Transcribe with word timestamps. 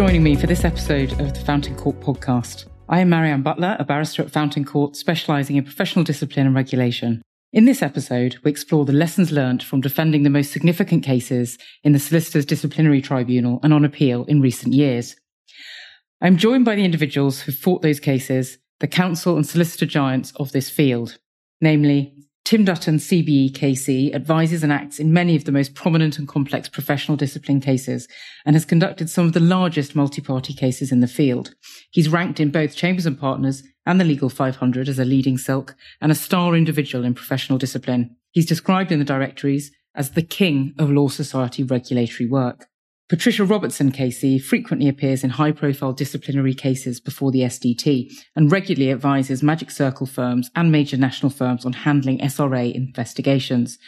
joining 0.00 0.22
me 0.22 0.34
for 0.34 0.46
this 0.46 0.64
episode 0.64 1.12
of 1.20 1.34
the 1.34 1.40
Fountain 1.40 1.76
Court 1.76 2.00
podcast. 2.00 2.64
I 2.88 3.00
am 3.00 3.10
Marianne 3.10 3.42
Butler, 3.42 3.76
a 3.78 3.84
barrister 3.84 4.22
at 4.22 4.30
Fountain 4.30 4.64
Court 4.64 4.96
specialising 4.96 5.56
in 5.56 5.64
professional 5.64 6.06
discipline 6.06 6.46
and 6.46 6.56
regulation. 6.56 7.20
In 7.52 7.66
this 7.66 7.82
episode, 7.82 8.38
we 8.42 8.50
explore 8.50 8.86
the 8.86 8.94
lessons 8.94 9.30
learnt 9.30 9.62
from 9.62 9.82
defending 9.82 10.22
the 10.22 10.30
most 10.30 10.52
significant 10.52 11.04
cases 11.04 11.58
in 11.84 11.92
the 11.92 11.98
Solicitors 11.98 12.46
Disciplinary 12.46 13.02
Tribunal 13.02 13.60
and 13.62 13.74
on 13.74 13.84
appeal 13.84 14.24
in 14.24 14.40
recent 14.40 14.72
years. 14.72 15.16
I'm 16.22 16.38
joined 16.38 16.64
by 16.64 16.76
the 16.76 16.84
individuals 16.86 17.42
who 17.42 17.52
fought 17.52 17.82
those 17.82 18.00
cases, 18.00 18.56
the 18.78 18.88
counsel 18.88 19.36
and 19.36 19.46
solicitor 19.46 19.84
giants 19.84 20.32
of 20.36 20.52
this 20.52 20.70
field, 20.70 21.18
namely 21.60 22.14
Tim 22.44 22.64
Dutton, 22.64 22.96
CBE 22.96 23.52
KC, 23.52 24.14
advises 24.14 24.62
and 24.64 24.72
acts 24.72 24.98
in 24.98 25.12
many 25.12 25.36
of 25.36 25.44
the 25.44 25.52
most 25.52 25.74
prominent 25.74 26.18
and 26.18 26.26
complex 26.26 26.68
professional 26.68 27.16
discipline 27.16 27.60
cases 27.60 28.08
and 28.44 28.56
has 28.56 28.64
conducted 28.64 29.08
some 29.08 29.26
of 29.26 29.34
the 29.34 29.40
largest 29.40 29.94
multi-party 29.94 30.54
cases 30.54 30.90
in 30.90 31.00
the 31.00 31.06
field. 31.06 31.54
He's 31.90 32.08
ranked 32.08 32.40
in 32.40 32.50
both 32.50 32.74
Chambers 32.74 33.06
and 33.06 33.18
Partners 33.18 33.62
and 33.86 34.00
the 34.00 34.04
Legal 34.04 34.30
500 34.30 34.88
as 34.88 34.98
a 34.98 35.04
leading 35.04 35.38
silk 35.38 35.76
and 36.00 36.10
a 36.10 36.16
star 36.16 36.56
individual 36.56 37.04
in 37.04 37.14
professional 37.14 37.58
discipline. 37.58 38.16
He's 38.32 38.46
described 38.46 38.90
in 38.90 38.98
the 38.98 39.04
directories 39.04 39.70
as 39.94 40.12
the 40.12 40.22
king 40.22 40.74
of 40.78 40.90
law 40.90 41.08
society 41.08 41.62
regulatory 41.62 42.28
work. 42.28 42.69
Patricia 43.10 43.44
Robertson 43.44 43.90
KC 43.90 44.40
frequently 44.40 44.88
appears 44.88 45.24
in 45.24 45.30
high 45.30 45.50
profile 45.50 45.92
disciplinary 45.92 46.54
cases 46.54 47.00
before 47.00 47.32
the 47.32 47.40
SDT 47.40 48.08
and 48.36 48.52
regularly 48.52 48.92
advises 48.92 49.42
Magic 49.42 49.72
Circle 49.72 50.06
firms 50.06 50.48
and 50.54 50.70
major 50.70 50.96
national 50.96 51.30
firms 51.30 51.66
on 51.66 51.72
handling 51.72 52.20
SRA 52.20 52.72
investigations. 52.72 53.78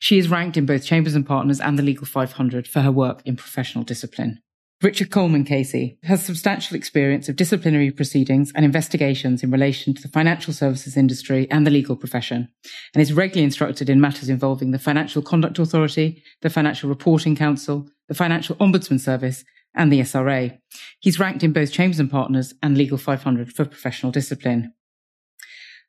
She 0.00 0.18
is 0.18 0.28
ranked 0.28 0.58
in 0.58 0.66
both 0.66 0.84
Chambers 0.84 1.14
and 1.14 1.26
Partners 1.26 1.60
and 1.60 1.78
the 1.78 1.82
Legal 1.82 2.04
500 2.04 2.68
for 2.68 2.80
her 2.80 2.92
work 2.92 3.22
in 3.24 3.36
professional 3.36 3.84
discipline. 3.84 4.42
Richard 4.82 5.10
Coleman 5.10 5.46
KC 5.46 5.96
has 6.04 6.22
substantial 6.22 6.76
experience 6.76 7.26
of 7.30 7.36
disciplinary 7.36 7.90
proceedings 7.90 8.52
and 8.54 8.66
investigations 8.66 9.42
in 9.42 9.50
relation 9.50 9.94
to 9.94 10.02
the 10.02 10.08
financial 10.08 10.52
services 10.52 10.94
industry 10.94 11.50
and 11.50 11.66
the 11.66 11.70
legal 11.70 11.96
profession, 11.96 12.50
and 12.94 13.00
is 13.00 13.14
regularly 13.14 13.44
instructed 13.44 13.88
in 13.88 13.98
matters 13.98 14.28
involving 14.28 14.72
the 14.72 14.78
Financial 14.78 15.22
Conduct 15.22 15.58
Authority, 15.58 16.22
the 16.42 16.50
Financial 16.50 16.90
Reporting 16.90 17.34
Council, 17.34 17.88
the 18.08 18.14
Financial 18.14 18.56
Ombudsman 18.56 19.00
Service, 19.00 19.44
and 19.74 19.92
the 19.92 20.00
SRA. 20.00 20.58
He's 20.98 21.20
ranked 21.20 21.44
in 21.44 21.52
both 21.52 21.72
Chambers 21.72 22.00
and 22.00 22.10
Partners 22.10 22.54
and 22.62 22.76
Legal 22.76 22.98
500 22.98 23.52
for 23.52 23.64
professional 23.64 24.12
discipline. 24.12 24.72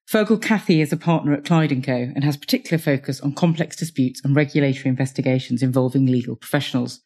Fergal 0.10 0.42
Cathie 0.42 0.82
is 0.82 0.92
a 0.92 0.98
partner 0.98 1.34
at 1.34 1.46
Clyde 1.46 1.84
& 1.84 1.86
Co 1.86 1.94
and 1.94 2.24
has 2.24 2.36
particular 2.36 2.80
focus 2.80 3.22
on 3.22 3.34
complex 3.34 3.76
disputes 3.76 4.22
and 4.24 4.36
regulatory 4.36 4.90
investigations 4.90 5.62
involving 5.62 6.08
legal 6.08 6.36
professionals. 6.36 7.02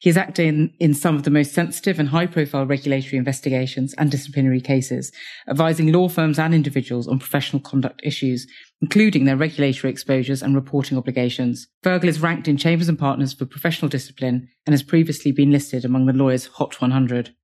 He 0.00 0.08
has 0.08 0.16
acted 0.16 0.46
in, 0.46 0.72
in 0.78 0.94
some 0.94 1.16
of 1.16 1.22
the 1.22 1.30
most 1.30 1.52
sensitive 1.52 1.98
and 1.98 2.08
high 2.08 2.26
profile 2.26 2.66
regulatory 2.66 3.16
investigations 3.16 3.94
and 3.94 4.10
disciplinary 4.10 4.60
cases, 4.60 5.10
advising 5.48 5.92
law 5.92 6.08
firms 6.08 6.38
and 6.38 6.54
individuals 6.54 7.08
on 7.08 7.18
professional 7.18 7.60
conduct 7.60 8.00
issues, 8.04 8.46
including 8.82 9.24
their 9.24 9.36
regulatory 9.36 9.90
exposures 9.90 10.42
and 10.42 10.54
reporting 10.54 10.98
obligations. 10.98 11.66
Fergal 11.82 12.04
is 12.04 12.20
ranked 12.20 12.48
in 12.48 12.56
Chambers 12.56 12.88
and 12.88 12.98
Partners 12.98 13.32
for 13.32 13.46
professional 13.46 13.88
discipline 13.88 14.48
and 14.66 14.72
has 14.72 14.82
previously 14.82 15.32
been 15.32 15.50
listed 15.50 15.84
among 15.84 16.06
the 16.06 16.12
lawyers 16.12 16.46
Hot 16.46 16.80
100. 16.80 17.34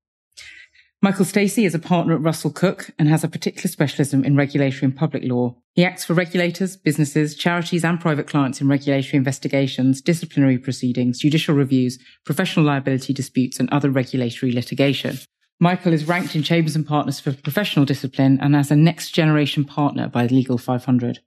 Michael 1.05 1.25
Stacey 1.25 1.65
is 1.65 1.75
a 1.75 1.81
partner 1.81 2.15
at 2.15 2.21
Russell-Cooke 2.21 2.91
and 2.97 3.09
has 3.09 3.25
a 3.25 3.29
particular 3.29 3.67
specialism 3.67 4.25
in 4.25 4.37
regulatory 4.37 4.85
and 4.85 4.97
public 4.97 5.25
law. 5.25 5.57
He 5.75 5.85
acts 5.85 6.05
for 6.05 6.15
regulators, 6.15 6.77
businesses, 6.77 7.35
charities 7.35 7.85
and 7.85 8.01
private 8.01 8.29
clients 8.29 8.61
in 8.61 8.69
regulatory 8.69 9.17
investigations, 9.17 10.01
disciplinary 10.01 10.59
proceedings, 10.59 11.19
judicial 11.19 11.57
reviews, 11.57 11.99
professional 12.25 12.65
liability 12.65 13.13
disputes 13.13 13.59
and 13.59 13.69
other 13.71 13.91
regulatory 13.91 14.53
litigation. 14.53 15.19
Michael 15.59 15.93
is 15.93 16.07
ranked 16.07 16.37
in 16.37 16.45
Chambers 16.45 16.77
and 16.77 16.87
Partners 16.87 17.19
for 17.19 17.33
professional 17.33 17.85
discipline 17.85 18.39
and 18.41 18.55
as 18.55 18.71
a 18.71 18.77
next 18.77 19.11
generation 19.11 19.65
partner 19.65 20.07
by 20.07 20.27
Legal 20.27 20.57
500. 20.57 21.19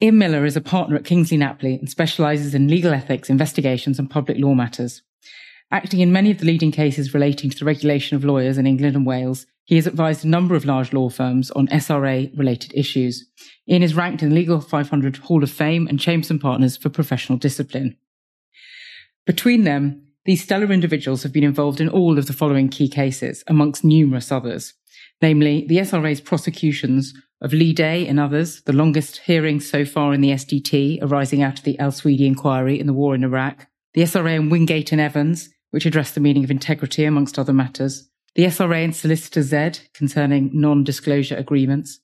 Ian 0.00 0.16
Miller 0.16 0.44
is 0.44 0.54
a 0.54 0.60
partner 0.60 0.94
at 0.94 1.04
Kingsley 1.04 1.38
Napley 1.38 1.76
and 1.76 1.90
specialises 1.90 2.54
in 2.54 2.68
legal 2.68 2.94
ethics, 2.94 3.28
investigations 3.28 3.98
and 3.98 4.08
public 4.08 4.38
law 4.38 4.54
matters. 4.54 5.02
Acting 5.74 5.98
in 5.98 6.12
many 6.12 6.30
of 6.30 6.38
the 6.38 6.46
leading 6.46 6.70
cases 6.70 7.14
relating 7.14 7.50
to 7.50 7.58
the 7.58 7.64
regulation 7.64 8.16
of 8.16 8.24
lawyers 8.24 8.58
in 8.58 8.66
England 8.66 8.94
and 8.94 9.04
Wales, 9.04 9.44
he 9.64 9.74
has 9.74 9.88
advised 9.88 10.24
a 10.24 10.28
number 10.28 10.54
of 10.54 10.64
large 10.64 10.92
law 10.92 11.08
firms 11.08 11.50
on 11.50 11.66
SRA 11.66 12.30
related 12.38 12.72
issues. 12.76 13.28
Ian 13.68 13.82
is 13.82 13.96
ranked 13.96 14.22
in 14.22 14.28
the 14.28 14.36
Legal 14.36 14.60
500 14.60 15.16
Hall 15.16 15.42
of 15.42 15.50
Fame 15.50 15.88
and 15.88 15.98
Chambers 15.98 16.30
and 16.30 16.40
Partners 16.40 16.76
for 16.76 16.90
professional 16.90 17.38
discipline. 17.38 17.96
Between 19.26 19.64
them, 19.64 20.06
these 20.26 20.44
stellar 20.44 20.70
individuals 20.70 21.24
have 21.24 21.32
been 21.32 21.42
involved 21.42 21.80
in 21.80 21.88
all 21.88 22.18
of 22.18 22.28
the 22.28 22.32
following 22.32 22.68
key 22.68 22.88
cases, 22.88 23.42
amongst 23.48 23.82
numerous 23.82 24.30
others, 24.30 24.74
namely 25.20 25.66
the 25.66 25.78
SRA's 25.78 26.20
prosecutions 26.20 27.14
of 27.40 27.52
Leigh 27.52 27.72
Day 27.72 28.06
and 28.06 28.20
others, 28.20 28.62
the 28.62 28.72
longest 28.72 29.22
hearing 29.24 29.58
so 29.58 29.84
far 29.84 30.14
in 30.14 30.20
the 30.20 30.30
SDT 30.30 31.00
arising 31.02 31.42
out 31.42 31.58
of 31.58 31.64
the 31.64 31.76
Al-Sweady 31.80 32.28
inquiry 32.28 32.78
in 32.78 32.86
the 32.86 32.92
war 32.92 33.16
in 33.16 33.24
Iraq, 33.24 33.66
the 33.94 34.02
SRA 34.02 34.36
and 34.36 34.52
Wingate 34.52 34.92
and 34.92 35.00
Evans, 35.00 35.50
which 35.74 35.86
addressed 35.86 36.14
the 36.14 36.20
meaning 36.20 36.44
of 36.44 36.52
integrity, 36.52 37.04
amongst 37.04 37.36
other 37.36 37.52
matters, 37.52 38.08
the 38.36 38.44
SRA 38.44 38.84
and 38.84 38.94
Solicitor 38.94 39.42
Z 39.42 39.80
concerning 39.92 40.48
non 40.52 40.84
disclosure 40.84 41.36
agreements, 41.36 41.98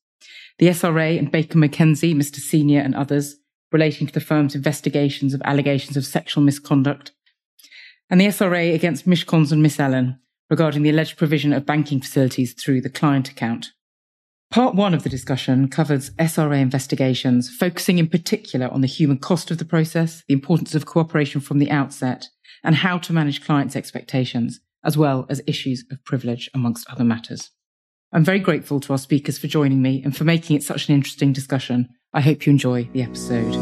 the 0.58 0.66
SRA 0.66 1.16
and 1.16 1.31
Baker 1.31 1.56
McKenzie, 1.56 2.12
Mr. 2.12 2.38
Senior, 2.41 2.80
and 2.80 2.97
others 2.97 3.36
relating 3.70 4.09
to 4.09 4.12
the 4.12 4.19
firm's 4.19 4.56
investigations 4.56 5.34
of 5.34 5.42
allegations 5.44 5.97
of 5.97 6.04
sexual 6.04 6.42
misconduct, 6.42 7.12
and 8.10 8.20
the 8.20 8.26
SRA 8.26 8.75
against 8.75 9.06
Mishcons 9.06 9.53
and 9.53 9.62
Miss 9.62 9.78
Ellen 9.78 10.19
regarding 10.50 10.82
the 10.82 10.91
alleged 10.91 11.16
provision 11.16 11.53
of 11.53 11.64
banking 11.64 12.00
facilities 12.00 12.54
through 12.54 12.80
the 12.80 12.91
client 12.91 13.30
account. 13.30 13.70
Part 14.50 14.75
one 14.75 14.94
of 14.94 15.04
the 15.04 15.09
discussion 15.09 15.69
covers 15.69 16.10
SRA 16.19 16.60
investigations, 16.60 17.48
focusing 17.48 17.98
in 17.98 18.09
particular 18.09 18.66
on 18.66 18.80
the 18.80 18.88
human 18.88 19.19
cost 19.19 19.53
of 19.53 19.59
the 19.59 19.64
process, 19.64 20.25
the 20.26 20.34
importance 20.34 20.75
of 20.75 20.86
cooperation 20.86 21.41
from 21.41 21.60
the 21.60 21.70
outset, 21.70 22.30
and 22.62 22.76
how 22.76 22.98
to 22.98 23.12
manage 23.12 23.44
clients' 23.44 23.76
expectations, 23.76 24.60
as 24.84 24.97
well 24.97 25.26
as 25.28 25.43
issues 25.47 25.84
of 25.91 26.04
privilege, 26.04 26.50
amongst 26.54 26.88
other 26.88 27.04
matters. 27.04 27.50
I'm 28.12 28.25
very 28.25 28.41
grateful 28.41 28.81
to 28.81 28.93
our 28.93 28.98
speakers 28.98 29.38
for 29.38 29.47
joining 29.47 29.82
me 29.82 30.03
and 30.03 30.16
for 30.16 30.25
making 30.25 30.56
it 30.56 30.62
such 30.62 30.88
an 30.88 30.94
interesting 30.94 31.32
discussion. 31.32 31.88
I 32.12 32.21
hope 32.21 32.44
you 32.44 32.50
enjoy 32.50 32.88
the 32.93 33.03
episode. 33.03 33.56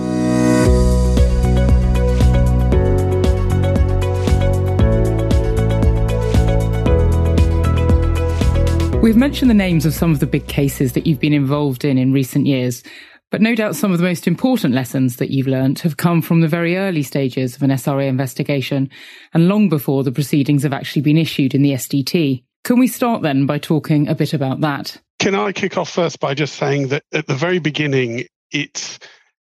We've 9.02 9.16
mentioned 9.16 9.48
the 9.48 9.54
names 9.54 9.86
of 9.86 9.94
some 9.94 10.12
of 10.12 10.20
the 10.20 10.26
big 10.26 10.48
cases 10.48 10.92
that 10.92 11.06
you've 11.06 11.20
been 11.20 11.32
involved 11.32 11.84
in 11.84 11.98
in 11.98 12.12
recent 12.12 12.46
years, 12.46 12.82
but 13.30 13.40
no 13.42 13.54
doubt 13.54 13.76
some 13.76 13.92
of 13.92 13.98
the 13.98 14.04
most 14.04 14.26
important 14.26 14.74
lessons 14.74 15.16
that 15.16 15.30
you've 15.30 15.46
learnt 15.46 15.80
have 15.80 15.96
come 15.96 16.22
from 16.22 16.40
the 16.40 16.48
very 16.48 16.76
early 16.76 17.02
stages 17.02 17.56
of 17.56 17.62
an 17.62 17.70
SRA 17.70 18.08
investigation 18.08 18.90
and 19.34 19.48
long 19.48 19.68
before 19.68 20.02
the 20.02 20.12
proceedings 20.12 20.62
have 20.62 20.72
actually 20.72 21.02
been 21.02 21.18
issued 21.18 21.54
in 21.54 21.62
the 21.62 21.72
SDT. 21.72 22.42
Can 22.64 22.78
we 22.78 22.86
start 22.86 23.22
then 23.22 23.46
by 23.46 23.58
talking 23.58 24.08
a 24.08 24.14
bit 24.14 24.32
about 24.32 24.60
that? 24.60 24.96
Can 25.18 25.34
I 25.34 25.52
kick 25.52 25.76
off 25.76 25.90
first 25.90 26.20
by 26.20 26.34
just 26.34 26.54
saying 26.54 26.88
that 26.88 27.02
at 27.12 27.26
the 27.26 27.34
very 27.34 27.58
beginning, 27.58 28.24
it's 28.50 28.98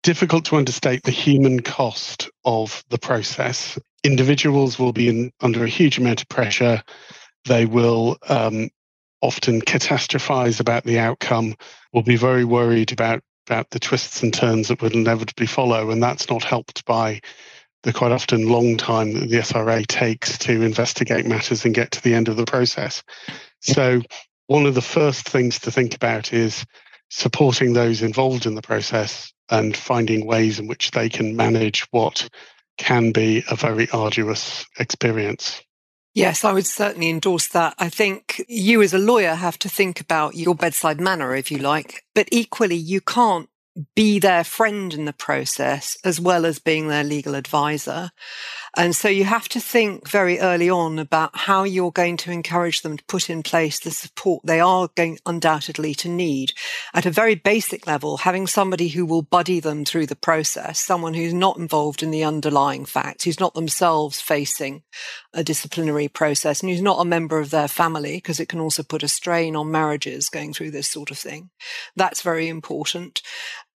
difficult 0.02 0.44
to 0.46 0.56
understate 0.56 1.02
the 1.02 1.10
human 1.10 1.60
cost 1.60 2.30
of 2.44 2.82
the 2.88 2.98
process. 2.98 3.78
Individuals 4.02 4.78
will 4.78 4.92
be 4.92 5.08
in, 5.08 5.32
under 5.40 5.64
a 5.64 5.68
huge 5.68 5.98
amount 5.98 6.22
of 6.22 6.28
pressure. 6.28 6.82
They 7.44 7.66
will 7.66 8.16
um, 8.28 8.70
often 9.20 9.60
catastrophize 9.60 10.60
about 10.60 10.84
the 10.84 10.98
outcome, 10.98 11.54
will 11.92 12.02
be 12.02 12.16
very 12.16 12.44
worried 12.44 12.92
about 12.92 13.22
about 13.46 13.70
the 13.70 13.80
twists 13.80 14.22
and 14.22 14.32
turns 14.32 14.68
that 14.68 14.82
would 14.82 14.94
inevitably 14.94 15.46
follow. 15.46 15.90
And 15.90 16.02
that's 16.02 16.28
not 16.28 16.44
helped 16.44 16.84
by 16.84 17.20
the 17.82 17.92
quite 17.92 18.12
often 18.12 18.48
long 18.48 18.76
time 18.76 19.12
that 19.14 19.28
the 19.28 19.38
SRA 19.38 19.86
takes 19.86 20.38
to 20.38 20.62
investigate 20.62 21.26
matters 21.26 21.64
and 21.64 21.74
get 21.74 21.92
to 21.92 22.02
the 22.02 22.14
end 22.14 22.28
of 22.28 22.36
the 22.36 22.44
process. 22.44 23.02
So, 23.60 24.02
one 24.46 24.66
of 24.66 24.74
the 24.74 24.82
first 24.82 25.28
things 25.28 25.60
to 25.60 25.70
think 25.70 25.94
about 25.94 26.32
is 26.32 26.64
supporting 27.08 27.72
those 27.72 28.02
involved 28.02 28.46
in 28.46 28.54
the 28.54 28.62
process 28.62 29.32
and 29.48 29.76
finding 29.76 30.26
ways 30.26 30.58
in 30.58 30.66
which 30.66 30.90
they 30.90 31.08
can 31.08 31.36
manage 31.36 31.86
what 31.90 32.28
can 32.78 33.12
be 33.12 33.44
a 33.50 33.56
very 33.56 33.88
arduous 33.90 34.64
experience. 34.78 35.62
Yes, 36.14 36.44
I 36.44 36.52
would 36.52 36.66
certainly 36.66 37.08
endorse 37.08 37.46
that. 37.48 37.74
I 37.78 37.88
think 37.88 38.44
you 38.48 38.82
as 38.82 38.92
a 38.92 38.98
lawyer 38.98 39.34
have 39.34 39.58
to 39.60 39.68
think 39.68 40.00
about 40.00 40.34
your 40.34 40.54
bedside 40.56 41.00
manner, 41.00 41.34
if 41.36 41.50
you 41.52 41.58
like, 41.58 42.04
but 42.14 42.28
equally, 42.32 42.76
you 42.76 43.00
can't 43.00 43.48
be 43.94 44.18
their 44.18 44.42
friend 44.42 44.92
in 44.92 45.04
the 45.04 45.12
process 45.12 45.96
as 46.04 46.20
well 46.20 46.44
as 46.44 46.58
being 46.58 46.88
their 46.88 47.04
legal 47.04 47.36
advisor. 47.36 48.10
And 48.76 48.94
so 48.94 49.08
you 49.08 49.24
have 49.24 49.48
to 49.50 49.60
think 49.60 50.08
very 50.08 50.38
early 50.38 50.70
on 50.70 50.98
about 50.98 51.36
how 51.36 51.64
you're 51.64 51.90
going 51.90 52.16
to 52.18 52.30
encourage 52.30 52.82
them 52.82 52.96
to 52.96 53.04
put 53.04 53.28
in 53.28 53.42
place 53.42 53.80
the 53.80 53.90
support 53.90 54.42
they 54.44 54.60
are 54.60 54.88
going 54.94 55.18
undoubtedly 55.26 55.94
to 55.96 56.08
need. 56.08 56.52
At 56.94 57.06
a 57.06 57.10
very 57.10 57.34
basic 57.34 57.86
level, 57.86 58.18
having 58.18 58.46
somebody 58.46 58.88
who 58.88 59.04
will 59.04 59.22
buddy 59.22 59.60
them 59.60 59.84
through 59.84 60.06
the 60.06 60.16
process, 60.16 60.80
someone 60.80 61.14
who's 61.14 61.34
not 61.34 61.56
involved 61.56 62.02
in 62.02 62.10
the 62.10 62.24
underlying 62.24 62.84
facts, 62.84 63.24
who's 63.24 63.40
not 63.40 63.54
themselves 63.54 64.20
facing 64.20 64.82
a 65.34 65.42
disciplinary 65.42 66.08
process 66.08 66.60
and 66.60 66.70
who's 66.70 66.82
not 66.82 67.00
a 67.00 67.04
member 67.04 67.38
of 67.38 67.50
their 67.50 67.68
family, 67.68 68.16
because 68.16 68.40
it 68.40 68.48
can 68.48 68.60
also 68.60 68.82
put 68.82 69.02
a 69.02 69.08
strain 69.08 69.56
on 69.56 69.70
marriages 69.70 70.28
going 70.28 70.52
through 70.52 70.70
this 70.70 70.88
sort 70.88 71.10
of 71.10 71.18
thing. 71.18 71.50
That's 71.96 72.22
very 72.22 72.48
important 72.48 73.20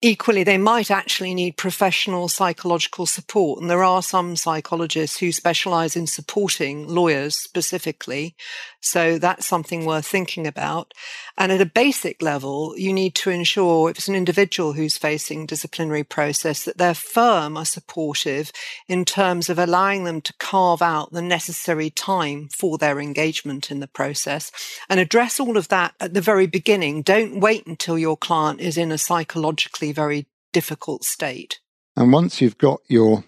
equally, 0.01 0.43
they 0.43 0.57
might 0.57 0.89
actually 0.89 1.35
need 1.35 1.57
professional 1.57 2.27
psychological 2.27 3.05
support. 3.05 3.61
And 3.61 3.69
there 3.69 3.83
are 3.83 4.01
some 4.01 4.35
psychologists 4.35 5.19
who 5.19 5.31
specialize 5.31 5.95
in 5.95 6.07
supporting 6.07 6.87
lawyers 6.87 7.35
specifically. 7.35 8.35
So 8.81 9.19
that's 9.19 9.45
something 9.45 9.85
worth 9.85 10.07
thinking 10.07 10.47
about. 10.47 10.93
And 11.37 11.51
at 11.51 11.61
a 11.61 11.65
basic 11.67 12.21
level, 12.21 12.73
you 12.77 12.91
need 12.91 13.13
to 13.15 13.29
ensure 13.29 13.89
if 13.89 13.97
it's 13.97 14.07
an 14.07 14.15
individual 14.15 14.73
who's 14.73 14.97
facing 14.97 15.45
disciplinary 15.45 16.03
process 16.03 16.63
that 16.65 16.79
their 16.79 16.95
firm 16.95 17.55
are 17.57 17.65
supportive 17.65 18.51
in 18.87 19.05
terms 19.05 19.49
of 19.49 19.59
allowing 19.59 20.03
them 20.03 20.19
to 20.21 20.33
carve 20.39 20.81
out 20.81 21.11
the 21.11 21.21
necessary 21.21 21.91
time 21.91 22.49
for 22.49 22.79
their 22.79 22.99
engagement 22.99 23.69
in 23.69 23.79
the 23.81 23.87
process 23.87 24.51
and 24.89 24.99
address 24.99 25.39
all 25.39 25.57
of 25.57 25.67
that 25.67 25.93
at 25.99 26.15
the 26.15 26.21
very 26.21 26.47
beginning. 26.47 27.03
Don't 27.03 27.39
wait 27.39 27.67
until 27.67 27.99
your 27.99 28.17
client 28.17 28.59
is 28.59 28.77
in 28.77 28.91
a 28.91 28.97
psychologically 28.97 29.90
very 29.91 30.27
difficult 30.53 31.03
state. 31.03 31.59
And 31.95 32.11
once 32.11 32.41
you've 32.41 32.57
got 32.57 32.81
your 32.87 33.23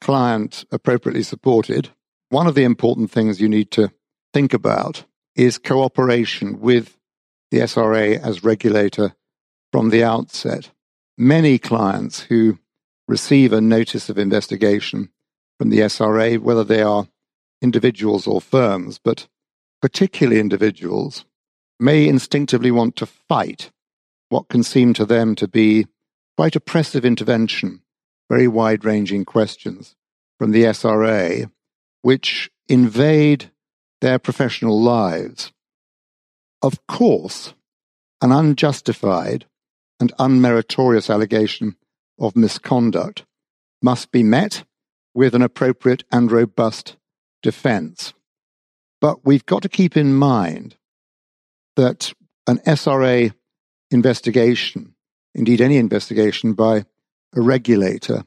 client 0.00 0.64
appropriately 0.70 1.22
supported, 1.22 1.90
one 2.28 2.46
of 2.46 2.54
the 2.54 2.64
important 2.64 3.10
things 3.10 3.40
you 3.40 3.48
need 3.48 3.70
to 3.72 3.92
think 4.32 4.52
about 4.52 5.04
is 5.36 5.58
cooperation 5.58 6.60
with 6.60 6.96
the 7.50 7.58
SRA 7.58 8.20
as 8.20 8.44
regulator 8.44 9.14
from 9.72 9.90
the 9.90 10.04
outset. 10.04 10.70
Many 11.16 11.58
clients 11.58 12.20
who 12.22 12.58
receive 13.06 13.52
a 13.52 13.60
notice 13.60 14.08
of 14.08 14.18
investigation 14.18 15.10
from 15.58 15.70
the 15.70 15.80
SRA, 15.80 16.38
whether 16.38 16.64
they 16.64 16.82
are 16.82 17.06
individuals 17.62 18.26
or 18.26 18.40
firms, 18.40 18.98
but 18.98 19.28
particularly 19.80 20.40
individuals, 20.40 21.24
may 21.78 22.08
instinctively 22.08 22.70
want 22.70 22.96
to 22.96 23.06
fight 23.06 23.70
what 24.28 24.48
can 24.48 24.62
seem 24.62 24.94
to 24.94 25.04
them 25.04 25.34
to 25.36 25.48
be 25.48 25.86
quite 26.36 26.56
oppressive 26.56 27.04
intervention, 27.04 27.82
very 28.28 28.48
wide 28.48 28.84
ranging 28.84 29.24
questions 29.24 29.94
from 30.38 30.50
the 30.50 30.64
SRA, 30.64 31.50
which 32.02 32.50
invade 32.68 33.50
their 34.00 34.18
professional 34.18 34.80
lives. 34.80 35.52
Of 36.62 36.86
course, 36.86 37.54
an 38.20 38.32
unjustified 38.32 39.46
and 40.00 40.12
unmeritorious 40.18 41.08
allegation 41.08 41.76
of 42.18 42.36
misconduct 42.36 43.24
must 43.82 44.10
be 44.10 44.22
met 44.22 44.64
with 45.14 45.34
an 45.34 45.42
appropriate 45.42 46.04
and 46.10 46.30
robust 46.32 46.96
defense. 47.42 48.14
But 49.00 49.24
we've 49.24 49.46
got 49.46 49.62
to 49.62 49.68
keep 49.68 49.96
in 49.96 50.14
mind 50.14 50.76
that 51.76 52.12
an 52.46 52.58
SRA 52.66 53.34
investigation, 53.90 54.94
indeed 55.34 55.60
any 55.60 55.76
investigation 55.76 56.52
by 56.54 56.84
a 57.34 57.40
regulator, 57.40 58.24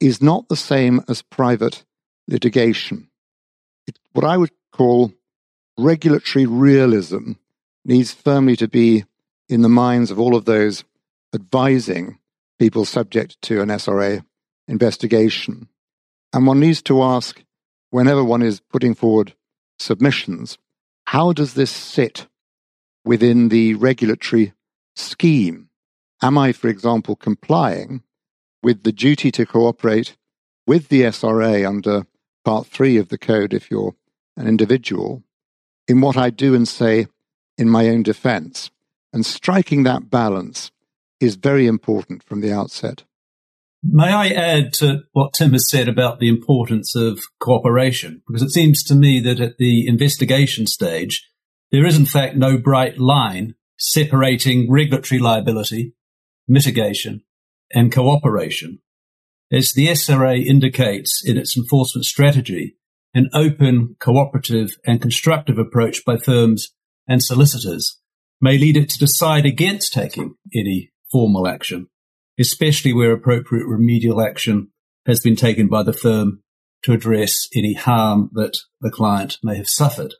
is 0.00 0.22
not 0.22 0.48
the 0.48 0.56
same 0.56 1.02
as 1.08 1.22
private 1.22 1.84
litigation. 2.26 3.08
What 4.12 4.24
I 4.24 4.36
would 4.36 4.50
call 4.72 5.12
regulatory 5.78 6.46
realism 6.46 7.32
needs 7.84 8.12
firmly 8.12 8.56
to 8.56 8.68
be 8.68 9.04
in 9.48 9.62
the 9.62 9.68
minds 9.68 10.10
of 10.10 10.18
all 10.18 10.36
of 10.36 10.44
those 10.44 10.84
advising 11.34 12.18
people 12.58 12.84
subject 12.84 13.40
to 13.42 13.60
an 13.60 13.68
SRA 13.68 14.24
investigation. 14.68 15.68
And 16.32 16.46
one 16.46 16.60
needs 16.60 16.82
to 16.82 17.02
ask, 17.02 17.42
whenever 17.90 18.22
one 18.22 18.42
is 18.42 18.60
putting 18.60 18.94
forward 18.94 19.34
submissions, 19.78 20.58
how 21.06 21.32
does 21.32 21.54
this 21.54 21.70
sit 21.70 22.26
within 23.04 23.48
the 23.48 23.74
regulatory 23.74 24.52
scheme? 25.00 25.68
Am 26.22 26.36
I, 26.36 26.52
for 26.52 26.68
example, 26.68 27.16
complying 27.16 28.02
with 28.62 28.82
the 28.82 28.92
duty 28.92 29.30
to 29.32 29.46
cooperate 29.46 30.16
with 30.66 30.88
the 30.88 31.02
SRA 31.02 31.66
under 31.66 32.06
Part 32.44 32.66
3 32.66 32.96
of 32.98 33.08
the 33.08 33.18
Code 33.18 33.54
if 33.54 33.70
you're 33.70 33.94
an 34.36 34.46
individual 34.46 35.22
in 35.88 36.00
what 36.00 36.16
I 36.16 36.30
do 36.30 36.54
and 36.54 36.66
say 36.66 37.06
in 37.58 37.68
my 37.68 37.88
own 37.88 38.02
defense. 38.02 38.70
And 39.12 39.26
striking 39.26 39.82
that 39.82 40.10
balance 40.10 40.70
is 41.18 41.34
very 41.36 41.66
important 41.66 42.22
from 42.22 42.40
the 42.40 42.52
outset. 42.52 43.04
May 43.82 44.12
I 44.12 44.28
add 44.28 44.72
to 44.74 45.02
what 45.12 45.32
Tim 45.32 45.52
has 45.52 45.70
said 45.70 45.88
about 45.88 46.20
the 46.20 46.28
importance 46.28 46.94
of 46.94 47.18
cooperation? 47.38 48.22
Because 48.26 48.42
it 48.42 48.50
seems 48.50 48.82
to 48.84 48.94
me 48.94 49.20
that 49.20 49.40
at 49.40 49.56
the 49.58 49.86
investigation 49.86 50.66
stage, 50.66 51.26
there 51.72 51.86
is 51.86 51.96
in 51.96 52.06
fact 52.06 52.36
no 52.36 52.58
bright 52.58 52.98
line 52.98 53.54
separating 53.80 54.70
regulatory 54.70 55.18
liability, 55.18 55.94
mitigation, 56.46 57.22
and 57.74 57.92
cooperation. 57.92 58.78
As 59.50 59.72
the 59.72 59.88
SRA 59.88 60.44
indicates 60.44 61.26
in 61.26 61.36
its 61.36 61.56
enforcement 61.56 62.04
strategy, 62.04 62.76
an 63.14 63.28
open, 63.34 63.96
cooperative, 63.98 64.76
and 64.86 65.00
constructive 65.00 65.58
approach 65.58 66.04
by 66.04 66.16
firms 66.16 66.72
and 67.08 67.22
solicitors 67.22 67.98
may 68.40 68.58
lead 68.58 68.76
it 68.76 68.88
to 68.90 68.98
decide 68.98 69.44
against 69.44 69.92
taking 69.92 70.34
any 70.54 70.92
formal 71.10 71.48
action, 71.48 71.88
especially 72.38 72.92
where 72.92 73.12
appropriate 73.12 73.66
remedial 73.66 74.22
action 74.22 74.68
has 75.06 75.20
been 75.20 75.36
taken 75.36 75.66
by 75.66 75.82
the 75.82 75.92
firm 75.92 76.42
to 76.84 76.92
address 76.92 77.48
any 77.54 77.74
harm 77.74 78.30
that 78.34 78.58
the 78.80 78.90
client 78.90 79.38
may 79.42 79.56
have 79.56 79.68
suffered. 79.68 80.14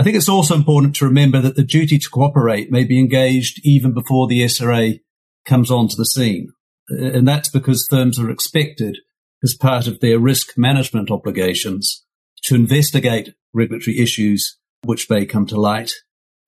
I 0.00 0.02
think 0.02 0.16
it's 0.16 0.30
also 0.30 0.54
important 0.54 0.96
to 0.96 1.04
remember 1.04 1.42
that 1.42 1.56
the 1.56 1.62
duty 1.62 1.98
to 1.98 2.08
cooperate 2.08 2.72
may 2.72 2.84
be 2.84 2.98
engaged 2.98 3.60
even 3.64 3.92
before 3.92 4.26
the 4.26 4.40
SRA 4.40 4.98
comes 5.44 5.70
onto 5.70 5.94
the 5.94 6.06
scene. 6.06 6.54
And 6.88 7.28
that's 7.28 7.50
because 7.50 7.86
firms 7.90 8.18
are 8.18 8.30
expected 8.30 8.96
as 9.44 9.52
part 9.52 9.86
of 9.86 10.00
their 10.00 10.18
risk 10.18 10.56
management 10.56 11.10
obligations 11.10 12.02
to 12.44 12.54
investigate 12.54 13.34
regulatory 13.52 13.98
issues 13.98 14.56
which 14.84 15.10
may 15.10 15.26
come 15.26 15.44
to 15.48 15.60
light 15.60 15.92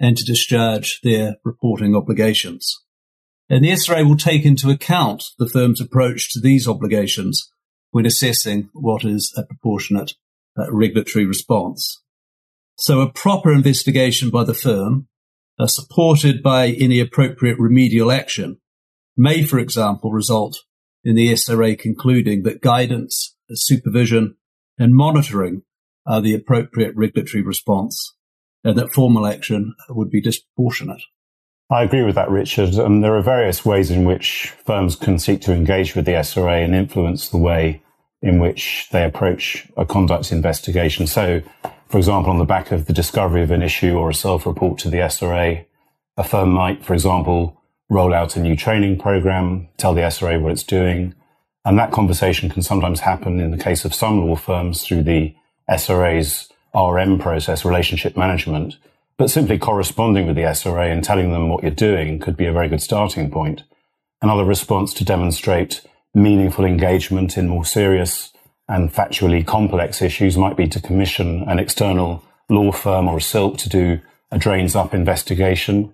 and 0.01 0.17
to 0.17 0.25
discharge 0.25 1.01
their 1.03 1.37
reporting 1.45 1.95
obligations. 1.95 2.83
And 3.51 3.63
the 3.63 3.73
SRA 3.73 4.09
will 4.09 4.17
take 4.17 4.47
into 4.47 4.71
account 4.71 5.25
the 5.39 5.47
firm's 5.47 5.79
approach 5.79 6.33
to 6.33 6.41
these 6.41 6.67
obligations 6.67 7.53
when 7.91 8.07
assessing 8.07 8.71
what 8.73 9.05
is 9.05 9.31
a 9.37 9.43
proportionate 9.43 10.15
uh, 10.59 10.73
regulatory 10.73 11.27
response. 11.27 12.03
So 12.77 13.01
a 13.01 13.13
proper 13.13 13.53
investigation 13.53 14.31
by 14.31 14.45
the 14.45 14.55
firm, 14.55 15.09
uh, 15.59 15.67
supported 15.67 16.43
by 16.43 16.69
any 16.69 17.01
appropriate 17.01 17.59
remedial 17.59 18.11
action, 18.11 18.59
may, 19.17 19.45
for 19.45 19.59
example, 19.59 20.11
result 20.11 20.59
in 21.05 21.15
the 21.15 21.33
SRA 21.33 21.79
concluding 21.79 22.43
that 22.45 22.63
guidance, 22.63 23.37
supervision, 23.51 24.37
and 24.79 24.95
monitoring 24.95 25.63
are 26.07 26.21
the 26.21 26.35
appropriate 26.35 26.95
regulatory 26.97 27.43
response 27.43 28.15
and 28.65 28.77
that 28.79 28.93
formal 28.93 29.27
action 29.27 29.75
would 29.89 30.11
be 30.11 30.21
disproportionate. 30.21 31.03
I 31.71 31.85
agree 31.85 32.03
with 32.03 32.17
that, 32.17 32.31
Richard. 32.31 32.75
Um, 32.75 33.01
there 33.01 33.17
are 33.17 33.23
various 33.23 33.65
ways 33.65 33.91
in 33.91 34.05
which 34.05 34.53
firms 34.65 34.95
can 34.95 35.19
seek 35.19 35.41
to 35.43 35.53
engage 35.53 35.95
with 35.95 36.05
the 36.05 36.13
SRA 36.13 36.65
and 36.65 36.75
influence 36.75 37.29
the 37.29 37.39
way 37.39 37.83
in 38.21 38.39
which 38.39 38.89
they 38.93 39.05
approach 39.05 39.67
a 39.77 39.85
conduct 39.85 40.33
investigation. 40.33 41.07
So, 41.07 41.43
for 41.93 41.99
example, 41.99 42.33
on 42.33 42.39
the 42.39 42.47
back 42.47 42.73
of 42.73 42.87
the 42.87 42.93
discovery 42.95 43.43
of 43.43 43.51
an 43.51 43.61
issue 43.61 43.99
or 43.99 44.09
a 44.09 44.15
self-report 44.15 44.79
to 44.79 44.89
the 44.89 44.97
SRA, 44.97 45.63
a 46.17 46.25
firm 46.25 46.51
might, 46.51 46.83
for 46.83 46.95
example, 46.95 47.61
roll 47.91 48.15
out 48.15 48.35
a 48.35 48.41
new 48.41 48.57
training 48.57 48.99
program, 48.99 49.69
tell 49.77 49.93
the 49.93 50.01
SRA 50.01 50.41
what 50.41 50.53
it's 50.53 50.63
doing. 50.63 51.15
And 51.67 51.79
that 51.79 51.93
conversation 51.93 52.49
can 52.49 52.63
sometimes 52.63 53.01
happen 53.01 53.41
in 53.41 53.51
the 53.51 53.63
case 53.63 53.85
of 53.85 53.95
some 53.95 54.27
law 54.27 54.37
firms 54.37 54.83
through 54.83 55.03
the 55.03 55.35
SRA's 55.69 56.49
RM 56.75 57.19
process, 57.19 57.63
relationship 57.63 58.17
management. 58.17 58.79
But 59.19 59.29
simply 59.29 59.59
corresponding 59.59 60.27
with 60.27 60.37
the 60.37 60.43
SRA 60.43 60.91
and 60.91 61.05
telling 61.05 61.31
them 61.31 61.51
what 61.51 61.63
you're 61.63 61.73
doing 61.73 62.19
could 62.21 62.39
be 62.39 62.47
a 62.47 62.55
very 62.55 62.71
good 62.71 62.81
starting 62.81 63.31
point. 63.31 63.65
Another 64.23 64.47
response 64.47 64.95
to 64.95 65.05
demonstrate 65.05 65.83
meaningful 66.15 66.65
engagement 66.65 67.37
in 67.37 67.49
more 67.49 67.67
serious 67.67 68.32
and 68.69 68.93
factually 68.93 69.47
complex 69.47 70.01
issues 70.01 70.37
might 70.37 70.57
be 70.57 70.69
to 70.69 70.81
commission 70.81 71.45
an 71.49 71.59
external 71.59 72.25
law 72.49 72.73
firm 72.73 73.09
or 73.09 73.19
a 73.19 73.23
silk 73.23 73.59
to 73.59 73.69
do 73.69 74.01
a 74.31 74.39
drains 74.39 74.75
up 74.75 74.95
investigation 74.95 75.93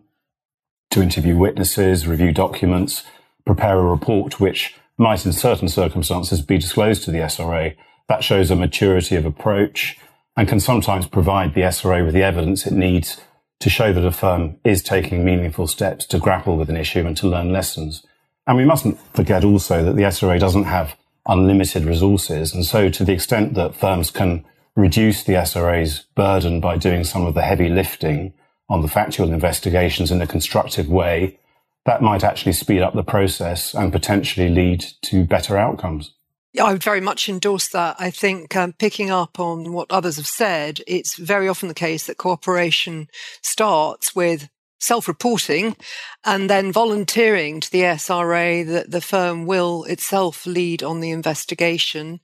to 0.91 1.03
interview 1.03 1.37
witnesses, 1.37 2.07
review 2.07 2.33
documents, 2.33 3.05
prepare 3.45 3.79
a 3.79 3.83
report 3.83 4.41
which 4.41 4.75
might 4.97 5.25
in 5.25 5.33
certain 5.33 5.69
circumstances 5.69 6.41
be 6.43 6.59
disclosed 6.59 7.03
to 7.05 7.11
the 7.11 7.19
SRA. 7.19 7.77
That 8.09 8.25
shows 8.25 8.51
a 8.51 8.57
maturity 8.57 9.17
of 9.17 9.27
approach 9.27 9.99
and 10.37 10.49
can 10.49 10.61
sometimes 10.61 11.07
provide 11.07 11.55
the 11.55 11.63
SRA 11.63 12.05
with 12.05 12.15
the 12.15 12.23
evidence 12.23 12.67
it 12.67 12.73
needs 12.73 13.21
to 13.61 13.69
show 13.69 13.93
that 13.93 14.05
a 14.05 14.13
firm 14.13 14.57
is 14.65 14.83
taking 14.83 15.25
meaningful 15.25 15.67
steps 15.67 16.07
to 16.07 16.19
grapple 16.19 16.57
with 16.57 16.71
an 16.71 16.77
issue 16.77 17.07
and 17.07 17.17
to 17.17 17.29
learn 17.29 17.53
lessons. 17.53 18.07
And 18.47 18.57
we 18.57 18.65
mustn't 18.65 18.99
forget 19.15 19.45
also 19.45 19.85
that 19.85 19.97
the 19.97 20.03
SRA 20.03 20.39
doesn't 20.39 20.65
have 20.65 20.97
unlimited 21.29 21.85
resources. 21.85 22.55
And 22.55 22.65
so 22.65 22.89
to 22.89 23.05
the 23.05 23.13
extent 23.13 23.55
that 23.55 23.75
firms 23.75 24.11
can 24.11 24.45
reduce 24.75 25.25
the 25.25 25.35
SRA's 25.35 26.05
burden 26.15 26.61
by 26.61 26.77
doing 26.77 27.05
some 27.05 27.27
of 27.27 27.35
the 27.35 27.43
heavy 27.43 27.69
lifting 27.69 28.33
on 28.69 28.83
the 28.83 28.89
factual 28.89 29.33
investigations 29.33 30.11
in 30.11 30.21
a 30.23 30.27
constructive 30.27 30.89
way, 30.89 31.39
that 31.85 32.03
might 32.03 32.25
actually 32.25 32.53
speed 32.53 32.83
up 32.83 32.95
the 32.95 33.03
process 33.03 33.75
and 33.75 33.93
potentially 33.93 34.49
lead 34.49 34.85
to 35.03 35.25
better 35.25 35.57
outcomes. 35.57 36.15
I 36.61 36.73
would 36.73 36.83
very 36.83 37.01
much 37.01 37.29
endorse 37.29 37.69
that. 37.69 37.97
I 37.99 38.11
think 38.11 38.57
um, 38.57 38.73
picking 38.73 39.11
up 39.11 39.39
on 39.39 39.73
what 39.73 39.91
others 39.91 40.17
have 40.17 40.27
said, 40.27 40.81
it's 40.87 41.17
very 41.17 41.49
often 41.49 41.69
the 41.69 41.75
case 41.75 42.07
that 42.07 42.17
cooperation 42.17 43.09
starts 43.43 44.15
with 44.15 44.49
self-reporting 44.79 45.77
and 46.25 46.49
then 46.49 46.73
volunteering 46.73 47.61
to 47.61 47.71
the 47.71 47.83
SRA 47.83 48.67
that 48.67 48.91
the 48.91 49.01
firm 49.01 49.47
will 49.47 49.85
itself 49.85 50.47
lead 50.47 50.83
on 50.83 51.01
the 51.01 51.11
investigation, 51.11 52.21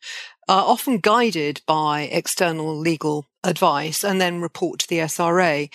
uh, 0.48 0.64
often 0.66 0.98
guided 0.98 1.60
by 1.66 2.02
external 2.02 2.76
legal 2.76 3.26
advice 3.42 4.04
and 4.04 4.20
then 4.20 4.40
report 4.40 4.80
to 4.80 4.88
the 4.88 4.98
SRA. 4.98 5.68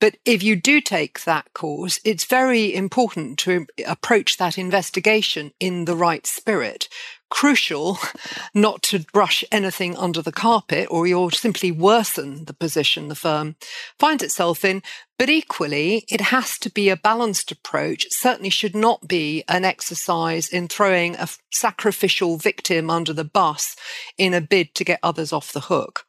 But 0.00 0.16
if 0.26 0.42
you 0.42 0.56
do 0.56 0.80
take 0.80 1.24
that 1.24 1.52
course, 1.54 2.00
it's 2.04 2.24
very 2.24 2.74
important 2.74 3.38
to 3.40 3.66
approach 3.86 4.36
that 4.36 4.58
investigation 4.58 5.52
in 5.58 5.86
the 5.86 5.96
right 5.96 6.26
spirit. 6.26 6.88
Crucial 7.28 7.98
not 8.54 8.82
to 8.84 9.00
brush 9.12 9.44
anything 9.50 9.96
under 9.96 10.22
the 10.22 10.32
carpet 10.32 10.88
or 10.90 11.06
you'll 11.06 11.30
simply 11.30 11.70
worsen 11.70 12.44
the 12.44 12.54
position 12.54 13.08
the 13.08 13.14
firm 13.14 13.56
finds 13.98 14.22
itself 14.22 14.64
in. 14.64 14.82
But 15.18 15.30
equally, 15.30 16.04
it 16.08 16.20
has 16.20 16.58
to 16.58 16.70
be 16.70 16.90
a 16.90 16.96
balanced 16.96 17.50
approach. 17.50 18.04
It 18.04 18.12
certainly 18.12 18.50
should 18.50 18.76
not 18.76 19.08
be 19.08 19.44
an 19.48 19.64
exercise 19.64 20.48
in 20.48 20.68
throwing 20.68 21.16
a 21.16 21.28
sacrificial 21.52 22.36
victim 22.36 22.90
under 22.90 23.14
the 23.14 23.24
bus 23.24 23.76
in 24.18 24.34
a 24.34 24.42
bid 24.42 24.74
to 24.74 24.84
get 24.84 25.00
others 25.02 25.32
off 25.32 25.52
the 25.52 25.60
hook 25.60 26.04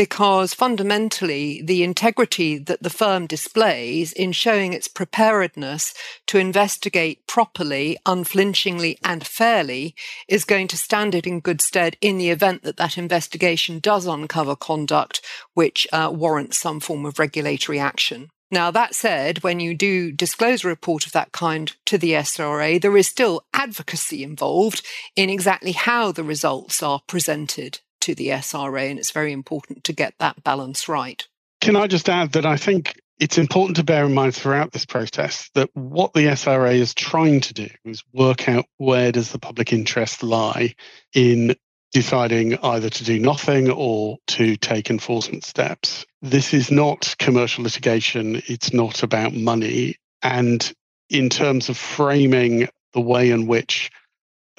because 0.00 0.54
fundamentally 0.54 1.60
the 1.60 1.82
integrity 1.82 2.56
that 2.56 2.82
the 2.82 2.88
firm 2.88 3.26
displays 3.26 4.14
in 4.14 4.32
showing 4.32 4.72
its 4.72 4.88
preparedness 4.88 5.92
to 6.26 6.38
investigate 6.38 7.26
properly, 7.26 7.98
unflinchingly 8.06 8.96
and 9.04 9.26
fairly 9.26 9.94
is 10.26 10.46
going 10.46 10.66
to 10.66 10.74
stand 10.78 11.14
it 11.14 11.26
in 11.26 11.38
good 11.38 11.60
stead 11.60 11.98
in 12.00 12.16
the 12.16 12.30
event 12.30 12.62
that 12.62 12.78
that 12.78 12.96
investigation 12.96 13.78
does 13.78 14.06
uncover 14.06 14.56
conduct 14.56 15.20
which 15.52 15.86
uh, 15.92 16.10
warrants 16.10 16.58
some 16.58 16.80
form 16.80 17.04
of 17.04 17.18
regulatory 17.18 17.78
action. 17.78 18.30
Now, 18.50 18.70
that 18.70 18.94
said, 18.94 19.42
when 19.42 19.60
you 19.60 19.74
do 19.74 20.12
disclose 20.12 20.64
a 20.64 20.68
report 20.68 21.04
of 21.04 21.12
that 21.12 21.32
kind 21.32 21.76
to 21.84 21.98
the 21.98 22.12
SRA, 22.12 22.80
there 22.80 22.96
is 22.96 23.06
still 23.06 23.44
advocacy 23.52 24.24
involved 24.24 24.82
in 25.14 25.28
exactly 25.28 25.72
how 25.72 26.10
the 26.10 26.24
results 26.24 26.82
are 26.82 27.02
presented 27.06 27.80
to 28.10 28.14
the 28.16 28.28
SRA, 28.28 28.90
and 28.90 28.98
it's 28.98 29.12
very 29.12 29.32
important 29.32 29.84
to 29.84 29.92
get 29.92 30.14
that 30.18 30.42
balance 30.42 30.88
right. 30.88 31.26
Can 31.60 31.76
I 31.76 31.86
just 31.86 32.08
add 32.08 32.32
that 32.32 32.46
I 32.46 32.56
think 32.56 33.00
it's 33.18 33.38
important 33.38 33.76
to 33.76 33.84
bear 33.84 34.06
in 34.06 34.14
mind 34.14 34.34
throughout 34.34 34.72
this 34.72 34.86
process 34.86 35.50
that 35.54 35.70
what 35.74 36.12
the 36.14 36.26
SRA 36.26 36.74
is 36.74 36.94
trying 36.94 37.40
to 37.42 37.54
do 37.54 37.68
is 37.84 38.02
work 38.12 38.48
out 38.48 38.64
where 38.78 39.12
does 39.12 39.30
the 39.30 39.38
public 39.38 39.72
interest 39.72 40.22
lie 40.22 40.74
in 41.14 41.54
deciding 41.92 42.56
either 42.58 42.88
to 42.88 43.04
do 43.04 43.18
nothing 43.18 43.70
or 43.70 44.16
to 44.28 44.56
take 44.56 44.90
enforcement 44.90 45.44
steps. 45.44 46.06
This 46.22 46.54
is 46.54 46.70
not 46.70 47.14
commercial 47.18 47.64
litigation, 47.64 48.42
it's 48.46 48.72
not 48.72 49.02
about 49.02 49.34
money. 49.34 49.96
And 50.22 50.72
in 51.08 51.28
terms 51.28 51.68
of 51.68 51.76
framing 51.76 52.68
the 52.92 53.00
way 53.00 53.30
in 53.30 53.46
which 53.46 53.90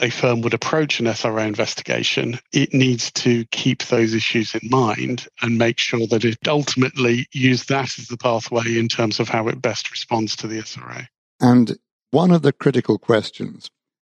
a 0.01 0.09
firm 0.09 0.41
would 0.41 0.53
approach 0.53 0.99
an 0.99 1.05
SRA 1.05 1.45
investigation, 1.45 2.39
it 2.51 2.73
needs 2.73 3.11
to 3.11 3.45
keep 3.45 3.83
those 3.83 4.13
issues 4.13 4.55
in 4.55 4.69
mind 4.69 5.27
and 5.41 5.57
make 5.57 5.77
sure 5.77 6.07
that 6.07 6.25
it 6.25 6.37
ultimately 6.47 7.27
use 7.31 7.65
that 7.65 7.97
as 7.99 8.07
the 8.07 8.17
pathway 8.17 8.77
in 8.77 8.87
terms 8.87 9.19
of 9.19 9.29
how 9.29 9.47
it 9.47 9.61
best 9.61 9.91
responds 9.91 10.35
to 10.37 10.47
the 10.47 10.59
SRA. 10.59 11.07
And 11.39 11.77
one 12.09 12.31
of 12.31 12.41
the 12.41 12.51
critical 12.51 12.97
questions, 12.97 13.69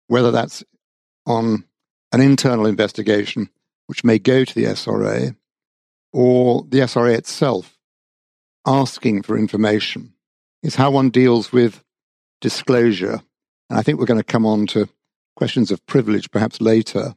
whether 0.07 0.31
that's 0.31 0.63
on 1.27 1.65
an 2.13 2.21
internal 2.21 2.67
investigation, 2.67 3.49
which 3.87 4.05
may 4.05 4.19
go 4.19 4.45
to 4.45 4.55
the 4.55 4.65
SRA, 4.65 5.35
or 6.13 6.65
the 6.69 6.81
SRA 6.81 7.17
itself 7.17 7.79
asking 8.67 9.23
for 9.23 9.37
information, 9.37 10.15
is 10.63 10.77
how 10.77 10.91
one 10.91 11.11
deals 11.11 11.53
with 11.53 11.83
disclosure. 12.41 13.23
And 13.71 13.79
I 13.79 13.83
think 13.83 13.99
we're 13.99 14.07
going 14.07 14.21
to 14.21 14.25
come 14.25 14.47
on 14.47 14.67
to 14.69 14.89
questions 15.39 15.71
of 15.71 15.87
privilege 15.87 16.33
perhaps 16.33 16.61
later. 16.61 17.15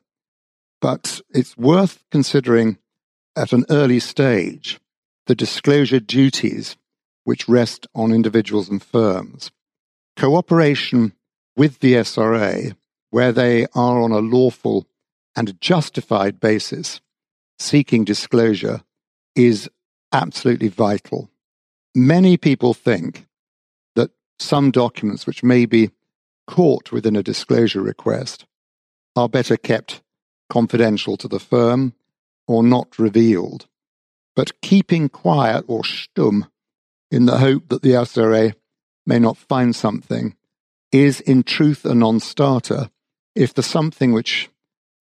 But 0.79 1.21
it's 1.31 1.57
worth 1.57 2.03
considering 2.11 2.77
at 3.35 3.51
an 3.51 3.65
early 3.71 3.99
stage 3.99 4.79
the 5.25 5.33
disclosure 5.33 5.99
duties 5.99 6.77
which 7.23 7.49
rest 7.49 7.87
on 7.95 8.11
individuals 8.11 8.69
and 8.69 8.81
firms. 8.81 9.49
Cooperation 10.17 11.13
with 11.57 11.79
the 11.79 11.93
SRA, 11.93 12.75
where 13.09 13.31
they 13.31 13.65
are 13.73 13.99
on 13.99 14.11
a 14.11 14.19
lawful 14.19 14.85
and 15.35 15.59
justified 15.59 16.39
basis 16.39 17.01
seeking 17.57 18.03
disclosure, 18.05 18.81
is 19.35 19.67
absolutely 20.11 20.67
vital. 20.67 21.27
Many 21.95 22.37
people 22.37 22.75
think 22.75 23.25
that 23.95 24.11
some 24.37 24.69
documents 24.69 25.25
which 25.25 25.41
may 25.41 25.65
be 25.65 25.89
caught 26.47 26.91
within 26.91 27.15
a 27.15 27.23
disclosure 27.23 27.81
request 27.81 28.45
are 29.15 29.29
better 29.29 29.57
kept 29.57 30.01
confidential 30.49 31.17
to 31.17 31.27
the 31.27 31.39
firm 31.39 31.93
or 32.47 32.63
not 32.63 32.99
revealed. 32.99 33.67
But 34.35 34.61
keeping 34.61 35.09
quiet 35.09 35.65
or 35.67 35.81
stum 35.83 36.49
in 37.09 37.25
the 37.25 37.37
hope 37.37 37.69
that 37.69 37.81
the 37.81 37.91
SRA 37.91 38.53
may 39.05 39.19
not 39.19 39.37
find 39.37 39.75
something 39.75 40.35
is 40.91 41.21
in 41.21 41.43
truth 41.43 41.85
a 41.85 41.95
non 41.95 42.19
starter 42.19 42.89
if 43.35 43.53
the 43.53 43.63
something 43.63 44.11
which 44.11 44.49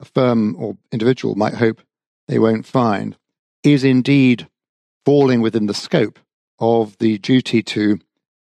a 0.00 0.04
firm 0.04 0.56
or 0.56 0.76
individual 0.92 1.34
might 1.34 1.54
hope 1.54 1.80
they 2.28 2.38
won't 2.38 2.66
find 2.66 3.16
is 3.62 3.84
indeed 3.84 4.48
falling 5.04 5.40
within 5.40 5.66
the 5.66 5.74
scope 5.74 6.18
of 6.58 6.96
the 6.98 7.18
duty 7.18 7.62
to 7.62 7.98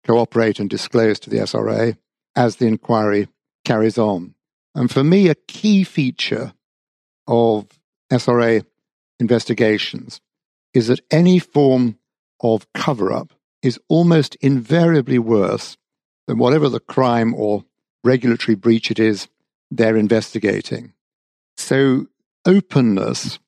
cooperate 0.05 0.59
and 0.59 0.69
disclose 0.69 1.19
to 1.19 1.29
the 1.29 1.37
SRA 1.37 1.95
as 2.35 2.57
the 2.57 2.67
inquiry 2.67 3.27
carries 3.63 3.97
on. 3.97 4.35
And 4.73 4.91
for 4.91 5.03
me, 5.03 5.29
a 5.29 5.35
key 5.35 5.83
feature 5.83 6.53
of 7.27 7.67
SRA 8.11 8.65
investigations 9.19 10.21
is 10.73 10.87
that 10.87 10.99
any 11.09 11.39
form 11.39 11.97
of 12.41 12.71
cover 12.73 13.11
up 13.11 13.33
is 13.63 13.79
almost 13.87 14.35
invariably 14.35 15.17
worse 15.17 15.77
than 16.27 16.37
whatever 16.37 16.69
the 16.69 16.79
crime 16.79 17.33
or 17.33 17.63
regulatory 18.03 18.55
breach 18.55 18.91
it 18.91 18.99
is 18.99 19.27
they're 19.71 19.97
investigating. 19.97 20.93
So, 21.57 22.07
openness 22.45 23.39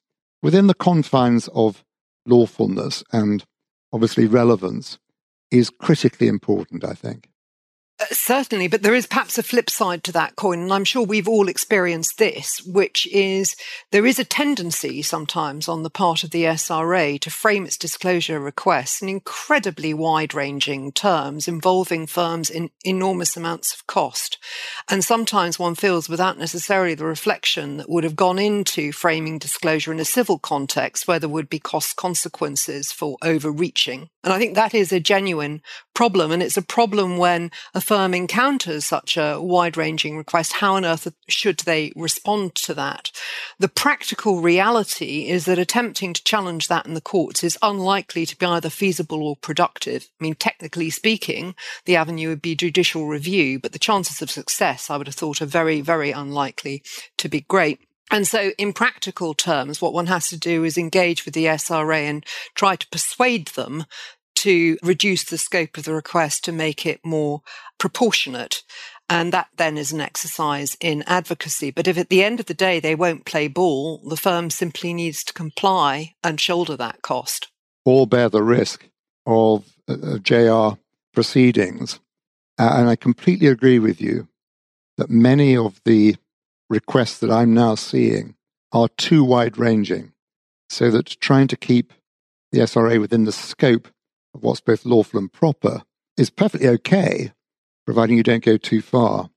within 0.41 0.67
the 0.67 0.73
confines 0.73 1.47
of 1.49 1.83
lawfulness 2.25 3.03
and 3.11 3.45
obviously 3.93 4.25
relevance 4.25 4.97
is 5.51 5.69
critically 5.69 6.27
important, 6.27 6.83
I 6.83 6.93
think. 6.93 7.29
Uh, 7.99 8.05
certainly, 8.11 8.67
but 8.67 8.83
there 8.83 8.93
is 8.93 9.07
perhaps 9.07 9.39
a 9.39 9.43
flip 9.43 9.71
side 9.71 10.03
to 10.03 10.11
that 10.11 10.35
coin, 10.35 10.59
and 10.59 10.71
I'm 10.71 10.83
sure 10.83 11.03
we've 11.03 11.27
all 11.27 11.47
experienced 11.47 12.19
this, 12.19 12.61
which 12.63 13.07
is 13.07 13.55
there 13.91 14.05
is 14.05 14.19
a 14.19 14.23
tendency 14.23 15.01
sometimes 15.01 15.67
on 15.67 15.81
the 15.81 15.89
part 15.89 16.23
of 16.23 16.29
the 16.29 16.43
SRA 16.43 17.19
to 17.19 17.31
frame 17.31 17.65
its 17.65 17.75
disclosure 17.75 18.39
requests 18.39 19.01
in 19.01 19.09
incredibly 19.09 19.95
wide 19.95 20.35
ranging 20.35 20.91
terms 20.91 21.47
involving 21.47 22.05
firms 22.05 22.51
in 22.51 22.69
enormous 22.85 23.35
amounts 23.35 23.73
of 23.73 23.87
cost. 23.87 24.37
And 24.87 25.03
sometimes 25.03 25.57
one 25.57 25.73
feels 25.73 26.07
without 26.07 26.37
necessarily 26.37 26.93
the 26.93 27.05
reflection 27.05 27.77
that 27.77 27.89
would 27.89 28.03
have 28.03 28.15
gone 28.15 28.37
into 28.37 28.91
framing 28.91 29.39
disclosure 29.39 29.91
in 29.91 29.99
a 29.99 30.05
civil 30.05 30.37
context 30.37 31.07
where 31.07 31.19
there 31.19 31.29
would 31.29 31.49
be 31.49 31.59
cost 31.59 31.95
consequences 31.95 32.91
for 32.91 33.17
overreaching. 33.23 34.09
And 34.23 34.33
I 34.33 34.37
think 34.37 34.55
that 34.55 34.75
is 34.75 34.91
a 34.91 34.99
genuine 34.99 35.61
problem, 35.95 36.31
and 36.31 36.43
it's 36.43 36.57
a 36.57 36.61
problem 36.61 37.17
when 37.17 37.49
a 37.73 37.81
firm 37.87 38.13
encounters 38.13 38.83
such 38.83 39.15
a 39.15 39.39
wide 39.41 39.77
ranging 39.77 40.17
request, 40.17 40.53
how 40.53 40.75
on 40.75 40.83
earth 40.83 41.07
should 41.29 41.59
they 41.59 41.93
respond 41.95 42.53
to 42.53 42.73
that? 42.73 43.11
The 43.59 43.69
practical 43.69 44.41
reality 44.41 45.29
is 45.29 45.45
that 45.45 45.57
attempting 45.57 46.13
to 46.13 46.23
challenge 46.23 46.67
that 46.67 46.85
in 46.85 46.95
the 46.95 47.01
courts 47.01 47.45
is 47.45 47.57
unlikely 47.61 48.25
to 48.25 48.37
be 48.37 48.45
either 48.45 48.69
feasible 48.69 49.23
or 49.23 49.37
productive. 49.37 50.09
I 50.19 50.23
mean, 50.25 50.35
technically 50.35 50.89
speaking, 50.89 51.55
the 51.85 51.95
avenue 51.95 52.27
would 52.27 52.41
be 52.41 52.57
judicial 52.57 53.07
review, 53.07 53.57
but 53.57 53.71
the 53.71 53.79
chances 53.79 54.21
of 54.21 54.29
success, 54.29 54.89
I 54.89 54.97
would 54.97 55.07
have 55.07 55.15
thought, 55.15 55.41
are 55.41 55.45
very, 55.45 55.79
very 55.79 56.11
unlikely 56.11 56.83
to 57.19 57.29
be 57.29 57.41
great. 57.41 57.79
And 58.09 58.25
so, 58.25 58.51
in 58.57 58.71
practical 58.71 59.33
terms, 59.33 59.81
what 59.81 59.93
one 59.93 60.07
has 60.07 60.29
to 60.29 60.37
do 60.37 60.63
is 60.63 60.77
engage 60.77 61.25
with 61.25 61.33
the 61.33 61.45
SRA 61.45 62.03
and 62.03 62.25
try 62.55 62.77
to 62.77 62.87
persuade 62.87 63.47
them 63.49 63.85
to 64.47 64.77
reduce 64.81 65.25
the 65.25 65.37
scope 65.37 65.77
of 65.77 65.83
the 65.83 65.93
request 65.93 66.45
to 66.45 66.53
make 66.53 66.85
it 66.85 67.01
more 67.03 67.41
proportionate. 67.77 68.63
And 69.09 69.33
that 69.33 69.49
then 69.57 69.77
is 69.77 69.91
an 69.91 69.99
exercise 69.99 70.77
in 70.79 71.03
advocacy. 71.05 71.69
But 71.69 71.85
if 71.85 71.97
at 71.97 72.07
the 72.07 72.23
end 72.23 72.39
of 72.39 72.45
the 72.45 72.53
day 72.53 72.79
they 72.79 72.95
won't 72.95 73.25
play 73.25 73.49
ball, 73.49 73.97
the 74.07 74.15
firm 74.15 74.49
simply 74.49 74.93
needs 74.93 75.25
to 75.25 75.33
comply 75.33 76.15
and 76.23 76.39
shoulder 76.39 76.77
that 76.77 77.01
cost. 77.01 77.49
All 77.83 78.05
bear 78.05 78.29
the 78.29 78.41
risk 78.41 78.87
of 79.25 79.65
uh, 79.89 80.19
JR 80.19 80.79
proceedings. 81.13 81.99
Uh, 82.57 82.71
and 82.75 82.87
I 82.87 82.95
completely 82.95 83.47
agree 83.47 83.79
with 83.79 83.99
you 83.99 84.29
that 84.97 85.09
many 85.09 85.57
of 85.57 85.81
the 85.83 86.15
requests 86.69 87.19
that 87.19 87.31
I'm 87.31 87.53
now 87.53 87.75
seeing 87.75 88.35
are 88.71 88.87
too 88.97 89.25
wide 89.25 89.57
ranging, 89.57 90.13
so 90.69 90.89
that 90.91 91.19
trying 91.19 91.47
to 91.49 91.57
keep 91.57 91.91
the 92.53 92.59
SRA 92.59 92.97
within 92.97 93.25
the 93.25 93.33
scope 93.33 93.89
of 94.37 94.43
what's 94.43 94.61
both 94.61 94.85
lawful 94.85 95.19
and 95.19 95.31
proper 95.31 95.83
is 96.15 96.29
perfectly 96.29 96.67
okay, 96.67 97.31
providing 97.85 98.17
you 98.17 98.23
don't 98.23 98.43
go 98.43 98.57
too 98.57 98.81
far. 98.81 99.29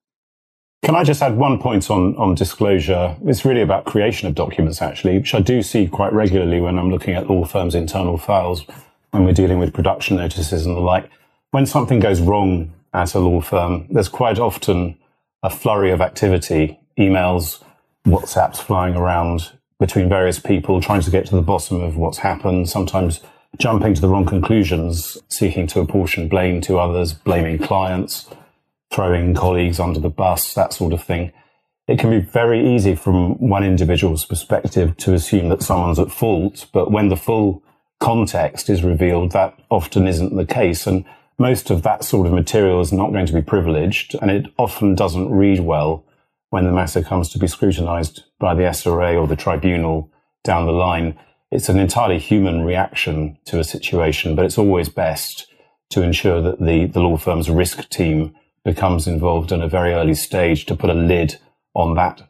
Can 0.83 0.95
I 0.95 1.05
just 1.05 1.21
add 1.23 1.37
one 1.37 1.59
point 1.59 1.91
on, 1.91 2.17
on 2.17 2.35
disclosure? 2.35 3.17
It's 3.25 3.45
really 3.45 3.61
about 3.61 3.85
creation 3.85 4.29
of 4.29 4.35
documents, 4.35 4.81
actually, 4.81 5.19
which 5.19 5.35
I 5.35 5.41
do 5.41 5.63
see 5.63 5.87
quite 5.87 6.13
regularly 6.13 6.61
when 6.61 6.79
I'm 6.79 6.91
looking 6.91 7.15
at 7.15 7.29
law 7.29 7.45
firms' 7.45 7.75
internal 7.75 8.17
files, 8.17 8.65
when 9.11 9.25
we're 9.25 9.33
dealing 9.33 9.59
with 9.59 9.75
production 9.75 10.17
notices 10.17 10.65
and 10.65 10.77
the 10.77 10.81
like. 10.81 11.11
When 11.51 11.67
something 11.67 12.01
goes 12.01 12.21
wrong 12.21 12.73
at 12.95 13.15
a 13.15 13.19
law 13.19 13.41
firm, 13.41 13.87
there's 13.91 14.09
quite 14.09 14.39
often 14.39 14.99
a 15.43 15.51
flurry 15.51 15.91
of 15.91 16.01
activity 16.01 16.79
emails, 16.99 17.63
WhatsApps 18.07 18.57
flying 18.57 18.95
around 18.95 19.53
between 19.79 20.09
various 20.09 20.39
people, 20.39 20.81
trying 20.81 21.01
to 21.03 21.11
get 21.11 21.27
to 21.27 21.35
the 21.35 21.43
bottom 21.43 21.83
of 21.83 21.97
what's 21.97 22.19
happened, 22.19 22.69
sometimes 22.69 23.21
jumping 23.59 23.95
to 23.95 24.01
the 24.01 24.09
wrong 24.09 24.27
conclusions, 24.27 25.19
seeking 25.29 25.67
to 25.69 25.81
apportion 25.81 26.29
blame 26.29 26.61
to 26.63 26.79
others, 26.79 27.13
blaming 27.13 27.59
clients, 27.59 28.29
throwing 28.93 29.35
colleagues 29.35 29.81
under 29.81 30.01
the 30.01 30.11
bus, 30.11 30.55
that 30.55 30.73
sort 30.73 30.93
of 30.93 31.03
thing. 31.03 31.33
It 31.87 31.99
can 31.99 32.11
be 32.11 32.21
very 32.21 32.75
easy 32.75 32.95
from 32.95 33.35
one 33.39 33.65
individual's 33.65 34.25
perspective 34.25 34.97
to 34.99 35.15
assume 35.15 35.49
that 35.49 35.63
someone's 35.63 35.99
at 35.99 36.13
fault, 36.13 36.67
but 36.73 36.91
when 36.91 37.09
the 37.09 37.17
full 37.17 37.63
context 37.99 38.71
is 38.71 38.83
revealed, 38.83 39.33
that 39.33 39.59
often 39.71 40.07
isn't 40.07 40.37
the 40.37 40.47
case. 40.47 40.87
And 40.87 41.05
most 41.39 41.71
of 41.71 41.83
that 41.83 42.05
sort 42.05 42.27
of 42.27 42.33
material 42.33 42.81
is 42.81 42.93
not 42.93 43.13
going 43.13 43.27
to 43.27 43.33
be 43.33 43.43
privileged, 43.43 44.15
and 44.21 44.31
it 44.31 44.47
often 44.59 44.95
doesn't 44.95 45.31
read 45.31 45.61
well 45.61 46.05
when 46.51 46.65
the 46.65 46.73
matter 46.73 47.03
comes 47.03 47.29
to 47.31 47.39
be 47.39 47.47
scrutinized 47.47 48.25
by 48.39 48.55
the 48.55 48.63
SRA 48.63 49.21
or 49.21 49.27
the 49.27 49.37
tribunal 49.37 50.11
down 50.45 50.67
the 50.67 50.73
line. 50.73 51.19
It's 51.51 51.69
an 51.69 51.79
entirely 51.79 52.19
human 52.19 52.63
reaction 52.63 53.37
to 53.47 53.59
a 53.59 53.65
situation, 53.65 54.37
but 54.37 54.45
it's 54.45 54.59
always 54.59 54.89
best 54.89 55.47
to 55.91 56.03
ensure 56.03 56.41
that 56.43 56.61
the, 56.61 56.87
the 56.87 57.01
law 57.01 57.17
firm's 57.17 57.51
risk 57.51 57.89
team 57.89 58.35
becomes 58.65 59.09
involved 59.09 59.51
in 59.51 59.61
a 59.61 59.69
very 59.69 59.93
early 59.93 60.15
stage 60.15 60.67
to 60.67 60.77
put 60.77 60.91
a 60.91 60.95
lid 60.95 61.37
on 61.75 61.95
that 61.97 62.23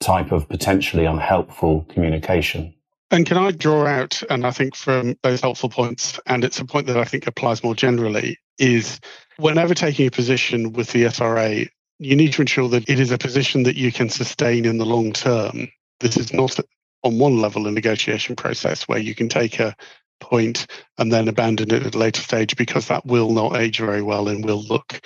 type 0.00 0.30
of 0.30 0.48
potentially 0.48 1.04
unhelpful 1.04 1.86
communication. 1.88 2.74
And 3.10 3.26
can 3.26 3.38
I 3.38 3.50
draw 3.50 3.86
out, 3.86 4.22
and 4.30 4.46
I 4.46 4.50
think 4.50 4.76
from 4.76 5.16
those 5.22 5.40
helpful 5.40 5.70
points, 5.70 6.20
and 6.26 6.44
it's 6.44 6.60
a 6.60 6.64
point 6.64 6.86
that 6.86 6.98
I 6.98 7.04
think 7.04 7.26
applies 7.26 7.64
more 7.64 7.74
generally, 7.74 8.38
is 8.58 9.00
whenever 9.38 9.74
taking 9.74 10.06
a 10.06 10.10
position 10.10 10.72
with 10.72 10.92
the 10.92 11.04
SRA, 11.04 11.68
you 11.98 12.14
need 12.14 12.32
to 12.34 12.42
ensure 12.42 12.68
that 12.68 12.88
it 12.88 13.00
is 13.00 13.10
a 13.10 13.18
position 13.18 13.62
that 13.64 13.76
you 13.76 13.90
can 13.90 14.08
sustain 14.08 14.66
in 14.66 14.78
the 14.78 14.86
long 14.86 15.12
term. 15.12 15.68
This 16.00 16.16
is 16.16 16.32
not 16.32 16.60
on 17.02 17.18
one 17.18 17.40
level 17.40 17.66
a 17.66 17.70
negotiation 17.70 18.36
process 18.36 18.88
where 18.88 18.98
you 18.98 19.14
can 19.14 19.28
take 19.28 19.60
a 19.60 19.74
point 20.20 20.66
and 20.98 21.12
then 21.12 21.28
abandon 21.28 21.72
it 21.72 21.86
at 21.86 21.94
a 21.94 21.98
later 21.98 22.20
stage 22.20 22.56
because 22.56 22.88
that 22.88 23.06
will 23.06 23.30
not 23.30 23.56
age 23.56 23.78
very 23.78 24.02
well 24.02 24.28
and 24.28 24.44
will 24.44 24.62
look 24.62 25.00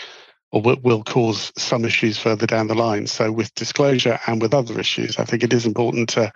or 0.50 0.60
will 0.60 1.02
cause 1.02 1.50
some 1.56 1.84
issues 1.84 2.18
further 2.18 2.46
down 2.46 2.66
the 2.66 2.74
line. 2.74 3.06
So, 3.06 3.32
with 3.32 3.54
disclosure 3.54 4.18
and 4.26 4.40
with 4.40 4.52
other 4.52 4.78
issues, 4.78 5.18
I 5.18 5.24
think 5.24 5.42
it 5.42 5.52
is 5.52 5.64
important 5.64 6.10
to 6.10 6.30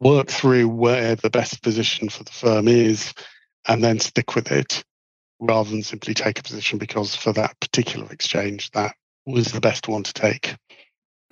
work 0.00 0.28
through 0.28 0.68
where 0.68 1.14
the 1.14 1.30
best 1.30 1.62
position 1.62 2.08
for 2.08 2.24
the 2.24 2.32
firm 2.32 2.66
is 2.66 3.14
and 3.68 3.84
then 3.84 4.00
stick 4.00 4.34
with 4.34 4.50
it 4.50 4.82
rather 5.38 5.70
than 5.70 5.82
simply 5.82 6.14
take 6.14 6.38
a 6.38 6.42
position 6.42 6.78
because 6.78 7.14
for 7.14 7.32
that 7.32 7.58
particular 7.60 8.10
exchange 8.10 8.70
that 8.72 8.94
was 9.26 9.52
the 9.52 9.60
best 9.60 9.88
one 9.88 10.02
to 10.02 10.12
take. 10.12 10.56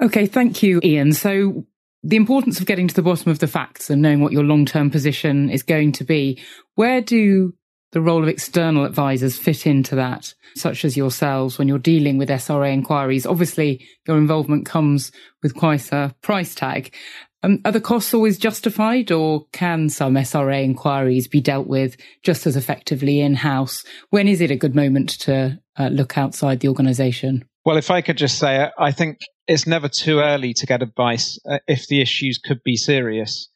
Okay, 0.01 0.27
thank 0.27 0.63
you, 0.63 0.81
Ian. 0.85 1.13
So, 1.13 1.67
the 2.03 2.17
importance 2.17 2.61
of 2.61 2.67
getting 2.67 2.89
to 2.89 2.95
the 2.95 3.03
bottom 3.03 3.31
of 3.31 3.39
the 3.39 3.47
facts 3.47 3.91
and 3.91 4.01
knowing 4.01 4.21
what 4.21 4.33
your 4.33 4.45
long 4.45 4.65
term 4.65 4.91
position 4.91 5.51
is 5.51 5.63
going 5.63 5.93
to 5.93 6.05
be, 6.05 6.41
where 6.75 7.01
do 7.01 7.55
the 7.93 8.01
role 8.01 8.23
of 8.23 8.29
external 8.29 8.85
advisors 8.85 9.39
fit 9.39 9.67
into 9.67 9.95
that, 9.97 10.35
such 10.55 10.85
as 10.85 10.97
yourselves 10.97 11.59
when 11.59 11.69
you're 11.69 11.79
dealing 11.79 12.19
with 12.19 12.29
SRA 12.29 12.73
inquiries? 12.73 13.27
Obviously, 13.27 13.85
your 14.07 14.19
involvement 14.19 14.67
comes 14.67 15.11
with 15.43 15.55
quite 15.55 15.91
a 15.93 16.15
price 16.23 16.55
tag. 16.55 16.95
Um, 17.43 17.61
are 17.65 17.73
the 17.73 17.81
costs 17.81 18.13
always 18.15 18.37
justified, 18.37 19.13
or 19.13 19.47
can 19.53 19.89
some 19.89 20.15
SRA 20.15 20.63
inquiries 20.65 21.29
be 21.29 21.41
dealt 21.41 21.69
with 21.69 21.97
just 22.23 22.47
as 22.47 22.57
effectively 22.57 23.21
in 23.21 23.35
house? 23.35 23.85
When 24.11 24.27
is 24.27 24.41
it 24.41 24.51
a 24.51 24.57
good 24.57 24.75
moment 24.75 25.11
to 25.21 25.61
uh, 25.79 25.89
look 25.89 26.19
outside 26.19 26.61
the 26.61 26.69
organisation? 26.69 27.48
Well, 27.69 27.77
if 27.77 27.91
I 27.91 28.01
could 28.01 28.17
just 28.17 28.39
say, 28.39 28.71
I 28.79 28.93
think 28.93 29.19
it's 29.47 29.67
never 29.67 29.91
too 29.91 30.21
early 30.21 30.55
to 30.55 30.65
get 30.65 30.81
advice 30.81 31.39
uh, 31.47 31.59
if 31.69 31.87
the 31.87 32.01
issues 32.01 32.39
could 32.39 32.63
be 32.65 32.77
serious. 32.77 33.51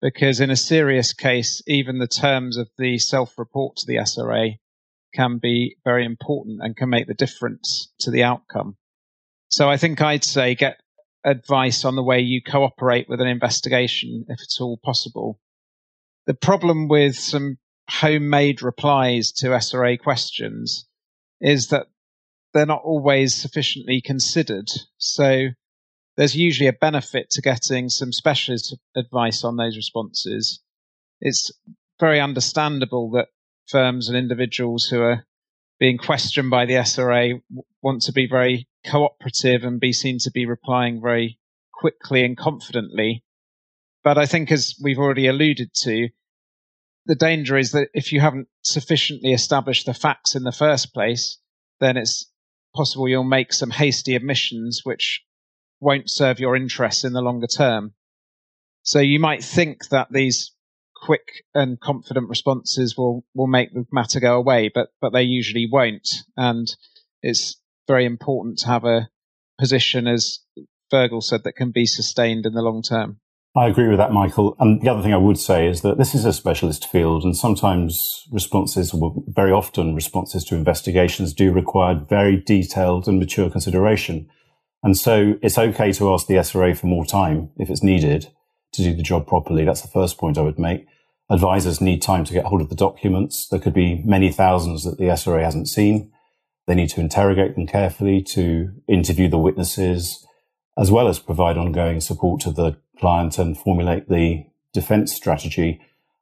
Because 0.00 0.38
in 0.38 0.50
a 0.50 0.56
serious 0.56 1.12
case, 1.12 1.64
even 1.66 1.98
the 1.98 2.06
terms 2.06 2.58
of 2.58 2.68
the 2.78 2.96
self 2.98 3.36
report 3.36 3.74
to 3.78 3.86
the 3.88 3.96
SRA 3.96 4.58
can 5.12 5.38
be 5.38 5.78
very 5.82 6.04
important 6.04 6.60
and 6.62 6.76
can 6.76 6.90
make 6.90 7.08
the 7.08 7.14
difference 7.14 7.92
to 7.98 8.12
the 8.12 8.22
outcome. 8.22 8.76
So 9.48 9.68
I 9.68 9.78
think 9.78 10.00
I'd 10.00 10.22
say 10.22 10.54
get 10.54 10.78
advice 11.24 11.84
on 11.84 11.96
the 11.96 12.04
way 12.04 12.20
you 12.20 12.42
cooperate 12.44 13.08
with 13.08 13.20
an 13.20 13.26
investigation 13.26 14.26
if 14.28 14.38
it's 14.42 14.60
all 14.60 14.78
possible. 14.84 15.40
The 16.26 16.34
problem 16.34 16.86
with 16.86 17.16
some 17.16 17.58
homemade 17.90 18.62
replies 18.62 19.32
to 19.38 19.46
SRA 19.48 19.98
questions 19.98 20.86
is 21.40 21.66
that 21.70 21.88
they're 22.56 22.64
not 22.64 22.82
always 22.84 23.34
sufficiently 23.34 24.00
considered. 24.00 24.70
So 24.96 25.48
there's 26.16 26.34
usually 26.34 26.68
a 26.68 26.72
benefit 26.72 27.28
to 27.32 27.42
getting 27.42 27.90
some 27.90 28.12
specialist 28.12 28.74
advice 28.96 29.44
on 29.44 29.56
those 29.56 29.76
responses. 29.76 30.62
It's 31.20 31.52
very 32.00 32.18
understandable 32.18 33.10
that 33.10 33.28
firms 33.68 34.08
and 34.08 34.16
individuals 34.16 34.86
who 34.86 35.02
are 35.02 35.26
being 35.78 35.98
questioned 35.98 36.48
by 36.48 36.64
the 36.64 36.74
SRA 36.74 37.42
want 37.82 38.00
to 38.02 38.12
be 38.12 38.26
very 38.26 38.66
cooperative 38.86 39.62
and 39.62 39.78
be 39.78 39.92
seen 39.92 40.18
to 40.20 40.30
be 40.30 40.46
replying 40.46 41.02
very 41.02 41.38
quickly 41.74 42.24
and 42.24 42.38
confidently. 42.38 43.22
But 44.02 44.16
I 44.16 44.24
think, 44.24 44.50
as 44.50 44.76
we've 44.82 44.98
already 44.98 45.26
alluded 45.26 45.74
to, 45.82 46.08
the 47.04 47.16
danger 47.16 47.58
is 47.58 47.72
that 47.72 47.88
if 47.92 48.14
you 48.14 48.20
haven't 48.20 48.48
sufficiently 48.62 49.34
established 49.34 49.84
the 49.84 49.92
facts 49.92 50.34
in 50.34 50.44
the 50.44 50.52
first 50.52 50.94
place, 50.94 51.36
then 51.80 51.98
it's 51.98 52.30
possible 52.76 53.08
you'll 53.08 53.24
make 53.24 53.52
some 53.52 53.70
hasty 53.70 54.14
admissions 54.14 54.82
which 54.84 55.22
won't 55.80 56.10
serve 56.10 56.40
your 56.40 56.56
interests 56.56 57.04
in 57.04 57.12
the 57.12 57.20
longer 57.20 57.46
term. 57.46 57.94
So 58.82 59.00
you 59.00 59.18
might 59.18 59.42
think 59.42 59.88
that 59.88 60.08
these 60.10 60.52
quick 60.94 61.44
and 61.54 61.78
confident 61.80 62.28
responses 62.28 62.96
will, 62.96 63.24
will 63.34 63.46
make 63.46 63.72
the 63.72 63.84
matter 63.92 64.20
go 64.20 64.36
away, 64.36 64.70
but, 64.72 64.88
but 65.00 65.12
they 65.12 65.22
usually 65.22 65.68
won't. 65.70 66.08
And 66.36 66.66
it's 67.22 67.60
very 67.86 68.04
important 68.04 68.58
to 68.58 68.68
have 68.68 68.84
a 68.84 69.08
position, 69.58 70.06
as 70.06 70.40
Fergal 70.92 71.22
said, 71.22 71.44
that 71.44 71.56
can 71.56 71.70
be 71.70 71.86
sustained 71.86 72.46
in 72.46 72.54
the 72.54 72.62
long 72.62 72.82
term. 72.82 73.20
I 73.56 73.68
agree 73.68 73.88
with 73.88 73.96
that, 73.96 74.12
Michael. 74.12 74.54
And 74.58 74.82
the 74.82 74.90
other 74.90 75.02
thing 75.02 75.14
I 75.14 75.16
would 75.16 75.38
say 75.38 75.66
is 75.66 75.80
that 75.80 75.96
this 75.96 76.14
is 76.14 76.26
a 76.26 76.32
specialist 76.32 76.90
field, 76.90 77.24
and 77.24 77.34
sometimes 77.34 78.26
responses, 78.30 78.92
well, 78.92 79.24
very 79.28 79.50
often 79.50 79.94
responses 79.94 80.44
to 80.44 80.56
investigations 80.56 81.32
do 81.32 81.50
require 81.50 81.94
very 81.94 82.36
detailed 82.36 83.08
and 83.08 83.18
mature 83.18 83.48
consideration. 83.48 84.28
And 84.82 84.94
so 84.94 85.38
it's 85.40 85.56
okay 85.56 85.90
to 85.92 86.12
ask 86.12 86.26
the 86.26 86.34
SRA 86.34 86.76
for 86.76 86.86
more 86.86 87.06
time 87.06 87.48
if 87.56 87.70
it's 87.70 87.82
needed 87.82 88.28
to 88.72 88.82
do 88.82 88.94
the 88.94 89.02
job 89.02 89.26
properly. 89.26 89.64
That's 89.64 89.80
the 89.80 89.88
first 89.88 90.18
point 90.18 90.36
I 90.36 90.42
would 90.42 90.58
make. 90.58 90.86
Advisors 91.30 91.80
need 91.80 92.02
time 92.02 92.24
to 92.24 92.34
get 92.34 92.44
hold 92.44 92.60
of 92.60 92.68
the 92.68 92.76
documents. 92.76 93.48
There 93.48 93.58
could 93.58 93.74
be 93.74 94.02
many 94.04 94.30
thousands 94.30 94.84
that 94.84 94.98
the 94.98 95.04
SRA 95.04 95.42
hasn't 95.42 95.68
seen. 95.68 96.12
They 96.66 96.74
need 96.74 96.90
to 96.90 97.00
interrogate 97.00 97.54
them 97.54 97.66
carefully, 97.66 98.22
to 98.22 98.70
interview 98.86 99.30
the 99.30 99.38
witnesses, 99.38 100.26
as 100.78 100.90
well 100.90 101.08
as 101.08 101.18
provide 101.18 101.56
ongoing 101.56 102.00
support 102.00 102.40
to 102.42 102.52
the 102.52 102.76
client 102.98 103.38
and 103.38 103.58
formulate 103.58 104.08
the 104.08 104.44
defense 104.72 105.14
strategy. 105.14 105.80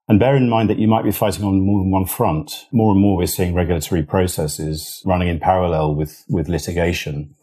And 0.08 0.20
bear 0.20 0.36
in 0.36 0.50
mind 0.50 0.68
that 0.70 0.78
you 0.78 0.86
might 0.86 1.04
be 1.04 1.12
fighting 1.12 1.44
on 1.44 1.60
more 1.60 1.80
than 1.80 1.90
one 1.90 2.04
front. 2.04 2.66
More 2.72 2.92
and 2.92 3.00
more 3.00 3.16
we're 3.16 3.26
seeing 3.26 3.54
regulatory 3.54 4.02
processes 4.02 5.02
running 5.04 5.28
in 5.28 5.40
parallel 5.40 5.94
with, 5.94 6.24
with 6.28 6.48
litigation. 6.48 7.34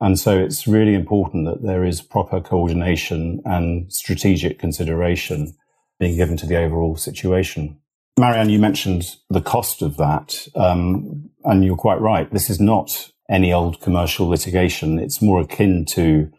And 0.00 0.18
so 0.18 0.38
it's 0.38 0.66
really 0.66 0.94
important 0.94 1.46
that 1.46 1.62
there 1.62 1.84
is 1.84 2.02
proper 2.02 2.40
coordination 2.40 3.40
and 3.44 3.90
strategic 3.92 4.58
consideration 4.58 5.54
being 5.98 6.16
given 6.16 6.36
to 6.38 6.46
the 6.46 6.58
overall 6.58 6.96
situation. 6.96 7.78
Marianne, 8.18 8.50
you 8.50 8.58
mentioned 8.58 9.16
the 9.30 9.40
cost 9.40 9.80
of 9.80 9.96
that, 9.96 10.46
um, 10.54 11.30
and 11.44 11.64
you're 11.64 11.76
quite 11.76 12.00
right. 12.00 12.30
This 12.32 12.50
is 12.50 12.60
not 12.60 13.10
any 13.30 13.52
old 13.52 13.80
commercial 13.80 14.28
litigation. 14.28 14.98
It's 14.98 15.22
more 15.22 15.40
akin 15.40 15.86
to 15.86 16.30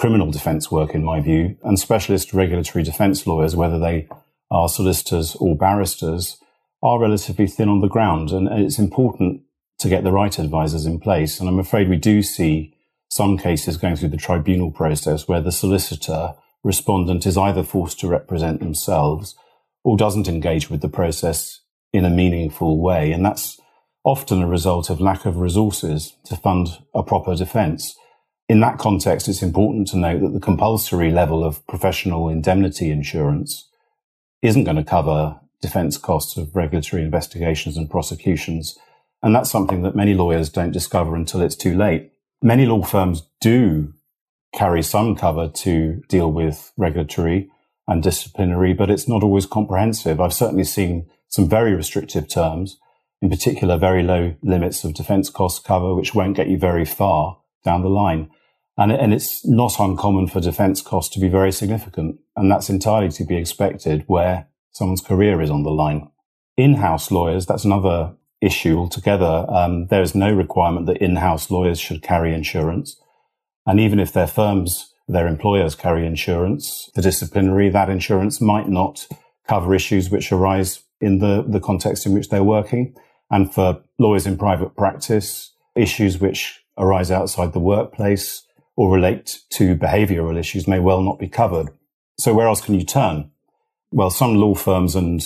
criminal 0.00 0.30
defence 0.30 0.70
work, 0.70 0.94
in 0.94 1.04
my 1.04 1.20
view, 1.20 1.58
and 1.62 1.78
specialist 1.78 2.32
regulatory 2.32 2.82
defence 2.82 3.26
lawyers, 3.26 3.54
whether 3.54 3.78
they 3.78 4.08
are 4.50 4.66
solicitors 4.66 5.36
or 5.36 5.54
barristers, 5.54 6.38
are 6.82 6.98
relatively 6.98 7.46
thin 7.46 7.68
on 7.68 7.82
the 7.82 7.86
ground. 7.88 8.30
And 8.30 8.48
it's 8.48 8.78
important 8.78 9.42
to 9.78 9.90
get 9.90 10.02
the 10.02 10.10
right 10.10 10.38
advisors 10.38 10.86
in 10.86 11.00
place. 11.00 11.38
And 11.38 11.50
I'm 11.50 11.58
afraid 11.58 11.90
we 11.90 11.98
do 11.98 12.22
see 12.22 12.74
some 13.10 13.36
cases 13.36 13.76
going 13.76 13.94
through 13.94 14.08
the 14.08 14.16
tribunal 14.16 14.70
process 14.70 15.28
where 15.28 15.42
the 15.42 15.52
solicitor 15.52 16.32
respondent 16.64 17.26
is 17.26 17.36
either 17.36 17.62
forced 17.62 18.00
to 18.00 18.08
represent 18.08 18.60
themselves 18.60 19.34
or 19.84 19.98
doesn't 19.98 20.28
engage 20.28 20.70
with 20.70 20.80
the 20.80 20.88
process 20.88 21.60
in 21.92 22.06
a 22.06 22.10
meaningful 22.10 22.80
way. 22.80 23.12
And 23.12 23.22
that's 23.22 23.60
often 24.02 24.40
a 24.40 24.46
result 24.46 24.88
of 24.88 24.98
lack 24.98 25.26
of 25.26 25.36
resources 25.36 26.16
to 26.24 26.36
fund 26.36 26.68
a 26.94 27.02
proper 27.02 27.36
defense. 27.36 27.94
In 28.50 28.58
that 28.58 28.78
context, 28.78 29.28
it's 29.28 29.44
important 29.44 29.86
to 29.88 29.96
note 29.96 30.22
that 30.22 30.32
the 30.32 30.40
compulsory 30.40 31.12
level 31.12 31.44
of 31.44 31.64
professional 31.68 32.28
indemnity 32.28 32.90
insurance 32.90 33.68
isn't 34.42 34.64
going 34.64 34.76
to 34.76 34.82
cover 34.82 35.38
defense 35.62 35.96
costs 35.96 36.36
of 36.36 36.56
regulatory 36.56 37.04
investigations 37.04 37.76
and 37.76 37.88
prosecutions. 37.88 38.76
And 39.22 39.36
that's 39.36 39.52
something 39.52 39.82
that 39.82 39.94
many 39.94 40.14
lawyers 40.14 40.48
don't 40.48 40.72
discover 40.72 41.14
until 41.14 41.42
it's 41.42 41.54
too 41.54 41.76
late. 41.76 42.10
Many 42.42 42.66
law 42.66 42.82
firms 42.82 43.22
do 43.40 43.94
carry 44.52 44.82
some 44.82 45.14
cover 45.14 45.46
to 45.46 46.02
deal 46.08 46.32
with 46.32 46.72
regulatory 46.76 47.52
and 47.86 48.02
disciplinary, 48.02 48.72
but 48.72 48.90
it's 48.90 49.06
not 49.06 49.22
always 49.22 49.46
comprehensive. 49.46 50.20
I've 50.20 50.34
certainly 50.34 50.64
seen 50.64 51.08
some 51.28 51.48
very 51.48 51.72
restrictive 51.72 52.28
terms, 52.28 52.80
in 53.22 53.30
particular, 53.30 53.78
very 53.78 54.02
low 54.02 54.34
limits 54.42 54.82
of 54.82 54.94
defense 54.94 55.30
cost 55.30 55.62
cover, 55.62 55.94
which 55.94 56.16
won't 56.16 56.36
get 56.36 56.48
you 56.48 56.58
very 56.58 56.84
far 56.84 57.38
down 57.64 57.82
the 57.82 57.88
line. 57.88 58.28
And, 58.76 58.92
and 58.92 59.12
it's 59.12 59.46
not 59.46 59.78
uncommon 59.78 60.28
for 60.28 60.40
defense 60.40 60.80
costs 60.80 61.12
to 61.14 61.20
be 61.20 61.28
very 61.28 61.52
significant. 61.52 62.18
And 62.36 62.50
that's 62.50 62.70
entirely 62.70 63.10
to 63.10 63.24
be 63.24 63.36
expected 63.36 64.04
where 64.06 64.46
someone's 64.72 65.02
career 65.02 65.40
is 65.40 65.50
on 65.50 65.62
the 65.62 65.70
line. 65.70 66.08
In-house 66.56 67.10
lawyers, 67.10 67.46
that's 67.46 67.64
another 67.64 68.14
issue 68.40 68.78
altogether. 68.78 69.44
Um, 69.48 69.86
there 69.88 70.02
is 70.02 70.14
no 70.14 70.32
requirement 70.32 70.86
that 70.86 71.02
in-house 71.02 71.50
lawyers 71.50 71.78
should 71.78 72.02
carry 72.02 72.34
insurance. 72.34 73.00
And 73.66 73.78
even 73.78 74.00
if 74.00 74.12
their 74.12 74.26
firms, 74.26 74.94
their 75.06 75.26
employers 75.26 75.74
carry 75.74 76.06
insurance, 76.06 76.90
the 76.94 77.02
disciplinary, 77.02 77.68
that 77.68 77.90
insurance 77.90 78.40
might 78.40 78.68
not 78.68 79.06
cover 79.46 79.74
issues 79.74 80.10
which 80.10 80.32
arise 80.32 80.82
in 81.00 81.18
the, 81.18 81.44
the 81.46 81.60
context 81.60 82.06
in 82.06 82.14
which 82.14 82.28
they're 82.28 82.44
working. 82.44 82.94
And 83.30 83.52
for 83.52 83.82
lawyers 83.98 84.26
in 84.26 84.38
private 84.38 84.74
practice, 84.76 85.52
issues 85.74 86.18
which 86.18 86.64
arise 86.78 87.10
outside 87.10 87.52
the 87.52 87.58
workplace 87.58 88.42
or 88.80 88.90
relate 88.90 89.40
to 89.50 89.76
behavioral 89.76 90.38
issues 90.38 90.66
may 90.66 90.78
well 90.78 91.02
not 91.02 91.18
be 91.18 91.28
covered. 91.28 91.68
So 92.18 92.32
where 92.32 92.46
else 92.46 92.62
can 92.62 92.74
you 92.74 92.82
turn? 92.82 93.30
Well, 93.92 94.08
some 94.08 94.36
law 94.36 94.54
firms 94.54 94.96
and 94.96 95.20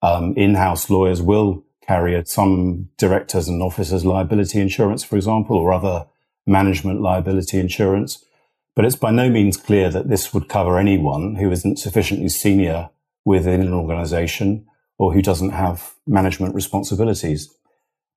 um, 0.00 0.32
in-house 0.36 0.88
lawyers 0.88 1.20
will 1.20 1.64
carry 1.84 2.22
some 2.26 2.88
directors 2.98 3.48
and 3.48 3.64
officers 3.64 4.04
liability 4.04 4.60
insurance, 4.60 5.02
for 5.02 5.16
example, 5.16 5.56
or 5.56 5.72
other 5.72 6.06
management 6.46 7.00
liability 7.00 7.58
insurance. 7.58 8.24
But 8.76 8.84
it's 8.84 8.94
by 8.94 9.10
no 9.10 9.28
means 9.28 9.56
clear 9.56 9.90
that 9.90 10.08
this 10.08 10.32
would 10.32 10.48
cover 10.48 10.78
anyone 10.78 11.34
who 11.34 11.50
isn't 11.50 11.80
sufficiently 11.80 12.28
senior 12.28 12.90
within 13.24 13.60
an 13.60 13.72
organization 13.72 14.68
or 14.98 15.12
who 15.14 15.20
doesn't 15.20 15.50
have 15.50 15.94
management 16.06 16.54
responsibilities. 16.54 17.52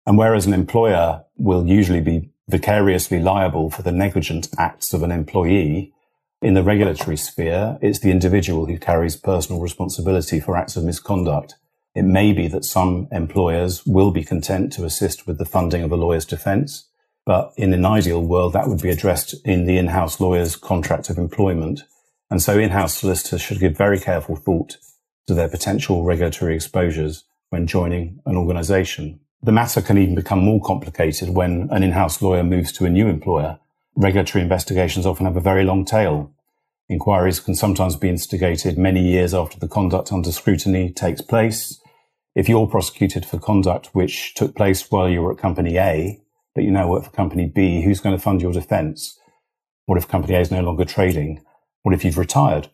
And 0.06 0.20
whereas 0.20 0.46
an 0.46 0.54
employer 0.54 1.26
will 1.36 1.66
usually 1.66 2.02
be 2.02 2.30
vicariously 2.50 3.20
liable 3.20 3.70
for 3.70 3.82
the 3.82 3.92
negligent 3.92 4.50
acts 4.58 4.94
of 4.94 5.04
an 5.04 5.12
employee, 5.12 5.94
in 6.42 6.56
the 6.56 6.64
regulatory 6.64 7.16
sphere, 7.16 7.78
it's 7.82 8.00
the 8.00 8.12
individual 8.12 8.66
who 8.66 8.78
carries 8.78 9.16
personal 9.16 9.62
responsibility 9.62 10.42
for 10.42 10.58
acts 10.58 10.76
of 10.76 10.84
misconduct. 10.84 11.56
It 11.96 12.04
may 12.04 12.34
be 12.34 12.50
that 12.50 12.66
some 12.66 13.08
employers 13.12 13.86
will 13.86 14.12
be 14.12 14.26
content 14.26 14.74
to 14.74 14.84
assist 14.84 15.26
with 15.26 15.38
the 15.38 15.46
funding 15.46 15.84
of 15.84 15.92
a 15.94 15.96
lawyer's 15.96 16.26
defense, 16.26 16.90
but 17.26 17.54
in 17.56 17.72
an 17.72 17.86
ideal 17.86 18.22
world, 18.22 18.52
that 18.54 18.68
would 18.68 18.82
be 18.82 18.90
addressed 18.90 19.36
in 19.46 19.66
the 19.66 19.78
in-house 19.78 20.20
lawyer's 20.20 20.58
contract 20.58 21.10
of 21.10 21.18
employment. 21.18 21.84
And 22.30 22.42
so 22.42 22.60
in-house 22.60 22.98
solicitors 22.98 23.42
should 23.42 23.62
give 23.62 23.78
very 23.78 24.00
careful 24.00 24.36
thought 24.36 24.78
to 25.28 25.34
their 25.34 25.48
potential 25.48 26.04
regulatory 26.04 26.56
exposures 26.56 27.24
when 27.52 27.68
joining 27.68 28.20
an 28.26 28.36
organization. 28.36 29.22
The 29.44 29.52
matter 29.52 29.82
can 29.82 29.98
even 29.98 30.16
become 30.16 30.40
more 30.40 30.62
complicated 30.62 31.32
when 31.32 31.68
an 31.70 31.84
in-house 31.84 32.22
lawyer 32.22 32.46
moves 32.46 32.72
to 32.74 32.86
a 32.86 32.90
new 32.90 33.10
employer. 33.10 33.60
Regulatory 33.94 34.42
investigations 34.42 35.06
often 35.06 35.26
have 35.26 35.36
a 35.36 35.42
very 35.42 35.66
long 35.66 35.84
tail. 35.84 36.32
Inquiries 36.88 37.42
can 37.42 37.54
sometimes 37.54 37.98
be 37.98 38.08
instigated 38.08 38.78
many 38.78 39.02
years 39.02 39.34
after 39.34 39.60
the 39.60 39.68
conduct 39.68 40.14
under 40.14 40.32
scrutiny 40.32 40.94
takes 40.94 41.22
place. 41.22 41.82
If 42.34 42.48
you're 42.48 42.68
prosecuted 42.68 43.26
for 43.26 43.38
conduct 43.38 43.88
which 43.88 44.34
took 44.34 44.56
place 44.56 44.90
while 44.90 45.10
you 45.10 45.22
were 45.22 45.34
at 45.34 45.40
company 45.40 45.78
A, 45.78 46.22
but 46.56 46.64
you 46.64 46.72
now 46.72 46.88
work 46.88 47.04
for 47.04 47.12
company 47.12 47.46
B, 47.46 47.82
who's 47.82 48.00
going 48.00 48.16
to 48.16 48.24
fund 48.24 48.42
your 48.42 48.54
defense? 48.54 49.20
What 49.88 49.98
if 49.98 50.08
company 50.08 50.36
A 50.36 50.40
is 50.40 50.52
no 50.52 50.62
longer 50.62 50.86
trading? 50.86 51.44
What 51.82 51.94
if 51.94 52.06
you've 52.06 52.18
retired? 52.18 52.70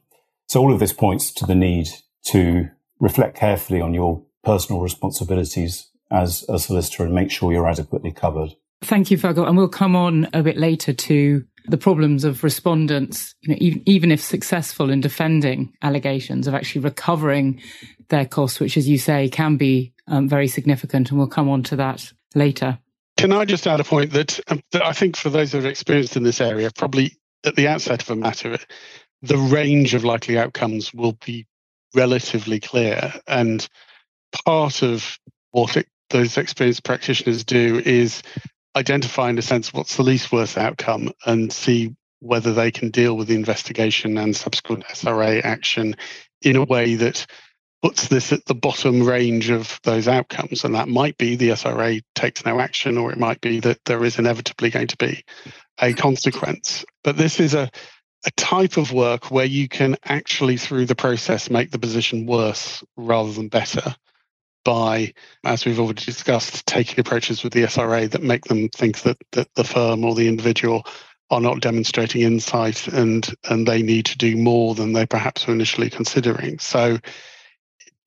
So 0.47 0.59
all 0.59 0.71
of 0.71 0.79
this 0.79 0.93
points 0.93 1.33
to 1.33 1.47
the 1.47 1.55
need 1.55 1.87
to 2.25 2.69
reflect 2.99 3.35
carefully 3.35 3.81
on 3.81 3.95
your 3.95 4.23
personal 4.43 4.81
responsibilities 4.81 5.88
as 6.11 6.45
a 6.49 6.59
solicitor 6.59 7.03
and 7.03 7.13
make 7.13 7.31
sure 7.31 7.51
you're 7.51 7.67
adequately 7.67 8.11
covered. 8.11 8.55
Thank 8.81 9.11
you, 9.11 9.17
Fergal. 9.17 9.47
And 9.47 9.57
we'll 9.57 9.67
come 9.67 9.95
on 9.95 10.29
a 10.33 10.41
bit 10.41 10.57
later 10.57 10.93
to 10.93 11.43
the 11.67 11.77
problems 11.77 12.23
of 12.23 12.43
respondents, 12.43 13.35
you 13.41 13.49
know, 13.49 13.57
even, 13.59 13.83
even 13.85 14.11
if 14.11 14.21
successful 14.21 14.89
in 14.89 15.01
defending 15.01 15.73
allegations 15.81 16.47
of 16.47 16.53
actually 16.53 16.81
recovering 16.81 17.61
their 18.07 18.25
costs, 18.25 18.59
which, 18.59 18.77
as 18.77 18.87
you 18.87 18.97
say, 18.97 19.29
can 19.29 19.57
be 19.57 19.93
um, 20.07 20.27
very 20.27 20.47
significant. 20.47 21.09
And 21.09 21.19
we'll 21.19 21.27
come 21.27 21.49
on 21.49 21.61
to 21.63 21.75
that 21.75 22.11
later. 22.33 22.79
Can 23.17 23.33
I 23.33 23.43
just 23.43 23.67
add 23.67 23.81
a 23.81 23.83
point 23.83 24.13
that, 24.13 24.39
um, 24.47 24.61
that 24.71 24.85
I 24.85 24.93
think 24.93 25.17
for 25.17 25.29
those 25.29 25.51
that 25.51 25.65
are 25.65 25.69
experienced 25.69 26.15
in 26.15 26.23
this 26.23 26.39
area, 26.39 26.71
probably 26.73 27.17
at 27.43 27.55
the 27.55 27.67
outset 27.67 28.01
of 28.01 28.09
a 28.09 28.15
matter, 28.15 28.57
the 29.21 29.37
range 29.37 29.93
of 29.93 30.05
likely 30.05 30.37
outcomes 30.37 30.93
will 30.93 31.17
be 31.25 31.45
relatively 31.93 32.61
clear. 32.61 33.13
And 33.27 33.67
part 34.45 34.81
of 34.81 35.19
what 35.51 35.75
it, 35.75 35.87
those 36.09 36.37
experienced 36.37 36.83
practitioners 36.83 37.43
do 37.43 37.81
is 37.83 38.23
identify, 38.75 39.29
in 39.29 39.37
a 39.37 39.41
sense, 39.41 39.73
what's 39.73 39.97
the 39.97 40.03
least 40.03 40.31
worst 40.31 40.57
outcome 40.57 41.11
and 41.25 41.51
see 41.51 41.95
whether 42.19 42.53
they 42.53 42.71
can 42.71 42.89
deal 42.89 43.15
with 43.15 43.27
the 43.27 43.35
investigation 43.35 44.17
and 44.17 44.35
subsequent 44.35 44.83
SRA 44.85 45.43
action 45.43 45.95
in 46.41 46.55
a 46.55 46.63
way 46.63 46.95
that 46.95 47.25
puts 47.81 48.09
this 48.09 48.33
at 48.33 48.45
the 48.45 48.55
bottom 48.55 49.03
range 49.03 49.49
of 49.49 49.79
those 49.83 50.07
outcomes. 50.07 50.65
And 50.65 50.75
that 50.75 50.89
might 50.89 51.17
be 51.17 51.35
the 51.35 51.49
SRA 51.49 52.01
takes 52.13 52.45
no 52.45 52.59
action, 52.59 52.97
or 52.97 53.11
it 53.11 53.17
might 53.17 53.39
be 53.39 53.61
that 53.61 53.79
there 53.85 54.03
is 54.03 54.19
inevitably 54.19 54.69
going 54.69 54.87
to 54.87 54.97
be 54.97 55.23
a 55.79 55.93
consequence. 55.93 56.83
But 57.03 57.15
this 57.15 57.39
is 57.39 57.53
a, 57.53 57.69
a 58.25 58.31
type 58.31 58.75
of 58.75 58.91
work 58.91 59.31
where 59.31 59.45
you 59.45 59.69
can 59.69 59.95
actually, 60.03 60.57
through 60.57 60.87
the 60.87 60.95
process, 60.95 61.49
make 61.49 61.71
the 61.71 61.79
position 61.79 62.25
worse 62.25 62.83
rather 62.97 63.31
than 63.31 63.47
better 63.47 63.95
by, 64.63 65.13
as 65.43 65.65
we've 65.65 65.79
already 65.79 66.03
discussed, 66.03 66.65
taking 66.65 66.99
approaches 66.99 67.43
with 67.43 67.53
the 67.53 67.63
SRA 67.63 68.09
that 68.11 68.23
make 68.23 68.45
them 68.45 68.69
think 68.69 69.01
that, 69.01 69.17
that 69.31 69.53
the 69.55 69.63
firm 69.63 70.03
or 70.03 70.15
the 70.15 70.27
individual 70.27 70.85
are 71.31 71.41
not 71.41 71.61
demonstrating 71.61 72.21
insight 72.21 72.87
and 72.87 73.35
and 73.49 73.67
they 73.67 73.81
need 73.81 74.05
to 74.07 74.17
do 74.17 74.35
more 74.35 74.73
than 74.73 74.93
they 74.93 75.05
perhaps 75.05 75.45
were 75.45 75.53
initially 75.53 75.89
considering. 75.89 76.57
So 76.59 76.97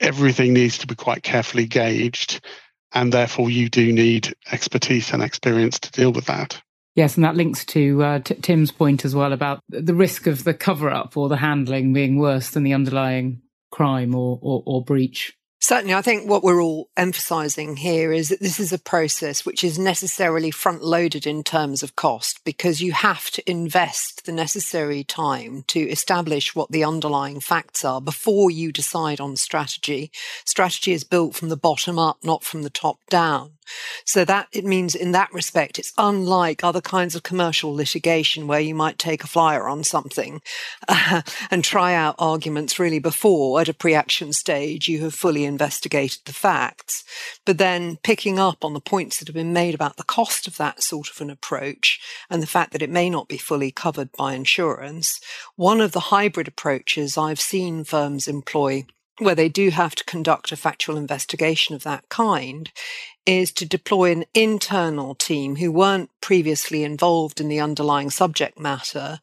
everything 0.00 0.52
needs 0.52 0.78
to 0.78 0.86
be 0.86 0.94
quite 0.94 1.22
carefully 1.22 1.66
gauged, 1.66 2.44
and 2.92 3.12
therefore 3.12 3.48
you 3.50 3.68
do 3.68 3.92
need 3.92 4.34
expertise 4.50 5.12
and 5.12 5.22
experience 5.22 5.78
to 5.80 5.90
deal 5.92 6.12
with 6.12 6.26
that. 6.26 6.60
Yes, 6.94 7.14
and 7.16 7.24
that 7.24 7.36
links 7.36 7.64
to 7.66 8.02
uh, 8.02 8.18
t- 8.18 8.34
Tim's 8.34 8.70
point 8.70 9.04
as 9.04 9.14
well 9.14 9.32
about 9.32 9.60
the 9.68 9.94
risk 9.94 10.26
of 10.26 10.44
the 10.44 10.52
cover 10.52 10.90
up 10.90 11.16
or 11.16 11.28
the 11.28 11.38
handling 11.38 11.94
being 11.94 12.18
worse 12.18 12.50
than 12.50 12.64
the 12.64 12.74
underlying 12.74 13.40
crime 13.70 14.14
or, 14.14 14.38
or, 14.42 14.62
or 14.66 14.84
breach. 14.84 15.32
Certainly, 15.62 15.94
I 15.94 16.02
think 16.02 16.28
what 16.28 16.42
we're 16.42 16.60
all 16.60 16.88
emphasizing 16.96 17.76
here 17.76 18.12
is 18.12 18.30
that 18.30 18.40
this 18.40 18.58
is 18.58 18.72
a 18.72 18.80
process 18.80 19.46
which 19.46 19.62
is 19.62 19.78
necessarily 19.78 20.50
front 20.50 20.82
loaded 20.82 21.24
in 21.24 21.44
terms 21.44 21.84
of 21.84 21.94
cost 21.94 22.40
because 22.44 22.80
you 22.80 22.90
have 22.90 23.30
to 23.30 23.48
invest 23.48 24.26
the 24.26 24.32
necessary 24.32 25.04
time 25.04 25.62
to 25.68 25.78
establish 25.78 26.56
what 26.56 26.72
the 26.72 26.82
underlying 26.82 27.38
facts 27.38 27.84
are 27.84 28.00
before 28.00 28.50
you 28.50 28.72
decide 28.72 29.20
on 29.20 29.36
strategy. 29.36 30.10
Strategy 30.44 30.94
is 30.94 31.04
built 31.04 31.36
from 31.36 31.48
the 31.48 31.56
bottom 31.56 31.96
up, 31.96 32.18
not 32.24 32.42
from 32.42 32.64
the 32.64 32.70
top 32.70 32.98
down. 33.08 33.52
So 34.04 34.24
that 34.24 34.48
it 34.52 34.64
means 34.64 34.94
in 34.94 35.12
that 35.12 35.32
respect, 35.32 35.78
it's 35.78 35.92
unlike 35.96 36.64
other 36.64 36.80
kinds 36.80 37.14
of 37.14 37.22
commercial 37.22 37.72
litigation 37.74 38.46
where 38.46 38.60
you 38.60 38.74
might 38.74 38.98
take 38.98 39.24
a 39.24 39.28
flyer 39.28 39.68
on 39.68 39.84
something 39.84 40.42
uh, 40.88 41.22
and 41.50 41.62
try 41.62 41.94
out 41.94 42.16
arguments 42.18 42.78
really 42.78 42.98
before 42.98 43.60
at 43.60 43.68
a 43.68 43.74
pre-action 43.74 44.32
stage 44.32 44.88
you 44.88 45.00
have 45.02 45.14
fully 45.14 45.44
investigated 45.52 46.20
the 46.24 46.32
facts. 46.32 47.04
But 47.44 47.58
then 47.58 47.98
picking 48.02 48.38
up 48.38 48.64
on 48.64 48.74
the 48.74 48.80
points 48.80 49.18
that 49.18 49.28
have 49.28 49.34
been 49.34 49.52
made 49.52 49.74
about 49.74 49.96
the 49.96 50.04
cost 50.04 50.46
of 50.46 50.56
that 50.56 50.82
sort 50.82 51.08
of 51.10 51.20
an 51.20 51.30
approach 51.30 52.00
and 52.28 52.42
the 52.42 52.46
fact 52.46 52.72
that 52.72 52.82
it 52.82 52.90
may 52.90 53.08
not 53.08 53.28
be 53.28 53.38
fully 53.38 53.70
covered 53.70 54.10
by 54.12 54.34
insurance, 54.34 55.20
one 55.56 55.80
of 55.80 55.92
the 55.92 56.08
hybrid 56.10 56.48
approaches 56.48 57.18
I've 57.18 57.40
seen 57.40 57.84
firms 57.84 58.26
employ 58.28 58.86
where 59.18 59.34
they 59.34 59.48
do 59.48 59.70
have 59.70 59.94
to 59.94 60.04
conduct 60.04 60.52
a 60.52 60.56
factual 60.56 60.96
investigation 60.96 61.74
of 61.74 61.82
that 61.84 62.08
kind 62.08 62.72
is 63.26 63.52
to 63.52 63.66
deploy 63.66 64.10
an 64.10 64.24
internal 64.34 65.14
team 65.14 65.56
who 65.56 65.70
weren't 65.70 66.10
previously 66.20 66.82
involved 66.82 67.40
in 67.40 67.48
the 67.48 67.60
underlying 67.60 68.10
subject 68.10 68.58
matter 68.58 69.20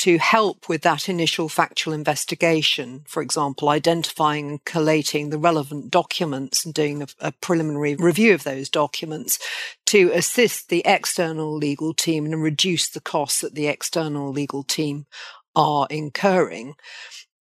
to 0.00 0.16
help 0.16 0.66
with 0.66 0.80
that 0.80 1.10
initial 1.10 1.50
factual 1.50 1.92
investigation. 1.92 3.02
For 3.06 3.20
example, 3.22 3.68
identifying 3.68 4.48
and 4.48 4.64
collating 4.64 5.28
the 5.28 5.36
relevant 5.36 5.90
documents 5.90 6.64
and 6.64 6.72
doing 6.72 7.02
a, 7.02 7.06
a 7.20 7.32
preliminary 7.32 7.96
review 7.96 8.32
of 8.32 8.42
those 8.42 8.70
documents 8.70 9.38
to 9.84 10.10
assist 10.14 10.70
the 10.70 10.82
external 10.86 11.54
legal 11.54 11.92
team 11.92 12.24
and 12.24 12.42
reduce 12.42 12.88
the 12.88 13.02
costs 13.02 13.42
that 13.42 13.54
the 13.54 13.66
external 13.66 14.32
legal 14.32 14.62
team 14.62 15.04
are 15.54 15.86
incurring. 15.90 16.76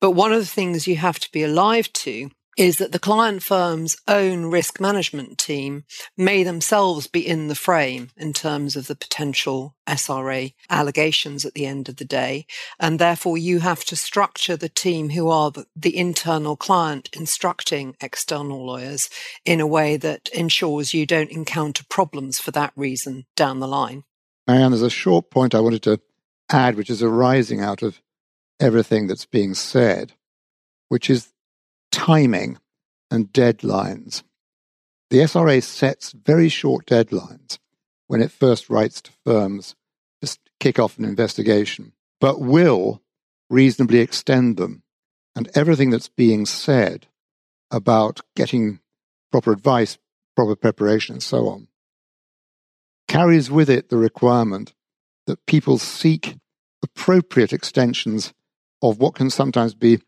But 0.02 0.12
one 0.12 0.34
of 0.34 0.40
the 0.40 0.46
things 0.46 0.86
you 0.86 0.98
have 0.98 1.20
to 1.20 1.32
be 1.32 1.44
alive 1.44 1.94
to 1.94 2.30
is 2.60 2.76
that 2.76 2.92
the 2.92 3.00
client 3.00 3.42
firm's 3.42 3.96
own 4.06 4.44
risk 4.44 4.82
management 4.82 5.38
team 5.38 5.86
may 6.18 6.44
themselves 6.44 7.08
be 7.08 7.26
in 7.26 7.48
the 7.48 7.56
frame 7.56 8.10
in 8.18 8.34
terms 8.34 8.76
of 8.76 8.88
the 8.88 8.98
potential 8.98 9.78
SRA 9.88 10.54
allegations 10.70 11.46
at 11.46 11.54
the 11.54 11.66
end 11.66 11.88
of 11.88 11.96
the 11.96 12.06
day. 12.06 12.46
And 12.78 13.00
therefore, 13.00 13.38
you 13.38 13.60
have 13.60 13.86
to 13.86 13.96
structure 13.96 14.58
the 14.58 14.68
team 14.68 15.12
who 15.12 15.30
are 15.30 15.54
the, 15.74 15.98
internal 15.98 16.58
client 16.58 17.10
instructing 17.14 17.96
external 18.02 18.66
lawyers 18.66 19.10
in 19.46 19.62
a 19.62 19.68
way 19.68 19.96
that 19.96 20.28
ensures 20.34 20.94
you 20.94 21.06
don't 21.06 21.32
encounter 21.32 21.86
problems 21.90 22.40
for 22.40 22.52
that 22.52 22.74
reason 22.76 23.26
down 23.38 23.62
the 23.62 23.68
line. 23.70 24.04
Marianne, 24.48 24.72
there's 24.72 24.82
a 24.82 24.90
short 24.90 25.30
point 25.30 25.56
I 25.56 25.62
wanted 25.62 25.84
to 25.84 26.02
add, 26.52 26.76
which 26.76 26.90
is 26.90 27.02
arising 27.02 27.62
out 27.62 27.82
of 27.82 28.02
everything 28.60 29.08
that's 29.08 29.26
being 29.26 29.54
said, 29.54 30.12
which 30.90 31.10
is 31.10 31.32
timing 31.92 32.58
and 33.12 33.32
deadlines. 33.34 34.24
The 35.10 35.20
SRA 35.20 35.62
sets 35.64 36.12
very 36.12 36.50
short 36.50 36.86
deadlines 36.86 37.58
when 38.08 38.22
it 38.22 38.32
first 38.32 38.70
writes 38.70 39.02
to 39.02 39.12
firms 39.26 39.76
to 40.22 40.38
kick 40.60 40.80
off 40.80 40.98
an 40.98 41.06
investigation, 41.06 41.94
but 42.20 42.42
will 42.42 43.02
reasonably 43.50 44.00
extend 44.00 44.58
them. 44.58 44.84
And 45.36 45.50
everything 45.56 45.90
that's 45.90 46.10
being 46.10 46.46
said 46.46 47.08
about 47.72 48.20
getting 48.36 48.80
proper 49.32 49.52
advice, 49.52 49.98
proper 50.36 50.56
preparation, 50.56 51.16
and 51.16 51.24
so 51.24 51.48
on, 51.48 51.68
carries 53.08 53.50
with 53.50 53.70
it 53.70 53.90
the 53.90 53.98
requirement 53.98 54.74
that 55.28 55.46
people 55.46 55.78
seek 55.78 56.36
appropriate 56.84 57.54
extensions 57.54 58.34
of 58.82 59.00
what 59.00 59.16
can 59.16 59.30
sometimes 59.30 59.74
be 59.76 60.00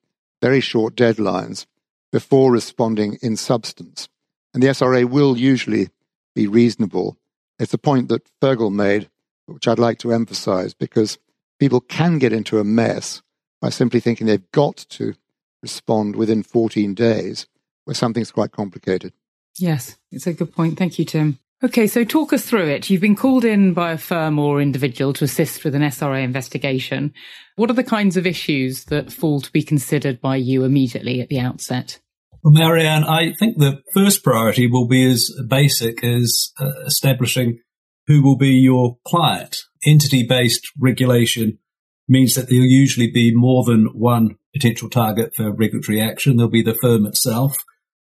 very 0.42 0.60
short 0.60 0.96
deadlines 0.96 1.66
before 2.12 2.52
responding 2.52 3.18
in 3.22 3.36
substance. 3.36 4.10
And 4.54 4.62
the 4.62 4.68
SRA 4.68 5.06
will 5.06 5.38
usually 5.38 5.90
be 6.36 6.48
reasonable. 6.48 7.18
It's 7.60 7.74
a 7.74 7.78
point 7.78 8.10
that 8.10 8.30
Fergal 8.42 8.74
made, 8.74 9.10
which 9.46 9.68
I'd 9.68 9.80
like 9.80 10.00
to 10.00 10.12
emphasize, 10.12 10.74
because 10.74 11.18
people 11.60 11.82
can 11.82 12.18
get 12.20 12.34
into 12.34 12.60
a 12.60 12.64
mess 12.64 13.22
by 13.62 13.70
simply 13.70 14.00
thinking 14.00 14.28
they've 14.28 14.52
got 14.52 14.78
to 14.90 15.14
respond 15.62 16.16
within 16.16 16.44
14 16.44 16.94
days, 16.94 17.48
where 17.86 17.94
something's 17.94 18.32
quite 18.32 18.52
complicated. 18.52 19.14
Yes, 19.60 19.98
it's 20.12 20.28
a 20.28 20.34
good 20.34 20.54
point. 20.54 20.78
Thank 20.78 20.98
you, 20.98 21.06
Tim. 21.06 21.40
Okay, 21.64 21.86
so 21.86 22.04
talk 22.04 22.34
us 22.34 22.44
through 22.44 22.68
it. 22.70 22.90
You've 22.90 23.02
been 23.02 23.16
called 23.16 23.46
in 23.46 23.74
by 23.76 23.92
a 23.92 23.98
firm 23.98 24.40
or 24.40 24.60
individual 24.60 25.14
to 25.14 25.26
assist 25.26 25.64
with 25.64 25.76
an 25.76 25.84
SRA 25.84 26.24
investigation. 26.24 27.14
What 27.56 27.70
are 27.70 27.76
the 27.76 27.84
kinds 27.84 28.18
of 28.18 28.26
issues 28.26 28.86
that 28.86 29.12
fall 29.12 29.42
to 29.42 29.52
be 29.52 29.62
considered 29.62 30.20
by 30.20 30.38
you 30.38 30.64
immediately 30.64 31.22
at 31.22 31.30
the 31.30 31.40
outset? 31.40 32.00
Well, 32.44 32.54
Marianne, 32.54 33.04
I 33.04 33.34
think 33.34 33.60
the 33.60 33.84
first 33.94 34.24
priority 34.24 34.66
will 34.66 34.88
be 34.88 35.06
as 35.12 35.32
basic 35.48 36.04
as 36.04 36.52
uh, 36.60 36.86
establishing 36.88 37.60
who 38.08 38.24
will 38.24 38.38
be 38.38 38.54
your 38.54 38.98
client. 39.06 39.58
Entity 39.86 40.26
based 40.28 40.68
regulation 40.80 41.60
means 42.08 42.34
that 42.34 42.50
there'll 42.50 42.66
usually 42.66 43.12
be 43.12 43.32
more 43.36 43.64
than 43.64 43.86
one 43.94 44.38
potential 44.56 44.90
target 44.90 45.36
for 45.36 45.54
regulatory 45.54 46.02
action. 46.02 46.38
There'll 46.38 46.50
be 46.50 46.64
the 46.64 46.74
firm 46.74 47.06
itself, 47.06 47.56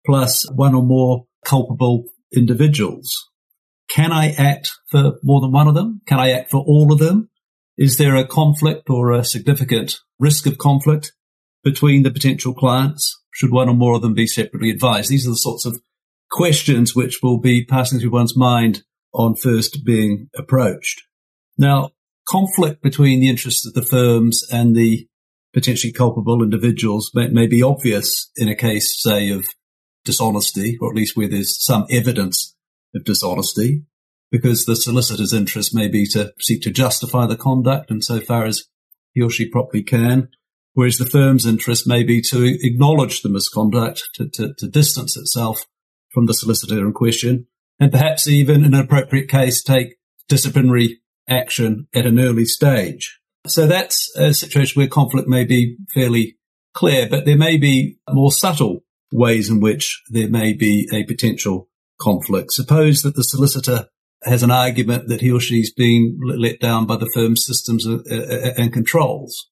plus 0.05 0.45
one 0.53 0.75
or 0.75 0.83
more 0.83 1.27
culpable 1.45 2.03
individuals. 2.35 3.09
Can 3.89 4.11
I 4.11 4.31
act 4.31 4.71
for 4.89 5.13
more 5.23 5.41
than 5.41 5.51
one 5.51 5.67
of 5.67 5.75
them? 5.75 6.01
Can 6.05 6.19
I 6.19 6.31
act 6.31 6.51
for 6.51 6.63
all 6.65 6.91
of 6.91 6.99
them? 6.99 7.29
Is 7.77 7.97
there 7.97 8.15
a 8.15 8.27
conflict 8.27 8.89
or 8.89 9.11
a 9.11 9.23
significant 9.23 9.97
risk 10.19 10.45
of 10.45 10.57
conflict 10.57 11.13
between 11.63 12.03
the 12.03 12.11
potential 12.11 12.53
clients? 12.53 13.21
Should 13.33 13.51
one 13.51 13.69
or 13.69 13.75
more 13.75 13.95
of 13.95 14.01
them 14.01 14.13
be 14.13 14.27
separately 14.27 14.71
advised? 14.71 15.09
These 15.09 15.27
are 15.27 15.31
the 15.31 15.37
sorts 15.37 15.65
of 15.65 15.79
questions 16.31 16.95
which 16.95 17.19
will 17.21 17.39
be 17.39 17.65
passing 17.65 17.99
through 17.99 18.11
one's 18.11 18.35
mind 18.35 18.83
on 19.13 19.35
first 19.35 19.85
being 19.85 20.29
approached. 20.35 21.03
Now, 21.57 21.91
conflict 22.27 22.81
between 22.81 23.19
the 23.19 23.29
interests 23.29 23.65
of 23.65 23.73
the 23.73 23.85
firms 23.85 24.43
and 24.51 24.75
the 24.75 25.07
potentially 25.53 25.93
culpable 25.93 26.43
individuals 26.43 27.11
may, 27.13 27.27
may 27.29 27.47
be 27.47 27.63
obvious 27.63 28.31
in 28.35 28.49
a 28.49 28.55
case, 28.55 29.01
say, 29.01 29.29
of 29.29 29.45
dishonesty, 30.03 30.77
or 30.81 30.89
at 30.89 30.95
least 30.95 31.15
where 31.15 31.29
there's 31.29 31.63
some 31.63 31.85
evidence 31.89 32.55
of 32.97 33.05
dishonesty, 33.05 33.83
because 34.31 34.65
the 34.65 34.75
solicitor's 34.75 35.33
interest 35.33 35.73
may 35.73 35.87
be 35.87 36.05
to 36.07 36.33
seek 36.39 36.61
to 36.63 36.71
justify 36.71 37.25
the 37.25 37.37
conduct 37.37 37.89
and 37.89 38.03
so 38.03 38.19
far 38.19 38.45
as 38.45 38.65
he 39.13 39.21
or 39.21 39.29
she 39.29 39.49
properly 39.49 39.83
can, 39.83 40.29
whereas 40.73 40.97
the 40.97 41.05
firm's 41.05 41.45
interest 41.45 41.87
may 41.87 42.03
be 42.03 42.21
to 42.21 42.57
acknowledge 42.61 43.21
the 43.21 43.29
misconduct, 43.29 44.03
to, 44.15 44.29
to, 44.29 44.53
to 44.57 44.67
distance 44.67 45.15
itself 45.15 45.65
from 46.09 46.25
the 46.25 46.33
solicitor 46.33 46.85
in 46.85 46.93
question, 46.93 47.47
and 47.79 47.91
perhaps 47.91 48.27
even 48.27 48.63
in 48.63 48.73
an 48.73 48.79
appropriate 48.81 49.29
case 49.29 49.63
take 49.63 49.95
disciplinary 50.27 50.99
action 51.29 51.87
at 51.93 52.05
an 52.05 52.19
early 52.19 52.45
stage. 52.45 53.19
So 53.47 53.65
that's 53.65 54.13
a 54.15 54.33
situation 54.33 54.79
where 54.79 54.87
conflict 54.87 55.27
may 55.27 55.45
be 55.45 55.77
fairly 55.93 56.37
clear, 56.73 57.07
but 57.09 57.25
there 57.25 57.37
may 57.37 57.57
be 57.57 57.97
more 58.09 58.31
subtle 58.31 58.83
ways 59.11 59.49
in 59.49 59.59
which 59.59 60.03
there 60.09 60.29
may 60.29 60.53
be 60.53 60.89
a 60.93 61.03
potential 61.03 61.66
conflict. 61.99 62.51
Suppose 62.51 63.01
that 63.01 63.15
the 63.15 63.23
solicitor 63.23 63.87
has 64.23 64.43
an 64.43 64.51
argument 64.51 65.07
that 65.07 65.21
he 65.21 65.31
or 65.31 65.39
she's 65.39 65.73
being 65.73 66.19
let 66.21 66.59
down 66.59 66.85
by 66.85 66.97
the 66.97 67.09
firm's 67.13 67.45
systems 67.45 67.87
uh, 67.87 67.99
uh, 68.09 68.53
and 68.57 68.73
controls. 68.73 69.49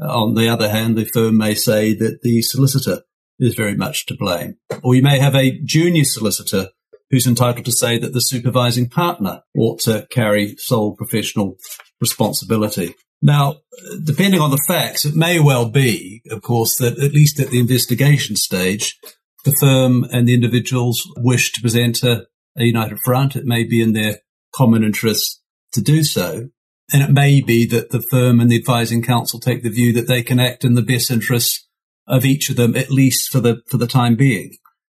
On 0.00 0.34
the 0.34 0.48
other 0.48 0.68
hand, 0.68 0.96
the 0.96 1.04
firm 1.04 1.36
may 1.36 1.54
say 1.54 1.94
that 1.94 2.20
the 2.22 2.42
solicitor 2.42 3.02
is 3.38 3.54
very 3.54 3.76
much 3.76 4.06
to 4.06 4.16
blame. 4.16 4.56
Or 4.82 4.94
you 4.94 5.02
may 5.02 5.18
have 5.18 5.34
a 5.34 5.58
junior 5.64 6.04
solicitor 6.04 6.68
who's 7.10 7.26
entitled 7.26 7.64
to 7.64 7.72
say 7.72 7.98
that 7.98 8.12
the 8.12 8.20
supervising 8.20 8.88
partner 8.88 9.42
ought 9.56 9.80
to 9.80 10.06
carry 10.10 10.56
sole 10.56 10.96
professional 10.96 11.56
responsibility. 12.00 12.94
Now, 13.22 13.60
depending 14.04 14.40
on 14.40 14.50
the 14.50 14.62
facts, 14.68 15.04
it 15.04 15.14
may 15.14 15.40
well 15.40 15.70
be, 15.70 16.22
of 16.30 16.42
course, 16.42 16.76
that 16.76 16.98
at 16.98 17.12
least 17.12 17.40
at 17.40 17.50
the 17.50 17.60
investigation 17.60 18.36
stage, 18.36 18.98
the 19.44 19.56
firm 19.60 20.04
and 20.10 20.26
the 20.26 20.34
individuals 20.34 21.08
wish 21.16 21.52
to 21.52 21.60
present 21.60 22.02
a, 22.02 22.26
a 22.56 22.64
united 22.64 22.98
front. 23.04 23.36
It 23.36 23.44
may 23.44 23.64
be 23.64 23.80
in 23.80 23.92
their 23.92 24.18
common 24.54 24.82
interest 24.82 25.40
to 25.72 25.80
do 25.80 26.02
so. 26.02 26.48
And 26.92 27.02
it 27.02 27.10
may 27.10 27.40
be 27.40 27.66
that 27.66 27.90
the 27.90 28.02
firm 28.10 28.40
and 28.40 28.50
the 28.50 28.58
advising 28.58 29.02
counsel 29.02 29.40
take 29.40 29.62
the 29.62 29.70
view 29.70 29.92
that 29.94 30.06
they 30.06 30.22
can 30.22 30.38
act 30.38 30.64
in 30.64 30.74
the 30.74 30.82
best 30.82 31.10
interests 31.10 31.66
of 32.06 32.24
each 32.24 32.50
of 32.50 32.56
them, 32.56 32.76
at 32.76 32.90
least 32.90 33.30
for 33.30 33.40
the, 33.40 33.62
for 33.68 33.78
the 33.78 33.86
time 33.86 34.16
being. 34.16 34.52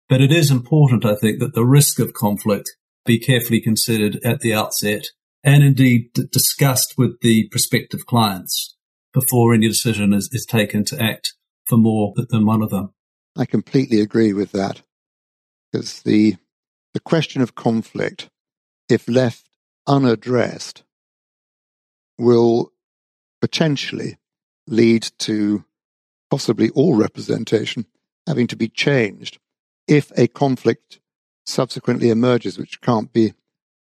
But 0.08 0.20
it 0.20 0.32
is 0.32 0.50
important, 0.50 1.04
I 1.04 1.14
think, 1.14 1.38
that 1.40 1.54
the 1.54 1.64
risk 1.64 1.98
of 1.98 2.12
conflict 2.12 2.70
be 3.04 3.18
carefully 3.18 3.60
considered 3.60 4.18
at 4.24 4.40
the 4.40 4.52
outset 4.52 5.06
and 5.44 5.62
indeed 5.62 6.10
d- 6.12 6.24
discussed 6.30 6.94
with 6.98 7.20
the 7.20 7.48
prospective 7.48 8.04
clients 8.04 8.76
before 9.14 9.54
any 9.54 9.68
decision 9.68 10.12
is, 10.12 10.28
is 10.32 10.44
taken 10.44 10.84
to 10.84 11.00
act 11.00 11.34
for 11.66 11.78
more 11.78 12.12
than 12.16 12.44
one 12.44 12.62
of 12.62 12.70
them. 12.70 12.92
I 13.36 13.44
completely 13.44 14.00
agree 14.00 14.32
with 14.32 14.52
that. 14.52 14.82
because 15.70 16.02
the 16.02 16.36
the 16.94 17.00
question 17.00 17.42
of 17.42 17.54
conflict, 17.54 18.30
if 18.88 19.06
left 19.06 19.50
unaddressed, 19.86 20.82
will 22.18 22.72
potentially 23.42 24.16
lead 24.66 25.10
to 25.18 25.64
possibly 26.30 26.70
all 26.70 26.94
representation 26.94 27.84
having 28.26 28.46
to 28.46 28.56
be 28.56 28.68
changed 28.68 29.38
if 29.86 30.10
a 30.16 30.26
conflict 30.26 31.00
subsequently 31.44 32.08
emerges 32.10 32.58
which 32.58 32.80
can't 32.80 33.12
be 33.12 33.34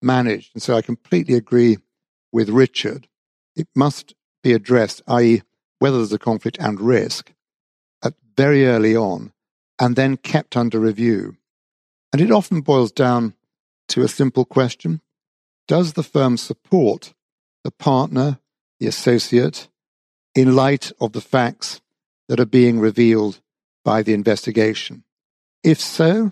managed. 0.01 0.51
And 0.55 0.63
so 0.63 0.75
I 0.75 0.83
completely 0.83 1.35
agree 1.35 1.77
with 2.33 2.49
Richard. 2.49 3.09
It 3.55 3.69
must 3.77 4.15
be 4.43 4.53
addressed, 4.53 5.03
i.e., 5.07 5.43
whether 5.79 5.99
there's 5.99 6.13
a 6.13 6.19
conflict 6.19 6.57
and 6.59 6.81
risk, 6.81 7.33
at 8.03 8.15
very 8.37 8.67
early 8.67 8.97
on, 8.97 9.32
and 9.83 9.97
then 9.97 10.17
kept 10.17 10.57
under 10.57 10.79
review. 10.79 11.37
And 12.13 12.23
it 12.23 12.31
often 12.31 12.61
boils 12.61 12.93
down 12.93 13.35
to 13.89 14.03
a 14.03 14.09
simple 14.09 14.45
question 14.45 15.01
Does 15.67 15.95
the 15.95 16.05
firm 16.05 16.37
support 16.37 17.15
the 17.65 17.73
partner, 17.73 18.39
the 18.79 18.87
associate, 18.87 19.69
in 20.37 20.55
light 20.55 20.93
of 21.01 21.13
the 21.13 21.21
facts 21.21 21.81
that 22.29 22.39
are 22.39 22.47
being 22.47 22.79
revealed 22.79 23.41
by 23.85 24.03
the 24.03 24.15
investigation? 24.15 25.03
If 25.65 25.81
so, 25.81 26.31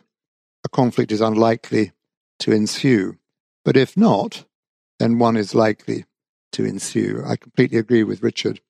a 0.64 0.68
conflict 0.68 1.10
is 1.10 1.20
unlikely 1.20 1.90
to 2.38 2.52
ensue. 2.52 3.18
But 3.64 3.76
if 3.76 3.96
not, 3.96 4.44
then 5.00 5.18
one 5.18 5.36
is 5.36 5.56
likely 5.56 6.04
to 6.52 6.64
ensue. 6.64 7.24
I 7.26 7.34
completely 7.34 7.78
agree 7.78 8.04
with 8.04 8.22
Richard. 8.22 8.60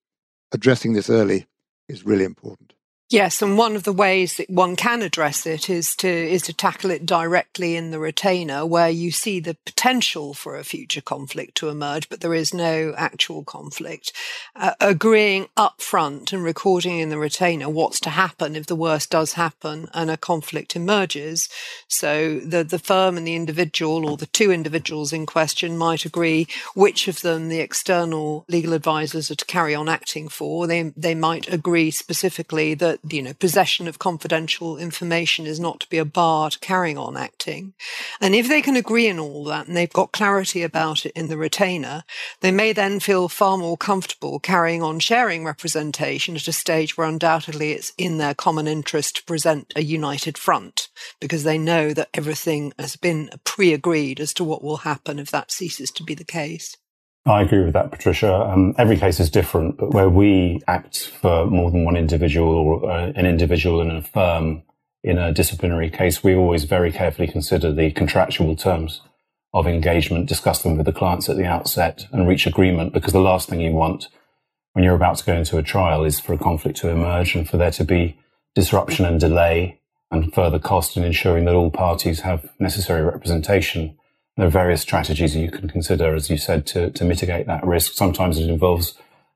Addressing 0.53 0.95
this 0.95 1.11
early 1.11 1.47
is 1.87 2.07
really 2.07 2.25
important. 2.25 2.73
Yes, 3.13 3.43
and 3.43 3.59
one 3.59 3.75
of 3.75 3.83
the 3.83 3.93
ways 3.93 4.37
that 4.37 4.49
one 4.49 4.77
can 4.77 5.03
address 5.03 5.45
it 5.45 5.69
is 5.69 5.97
to 5.97 6.09
is 6.09 6.43
to 6.43 6.53
tackle 6.53 6.93
it 6.93 7.05
directly 7.05 7.75
in 7.75 7.91
the 7.91 7.99
retainer, 7.99 8.65
where 8.65 8.89
you 8.89 9.11
see 9.11 9.41
the 9.41 9.57
potential 9.67 10.33
for 10.33 10.57
a 10.57 10.63
future 10.63 11.01
conflict 11.01 11.57
to 11.57 11.71
emerge, 11.71 12.09
but 12.09 12.21
there 12.21 12.35
is 12.35 12.55
no 12.55 12.95
actual 12.97 13.43
conflict. 13.43 14.13
Uh, 14.55 14.75
agreeing 14.79 15.49
up 15.57 15.83
front 15.83 16.33
and 16.33 16.45
recording 16.45 17.01
in 17.01 17.09
the 17.09 17.19
retainer 17.19 17.69
what's 17.69 17.99
to 17.99 18.11
happen 18.11 18.55
if 18.55 18.67
the 18.67 18.77
worst 18.77 19.11
does 19.11 19.33
happen 19.33 19.89
and 19.93 20.09
a 20.09 20.17
conflict 20.17 20.77
emerges. 20.77 21.49
So 21.89 22.39
the 22.39 22.63
the 22.63 22.79
firm 22.79 23.17
and 23.17 23.27
the 23.27 23.35
individual, 23.35 24.09
or 24.09 24.19
the 24.19 24.27
two 24.27 24.53
individuals 24.53 25.13
in 25.13 25.27
question, 25.27 25.77
might 25.77 26.05
agree 26.05 26.47
which 26.77 27.09
of 27.09 27.23
them 27.23 27.49
the 27.49 27.59
external 27.59 28.45
legal 28.49 28.73
advisors 28.73 29.33
are 29.33 29.35
to 29.35 29.45
carry 29.47 29.75
on 29.75 29.89
acting 29.89 30.29
for. 30.29 30.69
They 30.69 30.93
they 30.97 31.17
might 31.17 31.53
agree 31.53 31.91
specifically 31.91 32.75
that 32.75 33.00
you 33.09 33.23
know, 33.23 33.33
possession 33.33 33.89
of 33.89 33.99
confidential 33.99 34.77
information 34.77 35.47
is 35.47 35.59
not 35.59 35.81
to 35.81 35.89
be 35.89 35.99
a 35.99 36.05
bar 36.05 36.51
to 36.51 36.59
carrying 36.59 36.99
on 36.99 37.17
acting. 37.17 37.75
And 38.21 38.35
if 38.35 38.49
they 38.49 38.63
can 38.63 38.77
agree 38.77 39.07
in 39.07 39.19
all 39.19 39.45
that 39.45 39.67
and 39.67 39.77
they've 39.77 39.93
got 39.93 40.13
clarity 40.13 40.63
about 40.63 41.07
it 41.07 41.13
in 41.15 41.29
the 41.29 41.37
retainer, 41.37 42.05
they 42.41 42.51
may 42.51 42.73
then 42.73 43.01
feel 43.01 43.29
far 43.29 43.57
more 43.57 43.77
comfortable 43.77 44.39
carrying 44.39 44.83
on 44.83 44.99
sharing 44.99 45.45
representation 45.45 46.37
at 46.37 46.49
a 46.49 46.53
stage 46.53 46.97
where 46.97 47.07
undoubtedly 47.07 47.73
it's 47.73 47.93
in 47.97 48.19
their 48.19 48.35
common 48.35 48.67
interest 48.67 49.17
to 49.17 49.25
present 49.25 49.73
a 49.77 49.83
united 49.83 50.37
front 50.37 50.89
because 51.21 51.45
they 51.45 51.59
know 51.59 51.93
that 51.93 52.11
everything 52.15 52.73
has 52.79 52.97
been 52.97 53.31
pre-agreed 53.45 54.21
as 54.21 54.35
to 54.35 54.45
what 54.45 54.63
will 54.63 54.79
happen 54.79 55.19
if 55.19 55.31
that 55.31 55.51
ceases 55.51 55.91
to 55.91 56.03
be 56.03 56.15
the 56.15 56.25
case. 56.25 56.77
I 57.27 57.43
agree 57.43 57.65
with 57.65 57.75
that, 57.75 57.91
Patricia. 57.91 58.35
Um, 58.35 58.75
every 58.79 58.97
case 58.97 59.21
is 59.21 59.31
different, 59.31 59.77
but 59.77 59.93
where 59.93 60.09
we 60.09 60.61
act 60.67 61.09
for 61.09 61.47
more 61.47 61.71
than 61.71 61.85
one 61.85 61.97
individual 61.97 62.49
or 62.49 62.91
uh, 62.91 63.13
an 63.15 63.27
individual 63.27 63.81
in 63.81 63.91
a 63.91 64.03
firm 64.03 64.63
in 65.03 65.19
a 65.19 65.33
disciplinary 65.33 65.91
case, 65.91 66.23
we 66.23 66.35
always 66.35 66.65
very 66.65 66.93
carefully 66.93 67.29
consider 67.29 67.73
the 67.73 67.91
contractual 67.93 68.57
terms 68.57 69.03
of 69.53 69.67
engagement, 69.67 70.29
discuss 70.29 70.63
them 70.63 70.77
with 70.77 70.87
the 70.87 70.93
clients 70.93 71.29
at 71.29 71.37
the 71.37 71.47
outset 71.47 72.07
and 72.13 72.29
reach 72.29 72.47
agreement 72.47 72.93
because 72.93 73.13
the 73.13 73.21
last 73.21 73.49
thing 73.49 73.61
you 73.61 73.73
want 73.73 74.09
when 74.73 74.85
you're 74.85 74.95
about 74.95 75.17
to 75.17 75.25
go 75.25 75.35
into 75.35 75.59
a 75.59 75.63
trial 75.63 76.05
is 76.05 76.21
for 76.21 76.33
a 76.33 76.39
conflict 76.39 76.79
to 76.79 76.89
emerge 76.89 77.35
and 77.35 77.49
for 77.49 77.57
there 77.57 77.73
to 77.73 77.85
be 77.85 78.17
disruption 78.55 79.05
and 79.05 79.19
delay 79.19 79.81
and 80.11 80.33
further 80.33 80.59
cost 80.59 80.97
in 80.97 81.05
ensuring 81.05 81.45
that 81.45 81.55
all 81.55 81.71
parties 81.71 82.21
have 82.21 82.49
necessary 82.59 83.03
representation 83.03 83.97
there 84.41 84.49
are 84.49 84.51
various 84.51 84.81
strategies 84.81 85.37
you 85.37 85.51
can 85.51 85.69
consider, 85.69 86.15
as 86.15 86.31
you 86.31 86.39
said, 86.39 86.67
to, 86.69 86.91
to 86.93 87.05
mitigate 87.05 87.47
that 87.47 87.63
risk. 87.63 87.93
Sometimes 87.93 88.39
it 88.39 88.49
involves 88.49 88.95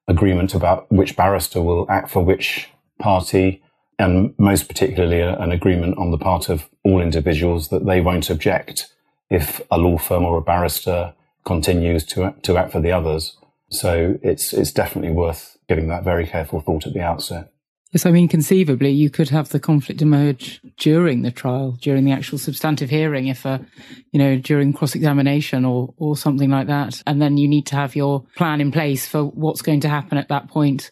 agreement 0.08 0.54
about 0.54 0.90
which 0.90 1.14
barrister 1.14 1.60
will 1.60 1.84
act 1.90 2.08
for 2.08 2.24
which 2.24 2.70
party, 2.98 3.62
and 3.98 4.34
most 4.38 4.66
particularly 4.66 5.20
uh, 5.20 5.36
an 5.42 5.52
agreement 5.52 5.98
on 5.98 6.10
the 6.10 6.16
part 6.16 6.48
of 6.48 6.70
all 6.84 7.02
individuals 7.02 7.68
that 7.68 7.84
they 7.84 8.00
won't 8.00 8.30
object 8.30 8.94
if 9.28 9.60
a 9.70 9.76
law 9.76 9.98
firm 9.98 10.24
or 10.24 10.38
a 10.38 10.42
barrister 10.42 11.12
continues 11.44 12.06
to, 12.06 12.34
to 12.40 12.56
act 12.56 12.72
for 12.72 12.80
the 12.80 12.92
others. 12.92 13.36
So 13.68 14.18
it's, 14.22 14.54
it's 14.54 14.72
definitely 14.72 15.10
worth 15.10 15.58
giving 15.68 15.88
that 15.88 16.02
very 16.02 16.26
careful 16.26 16.60
thought 16.60 16.86
at 16.86 16.94
the 16.94 17.02
outset. 17.02 17.52
Yes, 17.94 18.06
I 18.06 18.10
mean, 18.10 18.26
conceivably, 18.26 18.90
you 18.90 19.08
could 19.08 19.28
have 19.28 19.50
the 19.50 19.60
conflict 19.60 20.02
emerge 20.02 20.60
during 20.78 21.22
the 21.22 21.30
trial, 21.30 21.78
during 21.80 22.04
the 22.04 22.10
actual 22.10 22.38
substantive 22.38 22.90
hearing, 22.90 23.28
if, 23.28 23.46
uh, 23.46 23.60
you 24.10 24.18
know, 24.18 24.36
during 24.36 24.72
cross 24.72 24.96
examination 24.96 25.64
or, 25.64 25.94
or 25.96 26.16
something 26.16 26.50
like 26.50 26.66
that. 26.66 27.00
And 27.06 27.22
then 27.22 27.36
you 27.36 27.46
need 27.46 27.66
to 27.66 27.76
have 27.76 27.94
your 27.94 28.24
plan 28.36 28.60
in 28.60 28.72
place 28.72 29.06
for 29.06 29.22
what's 29.22 29.62
going 29.62 29.78
to 29.80 29.88
happen 29.88 30.18
at 30.18 30.26
that 30.26 30.48
point. 30.48 30.90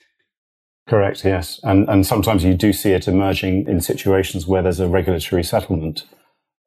Correct, 0.88 1.24
yes. 1.24 1.58
And, 1.64 1.88
and 1.88 2.06
sometimes 2.06 2.44
you 2.44 2.54
do 2.54 2.72
see 2.72 2.92
it 2.92 3.08
emerging 3.08 3.66
in 3.66 3.80
situations 3.80 4.46
where 4.46 4.62
there's 4.62 4.78
a 4.78 4.86
regulatory 4.86 5.42
settlement 5.42 6.04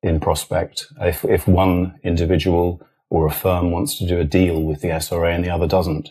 in 0.03 0.19
prospect. 0.19 0.85
If, 0.99 1.23
if 1.23 1.47
one 1.47 1.97
individual 2.03 2.85
or 3.09 3.25
a 3.25 3.31
firm 3.31 3.71
wants 3.71 3.97
to 3.99 4.05
do 4.05 4.19
a 4.19 4.25
deal 4.25 4.61
with 4.61 4.81
the 4.81 4.89
SRA 4.89 5.33
and 5.33 5.45
the 5.45 5.49
other 5.49 5.67
doesn't. 5.67 6.09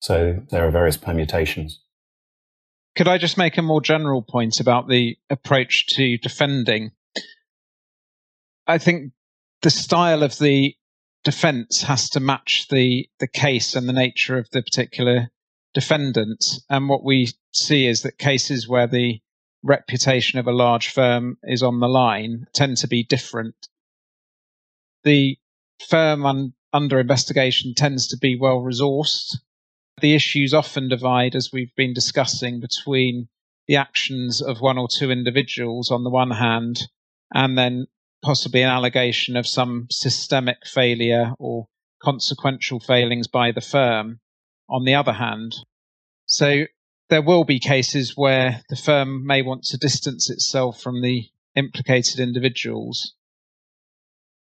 So 0.00 0.40
there 0.50 0.66
are 0.66 0.70
various 0.70 0.96
permutations. 0.96 1.83
Could 2.96 3.08
I 3.08 3.18
just 3.18 3.36
make 3.36 3.58
a 3.58 3.62
more 3.62 3.80
general 3.80 4.22
point 4.22 4.60
about 4.60 4.88
the 4.88 5.16
approach 5.28 5.86
to 5.96 6.16
defending? 6.18 6.92
I 8.66 8.78
think 8.78 9.12
the 9.62 9.70
style 9.70 10.22
of 10.22 10.38
the 10.38 10.76
defense 11.24 11.82
has 11.82 12.08
to 12.10 12.20
match 12.20 12.68
the, 12.68 13.08
the 13.18 13.26
case 13.26 13.74
and 13.74 13.88
the 13.88 13.92
nature 13.92 14.38
of 14.38 14.48
the 14.50 14.62
particular 14.62 15.30
defendant. 15.72 16.44
And 16.70 16.88
what 16.88 17.02
we 17.02 17.32
see 17.52 17.86
is 17.86 18.02
that 18.02 18.18
cases 18.18 18.68
where 18.68 18.86
the 18.86 19.20
reputation 19.64 20.38
of 20.38 20.46
a 20.46 20.52
large 20.52 20.88
firm 20.88 21.38
is 21.42 21.62
on 21.62 21.80
the 21.80 21.88
line 21.88 22.46
tend 22.52 22.76
to 22.76 22.86
be 22.86 23.02
different. 23.02 23.56
The 25.02 25.36
firm 25.88 26.24
un, 26.24 26.52
under 26.72 27.00
investigation 27.00 27.74
tends 27.74 28.06
to 28.08 28.18
be 28.18 28.38
well 28.38 28.60
resourced 28.60 29.38
the 30.00 30.14
issues 30.14 30.52
often 30.52 30.88
divide, 30.88 31.34
as 31.34 31.50
we've 31.52 31.74
been 31.76 31.94
discussing, 31.94 32.60
between 32.60 33.28
the 33.66 33.76
actions 33.76 34.42
of 34.42 34.60
one 34.60 34.78
or 34.78 34.88
two 34.88 35.10
individuals 35.10 35.90
on 35.90 36.04
the 36.04 36.10
one 36.10 36.32
hand, 36.32 36.88
and 37.32 37.56
then 37.56 37.86
possibly 38.22 38.62
an 38.62 38.70
allegation 38.70 39.36
of 39.36 39.46
some 39.46 39.86
systemic 39.90 40.66
failure 40.66 41.32
or 41.38 41.66
consequential 42.02 42.80
failings 42.80 43.28
by 43.28 43.52
the 43.52 43.60
firm 43.60 44.20
on 44.68 44.84
the 44.84 44.94
other 44.94 45.12
hand. 45.12 45.54
So 46.26 46.64
there 47.10 47.22
will 47.22 47.44
be 47.44 47.60
cases 47.60 48.14
where 48.16 48.62
the 48.68 48.76
firm 48.76 49.26
may 49.26 49.42
want 49.42 49.64
to 49.64 49.78
distance 49.78 50.30
itself 50.30 50.80
from 50.80 51.02
the 51.02 51.28
implicated 51.54 52.18
individuals, 52.18 53.14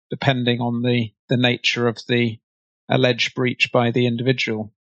depending 0.09 0.59
on 0.59 0.81
the, 0.81 1.13
the 1.29 1.37
nature 1.37 1.87
of 1.87 1.99
the 2.07 2.39
alleged 2.89 3.35
breach 3.35 3.71
by 3.71 3.91
the 3.91 4.07
individual 4.07 4.73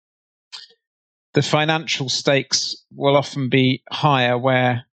the 1.34 1.42
financial 1.42 2.08
stakes 2.08 2.76
will 2.94 3.16
often 3.16 3.48
be 3.48 3.82
higher 3.90 4.36
where 4.36 4.84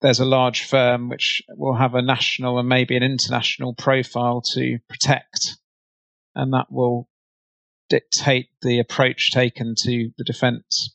there's 0.00 0.20
a 0.20 0.24
large 0.24 0.64
firm 0.64 1.08
which 1.08 1.42
will 1.48 1.74
have 1.74 1.94
a 1.94 2.02
national 2.02 2.58
and 2.58 2.68
maybe 2.68 2.96
an 2.96 3.02
international 3.02 3.74
profile 3.74 4.40
to 4.40 4.78
protect. 4.88 5.56
And 6.34 6.52
that 6.52 6.66
will 6.70 7.08
dictate 7.88 8.48
the 8.62 8.78
approach 8.78 9.30
taken 9.30 9.74
to 9.78 10.10
the 10.18 10.24
defense. 10.24 10.94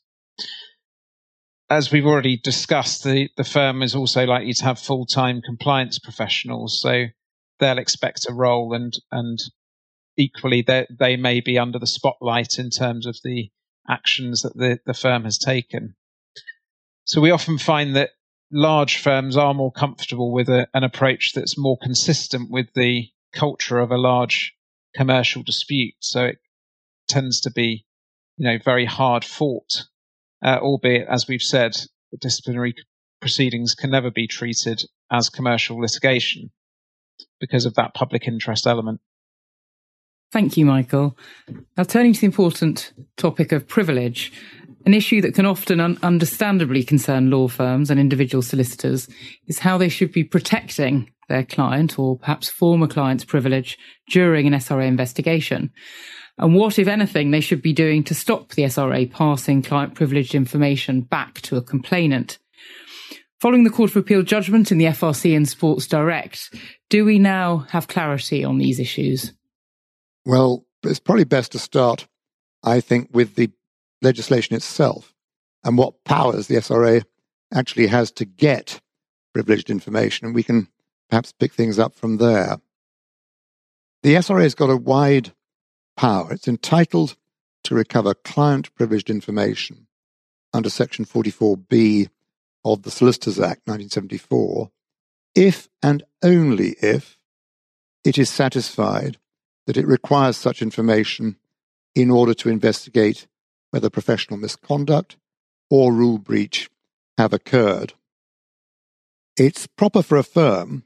As 1.70 1.92
we've 1.92 2.06
already 2.06 2.38
discussed, 2.38 3.04
the, 3.04 3.30
the 3.38 3.44
firm 3.44 3.82
is 3.82 3.96
also 3.96 4.26
likely 4.26 4.54
to 4.54 4.64
have 4.66 4.80
full 4.80 5.06
time 5.06 5.42
compliance 5.42 6.00
professionals. 6.00 6.82
So 6.82 7.06
they'll 7.60 7.78
expect 7.78 8.28
a 8.30 8.34
role 8.34 8.74
and, 8.74 8.94
and 9.12 9.40
equally 10.18 10.62
they, 10.62 10.86
they 10.90 11.16
may 11.16 11.40
be 11.40 11.58
under 11.58 11.80
the 11.80 11.88
spotlight 11.88 12.60
in 12.60 12.70
terms 12.70 13.06
of 13.06 13.18
the 13.24 13.50
actions 13.90 14.42
that 14.42 14.56
the, 14.56 14.80
the 14.86 14.94
firm 14.94 15.24
has 15.24 15.38
taken. 15.38 15.96
So 17.04 17.22
we 17.22 17.32
often 17.32 17.58
find 17.58 17.96
that 17.96 18.12
large 18.52 18.98
firms 18.98 19.38
are 19.38 19.54
more 19.54 19.72
comfortable 19.72 20.32
with 20.32 20.50
a, 20.50 20.68
an 20.74 20.84
approach 20.84 21.34
that's 21.34 21.58
more 21.58 21.78
consistent 21.82 22.50
with 22.52 22.68
the 22.76 23.10
culture 23.34 23.80
of 23.80 23.92
a 23.92 23.98
large 23.98 24.54
commercial 24.96 25.44
dispute. 25.44 25.96
So 26.00 26.26
it 26.26 26.40
tends 27.08 27.42
to 27.42 27.52
be, 27.52 27.86
you 28.38 28.46
know, 28.46 28.58
very 28.64 28.86
hard 28.86 29.26
fought, 29.26 29.84
uh, 30.44 30.60
albeit, 30.62 31.08
as 31.08 31.28
we've 31.28 31.42
said, 31.42 31.78
disciplinary 32.20 32.76
proceedings 33.22 33.74
can 33.74 33.90
never 33.90 34.12
be 34.12 34.28
treated 34.28 34.84
as 35.10 35.30
commercial 35.30 35.80
litigation. 35.80 36.52
because 37.40 37.66
of 37.66 37.76
that 37.76 37.94
public 37.94 38.28
interest 38.28 38.68
element. 38.68 39.02
Thank 40.32 40.56
you, 40.56 40.66
Michael. 40.66 41.18
Now, 41.78 41.84
turning 41.84 42.14
to 42.14 42.22
the 42.22 42.26
important 42.26 42.94
topic 43.18 43.52
of 43.52 43.68
privilege, 43.68 44.32
an 44.86 44.94
issue 44.94 45.22
that 45.22 45.36
can 45.36 45.46
often 45.46 45.80
un- 45.80 46.00
understandably 46.02 46.84
concern 46.84 47.30
law 47.30 47.50
firms 47.50 47.90
and 47.90 48.00
individual 48.00 48.42
solicitors 48.42 49.10
is 49.48 49.60
how 49.60 49.78
they 49.78 49.90
should 49.90 50.12
be 50.12 50.24
protecting 50.24 51.12
their 51.28 51.44
client 51.44 52.00
or 52.00 52.18
perhaps 52.18 52.50
former 52.50 52.88
client's 52.88 53.26
privilege 53.26 53.78
during 54.10 54.48
an 54.48 54.54
SRA 54.54 54.88
investigation. 54.88 55.72
And 56.38 56.56
what, 56.56 56.80
if 56.80 56.88
anything, 56.88 57.32
they 57.32 57.42
should 57.42 57.62
be 57.62 57.74
doing 57.74 58.04
to 58.06 58.16
stop 58.16 58.52
the 58.52 58.64
SRA 58.64 59.12
passing 59.12 59.62
client 59.62 59.96
privileged 59.96 60.34
information 60.34 61.02
back 61.02 61.42
to 61.42 61.58
a 61.58 61.62
complainant. 61.62 62.40
Following 63.42 63.64
the 63.64 63.70
Court 63.70 63.92
of 63.92 63.98
Appeal 63.98 64.24
judgment 64.24 64.72
in 64.72 64.78
the 64.78 64.86
FRC 64.86 65.36
and 65.36 65.48
Sports 65.48 65.88
Direct, 65.88 66.54
do 66.90 67.04
we 67.04 67.20
now 67.20 67.66
have 67.70 67.88
clarity 67.88 68.44
on 68.44 68.60
these 68.60 68.80
issues? 68.80 69.34
Well, 70.26 70.66
it's 70.84 71.00
probably 71.00 71.24
best 71.24 71.52
to 71.54 71.60
start, 71.60 72.08
I 72.64 72.80
think, 72.80 73.10
with 73.12 73.36
the 73.36 73.50
legislation 74.02 74.56
itself 74.56 75.14
and 75.64 75.78
what 75.78 76.04
powers 76.04 76.48
the 76.48 76.56
SRA 76.56 77.04
actually 77.54 77.88
has 77.88 78.12
to 78.14 78.26
get 78.26 78.82
privileged 79.34 79.70
information. 79.70 80.26
And 80.26 80.36
we 80.36 80.44
can 80.44 80.68
perhaps 81.10 81.32
pick 81.32 81.54
things 81.54 81.80
up 81.80 81.96
from 81.96 82.18
there. 82.18 82.58
The 84.04 84.16
SRA 84.16 84.44
has 84.44 84.56
got 84.56 84.70
a 84.70 84.78
wide 84.78 85.34
power. 85.96 86.34
It's 86.34 86.48
entitled 86.48 87.16
to 87.64 87.76
recover 87.76 88.14
client 88.14 88.74
privileged 88.76 89.10
information 89.10 89.88
under 90.54 90.70
Section 90.70 91.06
44B 91.06 92.10
of 92.66 92.84
the 92.84 92.92
Solicitors 92.92 93.38
Act 93.38 93.68
1974 93.68 94.72
if 95.36 95.70
and 95.82 96.04
only 96.24 96.76
if 96.82 97.18
it 98.04 98.18
is 98.18 98.30
satisfied 98.30 99.18
that 99.72 99.80
it 99.80 99.88
requires 99.88 100.36
such 100.36 100.62
information 100.62 101.38
in 101.96 102.12
order 102.12 102.34
to 102.34 102.50
investigate 102.50 103.26
whether 103.70 103.90
professional 103.90 104.38
misconduct 104.38 105.16
or 105.70 105.94
rule 105.94 106.18
breach 106.18 106.70
have 107.18 107.32
occurred. 107.32 107.94
It's 109.38 109.68
proper 109.68 110.04
for 110.04 110.18
a 110.18 110.24
firm 110.24 110.84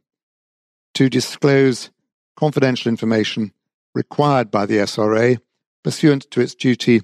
to 0.93 1.09
disclose 1.09 1.89
confidential 2.37 2.91
information 2.91 3.53
required 3.95 4.51
by 4.51 4.67
the 4.67 4.77
SRA 4.77 5.39
pursuant 5.83 6.29
to 6.29 6.41
its 6.41 6.53
duty 6.53 7.01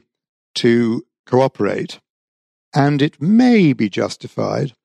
to 0.53 1.03
cooperate, 1.25 1.99
and 2.75 3.01
it 3.01 3.19
may 3.19 3.73
be 3.73 3.89
justified 3.89 4.75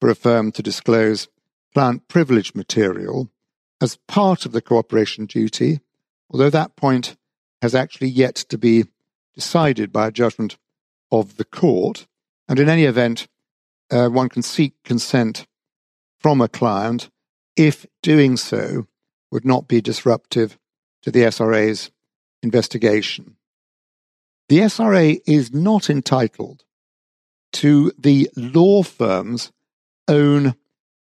for 0.00 0.08
a 0.08 0.14
firm 0.14 0.52
to 0.52 0.62
disclose 0.62 1.26
client 1.72 2.06
privilege 2.06 2.54
material 2.54 3.28
as 3.80 3.98
part 4.06 4.46
of 4.46 4.52
the 4.52 4.62
cooperation 4.62 5.26
duty 5.26 5.80
although 6.30 6.50
that 6.50 6.76
point 6.76 7.16
has 7.62 7.74
actually 7.74 8.08
yet 8.08 8.34
to 8.34 8.58
be 8.58 8.84
decided 9.34 9.92
by 9.92 10.08
a 10.08 10.12
judgment 10.12 10.56
of 11.10 11.36
the 11.36 11.44
court. 11.44 12.06
And 12.48 12.58
in 12.58 12.68
any 12.68 12.84
event, 12.84 13.26
uh, 13.90 14.08
one 14.08 14.28
can 14.28 14.42
seek 14.42 14.74
consent 14.84 15.46
from 16.18 16.40
a 16.40 16.48
client 16.48 17.10
if 17.56 17.86
doing 18.02 18.36
so 18.36 18.86
would 19.30 19.44
not 19.44 19.68
be 19.68 19.80
disruptive 19.80 20.58
to 21.02 21.10
the 21.10 21.20
SRA's 21.20 21.90
investigation. 22.42 23.36
The 24.48 24.58
SRA 24.58 25.20
is 25.26 25.52
not 25.52 25.88
entitled 25.88 26.64
to 27.54 27.92
the 27.98 28.28
law 28.36 28.82
firm's 28.82 29.52
own 30.08 30.54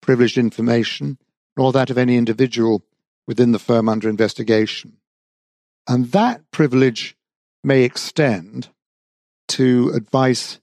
privileged 0.02 0.38
information, 0.38 1.18
nor 1.58 1.72
that 1.72 1.90
of 1.90 1.98
any 1.98 2.18
individual 2.18 2.84
within 3.26 3.52
the 3.52 3.60
firm 3.60 3.90
under 3.90 4.10
investigation. 4.10 4.98
And 5.88 6.12
that 6.12 6.50
privilege 6.52 7.16
may 7.64 7.84
extend 7.84 8.70
to 9.50 9.92
advice 9.94 10.60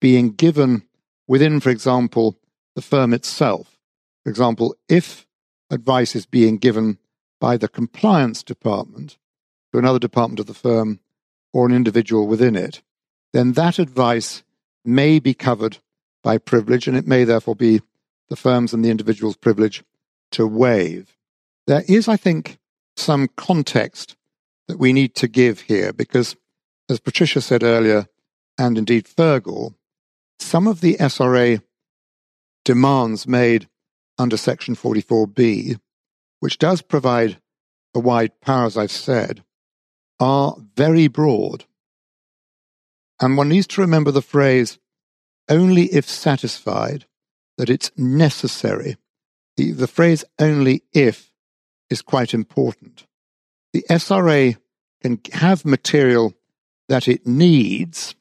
being 0.00 0.30
given 0.30 0.82
within, 1.28 1.60
for 1.60 1.70
example, 1.70 2.38
the 2.74 2.82
firm 2.82 3.12
itself. 3.12 3.78
For 4.24 4.30
example, 4.30 4.74
if 4.88 5.26
advice 5.70 6.16
is 6.16 6.26
being 6.26 6.58
given 6.58 6.98
by 7.40 7.56
the 7.56 7.68
compliance 7.68 8.42
department 8.42 9.18
to 9.72 9.78
another 9.78 9.98
department 9.98 10.40
of 10.40 10.46
the 10.46 10.54
firm 10.54 11.00
or 11.52 11.66
an 11.66 11.74
individual 11.74 12.26
within 12.26 12.56
it, 12.56 12.82
then 13.32 13.52
that 13.52 13.78
advice 13.78 14.42
may 14.84 15.18
be 15.18 15.34
covered 15.34 15.78
by 16.22 16.38
privilege, 16.38 16.86
and 16.86 16.96
it 16.96 17.06
may 17.06 17.24
therefore 17.24 17.56
be 17.56 17.80
the 18.28 18.36
firm's 18.36 18.72
and 18.72 18.84
the 18.84 18.90
individual's 18.90 19.36
privilege 19.36 19.82
to 20.30 20.46
waive. 20.46 21.16
There 21.66 21.82
is, 21.88 22.08
I 22.08 22.16
think, 22.16 22.58
some 22.96 23.28
context 23.36 24.16
that 24.72 24.78
we 24.78 24.94
need 24.94 25.14
to 25.14 25.28
give 25.28 25.60
here 25.60 25.92
because, 25.92 26.34
as 26.88 26.98
Patricia 26.98 27.42
said 27.42 27.62
earlier, 27.62 28.06
and 28.56 28.78
indeed 28.78 29.04
Fergal, 29.04 29.74
some 30.38 30.66
of 30.66 30.80
the 30.80 30.94
SRA 30.94 31.60
demands 32.64 33.28
made 33.28 33.68
under 34.18 34.38
Section 34.38 34.74
44B, 34.74 35.78
which 36.40 36.56
does 36.56 36.80
provide 36.80 37.38
a 37.94 38.00
wide 38.00 38.40
power, 38.40 38.64
as 38.64 38.78
I've 38.78 38.90
said, 38.90 39.44
are 40.18 40.56
very 40.74 41.06
broad. 41.06 41.66
And 43.20 43.36
one 43.36 43.50
needs 43.50 43.66
to 43.68 43.82
remember 43.82 44.10
the 44.10 44.22
phrase 44.22 44.78
only 45.50 45.84
if 45.92 46.08
satisfied 46.08 47.04
that 47.58 47.68
it's 47.68 47.90
necessary. 47.98 48.96
The, 49.58 49.72
the 49.72 49.86
phrase 49.86 50.24
only 50.38 50.82
if 50.94 51.30
is 51.90 52.00
quite 52.00 52.32
important 52.32 53.06
the 53.72 53.84
SRA 53.88 54.56
can 55.02 55.20
have 55.32 55.64
material 55.64 56.34
that 56.88 57.08
it 57.08 57.26
needs 57.26 58.14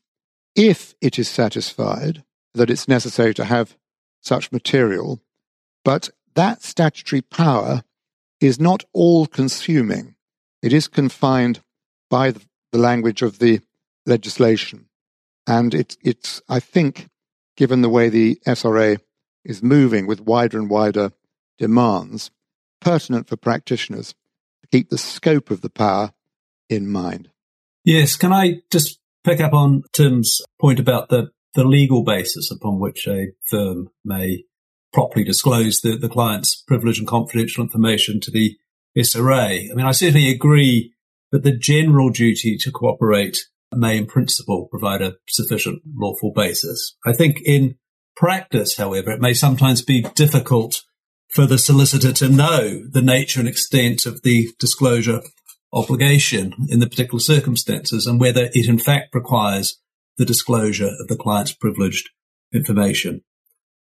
if 0.56 0.96
it 1.02 1.18
is 1.18 1.30
satisfied 1.30 2.24
that 2.54 2.70
it's 2.70 2.88
necessary 2.88 3.34
to 3.34 3.46
have 3.46 3.78
such 4.22 4.52
material, 4.52 5.22
but 5.84 6.10
that 6.36 6.62
statutory 6.64 7.22
power 7.22 7.84
is 8.40 8.60
not 8.60 8.84
all 8.94 9.26
consuming. 9.26 10.16
It 10.62 10.74
is 10.74 10.88
confined 10.88 11.62
by 12.10 12.32
the 12.32 12.78
language 12.78 13.22
of 13.22 13.40
the 13.40 13.62
legislation. 14.06 14.88
And 15.48 15.74
it, 15.74 15.98
it's, 16.02 16.42
I 16.48 16.60
think, 16.60 17.10
given 17.56 17.82
the 17.82 17.90
way 17.90 18.10
the 18.10 18.40
SRA 18.46 19.00
is 19.44 19.64
moving 19.64 20.08
with 20.08 20.22
wider 20.22 20.60
and 20.60 20.70
wider 20.70 21.12
demands, 21.58 22.32
pertinent 22.80 23.28
for 23.28 23.38
practitioners 23.38 24.14
to 24.62 24.68
keep 24.72 24.90
the 24.90 24.98
scope 24.98 25.52
of 25.52 25.62
the 25.62 25.70
power 25.70 26.12
in 26.72 26.90
mind. 26.90 27.30
Yes, 27.84 28.16
can 28.16 28.32
I 28.32 28.62
just 28.72 29.00
pick 29.24 29.40
up 29.40 29.54
on 29.54 29.84
Tim's 29.94 30.42
point 30.60 30.80
about 30.80 31.10
the, 31.10 31.32
the 31.56 31.64
legal 31.64 32.04
basis 32.04 32.52
upon 32.52 32.80
which 32.80 33.08
a 33.08 33.28
firm 33.48 33.90
may 34.06 34.44
properly 34.94 35.24
disclose 35.24 35.82
the, 35.82 35.98
the 35.98 36.10
client's 36.10 36.62
privileged 36.68 37.00
and 37.00 37.08
confidential 37.08 37.64
information 37.64 38.20
to 38.22 38.32
the 38.32 38.58
SRA? 38.98 39.72
I 39.72 39.74
mean, 39.74 39.86
I 39.86 39.92
certainly 39.92 40.30
agree 40.30 40.94
that 41.32 41.44
the 41.44 41.56
general 41.56 42.10
duty 42.10 42.58
to 42.58 42.72
cooperate 42.72 43.38
may 43.74 43.98
in 43.98 44.06
principle 44.06 44.68
provide 44.70 45.02
a 45.02 45.16
sufficient 45.30 45.82
lawful 45.96 46.34
basis. 46.36 46.96
I 47.06 47.14
think 47.14 47.42
in 47.46 47.76
practice, 48.16 48.78
however, 48.78 49.12
it 49.12 49.22
may 49.22 49.34
sometimes 49.34 49.82
be 49.82 50.02
difficult 50.14 50.84
for 51.34 51.46
the 51.46 51.58
solicitor 51.58 52.12
to 52.12 52.28
know 52.28 52.86
the 52.90 53.02
nature 53.02 53.40
and 53.40 53.48
extent 53.48 54.06
of 54.06 54.22
the 54.24 54.50
disclosure 54.60 55.22
obligation 55.74 56.54
in 56.70 56.80
the 56.80 56.88
particular 56.88 57.20
circumstances 57.20 58.06
and 58.06 58.20
whether 58.20 58.50
it 58.54 58.68
in 58.68 58.78
fact 58.78 59.16
requires 59.16 59.80
the 60.18 60.26
disclosure 60.26 60.92
of 61.00 61.08
the 61.08 61.16
client's 61.16 61.54
privileged 61.54 62.10
information. 62.54 63.24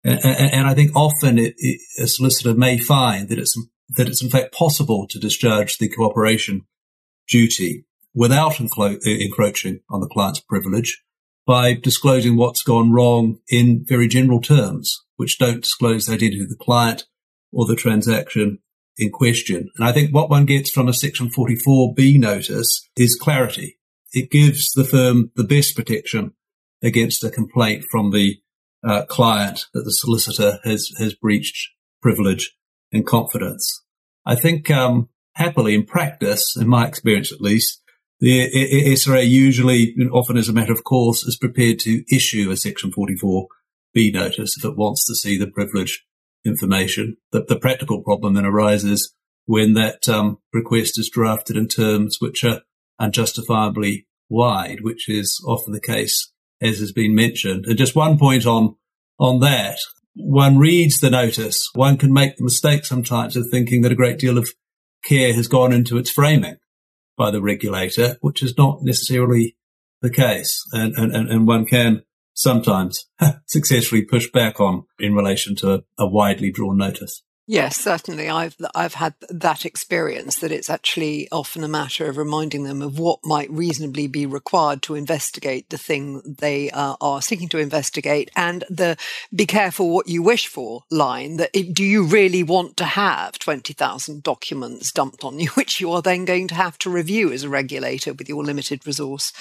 And, 0.04 0.20
and 0.24 0.66
I 0.66 0.74
think 0.74 0.94
often 0.94 1.38
it, 1.38 1.54
it, 1.56 1.80
a 2.00 2.06
solicitor 2.06 2.54
may 2.54 2.78
find 2.78 3.28
that 3.28 3.38
it's 3.38 3.56
that 3.90 4.06
it's 4.06 4.22
in 4.22 4.28
fact 4.28 4.54
possible 4.54 5.06
to 5.08 5.18
discharge 5.18 5.78
the 5.78 5.88
cooperation 5.88 6.66
duty 7.26 7.86
without 8.14 8.54
encro- 8.54 8.98
encroaching 9.04 9.80
on 9.88 10.00
the 10.00 10.08
client's 10.08 10.40
privilege 10.40 11.02
by 11.46 11.72
disclosing 11.72 12.36
what's 12.36 12.62
gone 12.62 12.92
wrong 12.92 13.38
in 13.48 13.84
very 13.88 14.06
general 14.06 14.40
terms, 14.40 15.04
which 15.16 15.38
don't 15.38 15.62
disclose 15.62 16.04
the 16.04 16.12
identity 16.12 16.42
of 16.42 16.50
the 16.50 16.56
client, 16.56 17.06
or 17.50 17.66
the 17.66 17.74
transaction 17.74 18.58
in 18.98 19.10
question. 19.10 19.70
And 19.76 19.84
I 19.84 19.92
think 19.92 20.12
what 20.12 20.30
one 20.30 20.44
gets 20.44 20.70
from 20.70 20.88
a 20.88 20.92
section 20.92 21.30
44B 21.30 22.18
notice 22.18 22.88
is 22.96 23.16
clarity. 23.16 23.78
It 24.12 24.30
gives 24.30 24.72
the 24.72 24.84
firm 24.84 25.30
the 25.36 25.44
best 25.44 25.76
protection 25.76 26.32
against 26.82 27.24
a 27.24 27.30
complaint 27.30 27.84
from 27.90 28.10
the 28.10 28.40
uh, 28.84 29.04
client 29.06 29.66
that 29.74 29.84
the 29.84 29.92
solicitor 29.92 30.58
has, 30.64 30.90
has 30.98 31.14
breached 31.14 31.70
privilege 32.00 32.56
and 32.92 33.06
confidence. 33.06 33.84
I 34.24 34.34
think, 34.34 34.70
um, 34.70 35.08
happily 35.34 35.74
in 35.74 35.84
practice, 35.84 36.56
in 36.56 36.68
my 36.68 36.86
experience 36.86 37.32
at 37.32 37.40
least, 37.40 37.82
the 38.20 38.50
SRA 38.94 39.28
usually, 39.28 39.94
often 40.10 40.36
as 40.36 40.48
a 40.48 40.52
matter 40.52 40.72
of 40.72 40.82
course, 40.82 41.22
is 41.22 41.36
prepared 41.36 41.78
to 41.80 42.02
issue 42.12 42.50
a 42.50 42.56
section 42.56 42.90
44B 42.90 44.12
notice 44.12 44.56
if 44.56 44.64
it 44.64 44.76
wants 44.76 45.06
to 45.06 45.14
see 45.14 45.38
the 45.38 45.46
privilege 45.46 46.04
information. 46.44 47.16
The, 47.32 47.44
the 47.44 47.58
practical 47.58 48.02
problem 48.02 48.34
then 48.34 48.46
arises 48.46 49.14
when 49.46 49.74
that 49.74 50.08
um, 50.08 50.38
request 50.52 50.98
is 50.98 51.10
drafted 51.10 51.56
in 51.56 51.68
terms 51.68 52.18
which 52.20 52.44
are 52.44 52.60
unjustifiably 53.00 54.06
wide, 54.28 54.80
which 54.82 55.08
is 55.08 55.42
often 55.46 55.72
the 55.72 55.80
case, 55.80 56.32
as 56.60 56.80
has 56.80 56.92
been 56.92 57.14
mentioned. 57.14 57.64
And 57.66 57.78
just 57.78 57.96
one 57.96 58.18
point 58.18 58.46
on 58.46 58.76
on 59.18 59.40
that. 59.40 59.78
One 60.14 60.58
reads 60.58 60.98
the 60.98 61.10
notice, 61.10 61.68
one 61.74 61.96
can 61.96 62.12
make 62.12 62.36
the 62.36 62.44
mistake 62.44 62.84
sometimes 62.84 63.36
of 63.36 63.46
thinking 63.50 63.82
that 63.82 63.92
a 63.92 63.96
great 63.96 64.18
deal 64.18 64.36
of 64.36 64.48
care 65.04 65.32
has 65.32 65.46
gone 65.46 65.72
into 65.72 65.96
its 65.96 66.10
framing 66.10 66.56
by 67.16 67.30
the 67.30 67.40
regulator, 67.40 68.16
which 68.20 68.42
is 68.42 68.56
not 68.58 68.82
necessarily 68.82 69.56
the 70.02 70.10
case. 70.10 70.60
And, 70.72 70.94
and, 70.96 71.12
and 71.14 71.46
one 71.46 71.66
can 71.66 72.02
sometimes 72.38 73.06
successfully 73.46 74.02
push 74.02 74.30
back 74.30 74.60
on 74.60 74.84
in 74.98 75.14
relation 75.14 75.56
to 75.56 75.74
a, 75.74 75.82
a 75.98 76.06
widely 76.06 76.52
drawn 76.52 76.76
notice. 76.76 77.22
Yes, 77.50 77.78
certainly. 77.80 78.28
I've 78.28 78.56
I've 78.74 78.92
had 78.92 79.14
that 79.30 79.64
experience 79.64 80.40
that 80.40 80.52
it's 80.52 80.68
actually 80.68 81.28
often 81.32 81.64
a 81.64 81.68
matter 81.68 82.06
of 82.06 82.18
reminding 82.18 82.64
them 82.64 82.82
of 82.82 82.98
what 82.98 83.20
might 83.24 83.50
reasonably 83.50 84.06
be 84.06 84.26
required 84.26 84.82
to 84.82 84.94
investigate 84.94 85.70
the 85.70 85.78
thing 85.78 86.20
they 86.38 86.70
uh, 86.70 86.96
are 87.00 87.22
seeking 87.22 87.48
to 87.48 87.58
investigate, 87.58 88.30
and 88.36 88.64
the 88.68 88.98
"be 89.34 89.46
careful 89.46 89.88
what 89.88 90.08
you 90.08 90.22
wish 90.22 90.46
for" 90.46 90.82
line. 90.90 91.38
That 91.38 91.52
do 91.72 91.84
you 91.84 92.04
really 92.04 92.42
want 92.42 92.76
to 92.76 92.84
have 92.84 93.38
twenty 93.38 93.72
thousand 93.72 94.24
documents 94.24 94.92
dumped 94.92 95.24
on 95.24 95.38
you, 95.38 95.48
which 95.54 95.80
you 95.80 95.90
are 95.92 96.02
then 96.02 96.26
going 96.26 96.48
to 96.48 96.54
have 96.54 96.76
to 96.80 96.90
review 96.90 97.32
as 97.32 97.44
a 97.44 97.48
regulator 97.48 98.12
with 98.12 98.28
your 98.28 98.44
limited 98.44 98.86
resource? 98.86 99.32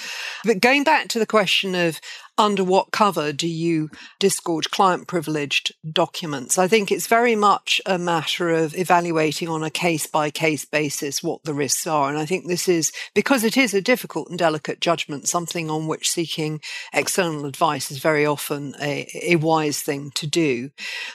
But 0.46 0.60
going 0.60 0.82
back 0.82 1.08
to 1.08 1.18
the 1.18 1.26
question 1.26 1.74
of 1.74 2.00
under 2.38 2.62
what 2.62 2.92
cover 2.92 3.32
do 3.32 3.48
you 3.48 3.90
disgorge 4.20 4.70
client 4.70 5.08
privileged 5.08 5.74
documents? 5.90 6.56
I 6.56 6.68
think 6.68 6.92
it's 6.92 7.08
very 7.08 7.34
much 7.34 7.80
a 7.84 7.98
matter 7.98 8.50
of 8.50 8.76
evaluating 8.76 9.48
on 9.48 9.64
a 9.64 9.70
case 9.70 10.06
by 10.06 10.30
case 10.30 10.64
basis 10.64 11.22
what 11.22 11.42
the 11.42 11.52
risks 11.52 11.86
are. 11.86 12.08
And 12.08 12.18
I 12.18 12.24
think 12.24 12.46
this 12.46 12.68
is 12.68 12.92
because 13.14 13.42
it 13.42 13.56
is 13.56 13.74
a 13.74 13.80
difficult 13.80 14.28
and 14.28 14.38
delicate 14.38 14.80
judgment, 14.80 15.28
something 15.28 15.68
on 15.68 15.88
which 15.88 16.08
seeking 16.08 16.60
external 16.92 17.44
advice 17.44 17.90
is 17.90 17.98
very 17.98 18.24
often 18.24 18.74
a, 18.80 19.08
a 19.22 19.36
wise 19.36 19.80
thing 19.80 20.12
to 20.14 20.26
do. 20.26 20.70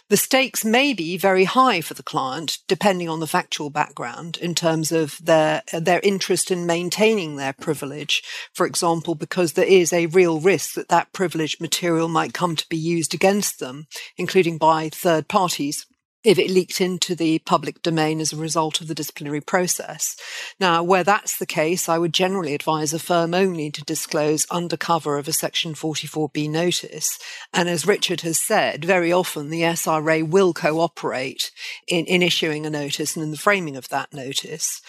The 0.09 0.17
stakes 0.17 0.65
may 0.65 0.93
be 0.93 1.17
very 1.17 1.45
high 1.45 1.79
for 1.79 1.93
the 1.93 2.03
client, 2.03 2.59
depending 2.67 3.07
on 3.07 3.21
the 3.21 3.27
factual 3.27 3.69
background 3.69 4.37
in 4.37 4.55
terms 4.55 4.91
of 4.91 5.17
their, 5.23 5.61
their 5.71 6.01
interest 6.01 6.51
in 6.51 6.65
maintaining 6.65 7.37
their 7.37 7.53
privilege. 7.53 8.23
For 8.53 8.65
example, 8.65 9.15
because 9.15 9.53
there 9.53 9.65
is 9.65 9.93
a 9.93 10.07
real 10.07 10.39
risk 10.41 10.73
that 10.73 10.89
that 10.89 11.12
privileged 11.13 11.61
material 11.61 12.07
might 12.07 12.33
come 12.33 12.55
to 12.55 12.67
be 12.69 12.77
used 12.77 13.13
against 13.13 13.59
them, 13.59 13.87
including 14.17 14.57
by 14.57 14.89
third 14.89 15.27
parties 15.27 15.85
if 16.23 16.39
it 16.39 16.49
leaked 16.49 16.79
into 16.79 17.15
the 17.15 17.39
public 17.39 17.81
domain 17.81 18.21
as 18.21 18.31
a 18.31 18.37
result 18.37 18.79
of 18.79 18.87
the 18.87 18.95
disciplinary 18.95 19.41
process. 19.41 20.15
Now, 20.59 20.81
where 20.81 21.03
that's 21.03 21.37
the 21.37 21.45
case, 21.45 21.89
I 21.89 21.97
would 21.97 22.13
generally 22.13 22.53
advise 22.53 22.93
a 22.93 22.99
firm 22.99 23.33
only 23.33 23.69
to 23.71 23.83
disclose 23.83 24.47
under 24.49 24.77
cover 24.77 25.17
of 25.17 25.27
a 25.27 25.33
Section 25.33 25.73
44B 25.73 26.49
notice. 26.49 27.19
And 27.53 27.67
as 27.67 27.85
Richard 27.85 28.21
has 28.21 28.41
said, 28.41 28.85
very 28.85 29.11
often 29.11 29.49
the 29.49 29.61
SRA 29.61 30.27
will 30.27 30.53
cooperate 30.53 31.51
in, 31.87 32.05
in 32.05 32.21
issuing 32.21 32.65
a 32.65 32.69
notice 32.69 33.15
and 33.15 33.23
in 33.23 33.31
the 33.31 33.37
framing 33.37 33.75
of 33.75 33.89
that 33.89 34.13
notice. 34.13 34.81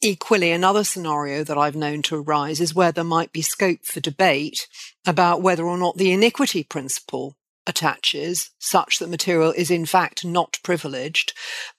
Equally, 0.00 0.52
another 0.52 0.84
scenario 0.84 1.42
that 1.42 1.58
I've 1.58 1.74
known 1.74 2.02
to 2.02 2.16
arise 2.16 2.60
is 2.60 2.74
where 2.74 2.92
there 2.92 3.02
might 3.02 3.32
be 3.32 3.42
scope 3.42 3.84
for 3.84 3.98
debate 3.98 4.68
about 5.04 5.42
whether 5.42 5.64
or 5.64 5.76
not 5.76 5.96
the 5.96 6.12
iniquity 6.12 6.62
principle 6.62 7.36
attaches 7.66 8.50
such 8.58 8.98
that 8.98 9.10
material 9.10 9.52
is 9.52 9.72
in 9.72 9.84
fact 9.84 10.24
not 10.24 10.58
privileged, 10.62 11.32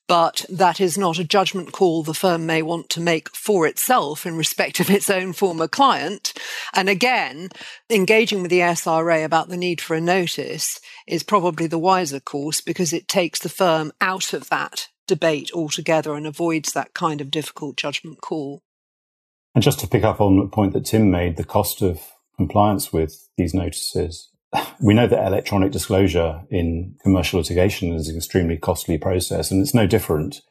but 0.05 0.45
that 0.49 0.82
is 0.82 0.97
not 0.97 1.17
a 1.17 1.24
judgment 1.24 1.72
call 1.72 2.03
the 2.03 2.13
firm 2.13 2.45
may 2.45 2.61
want 2.61 2.89
to 2.89 3.01
make 3.01 3.30
for 3.30 3.65
itself 3.65 4.26
in 4.26 4.36
respect 4.36 4.82
of 4.82 4.89
its 4.89 5.09
own 5.09 5.32
former 5.32 5.67
client. 5.67 6.34
And 6.74 6.89
again, 6.89 7.49
engaging 7.89 8.41
with 8.41 8.51
the 8.51 8.59
SRA 8.59 9.24
about 9.24 9.47
the 9.47 9.57
need 9.57 9.80
for 9.80 9.95
a 9.95 10.01
notice 10.01 10.80
is 11.07 11.24
probably 11.24 11.67
the 11.67 11.80
wiser 11.80 12.20
course 12.20 12.59
because 12.59 12.91
it 12.91 13.07
takes 13.07 13.39
the 13.39 13.49
firm 13.49 13.93
out 14.01 14.34
of 14.34 14.49
that 14.49 14.89
debate 15.10 15.51
altogether 15.53 16.14
and 16.14 16.26
avoids 16.28 16.72
that 16.72 16.93
kind 16.93 17.20
of 17.20 17.32
difficult 17.32 17.76
judgment 17.76 18.22
call. 18.22 18.62
And 19.55 19.64
just 19.64 19.80
to 19.80 19.88
pick 19.88 20.03
up 20.03 20.22
on 20.22 20.38
the 20.38 20.47
point 20.47 20.74
that 20.74 20.86
Tim 20.86 21.10
made, 21.10 21.36
the 21.36 21.43
cost 21.43 21.82
of 21.82 21.99
compliance 22.38 22.93
with 22.93 23.28
these 23.38 23.53
notices. 23.53 24.30
We 24.82 24.93
know 24.93 25.07
that 25.07 25.28
electronic 25.28 25.74
disclosure 25.74 26.41
in 26.49 26.95
commercial 27.03 27.39
litigation 27.39 27.91
is 27.93 28.07
an 28.07 28.16
extremely 28.16 28.55
costly 28.55 28.97
process, 28.97 29.51
and 29.51 29.62
it's 29.62 29.74
no 29.74 29.86
different 29.86 30.41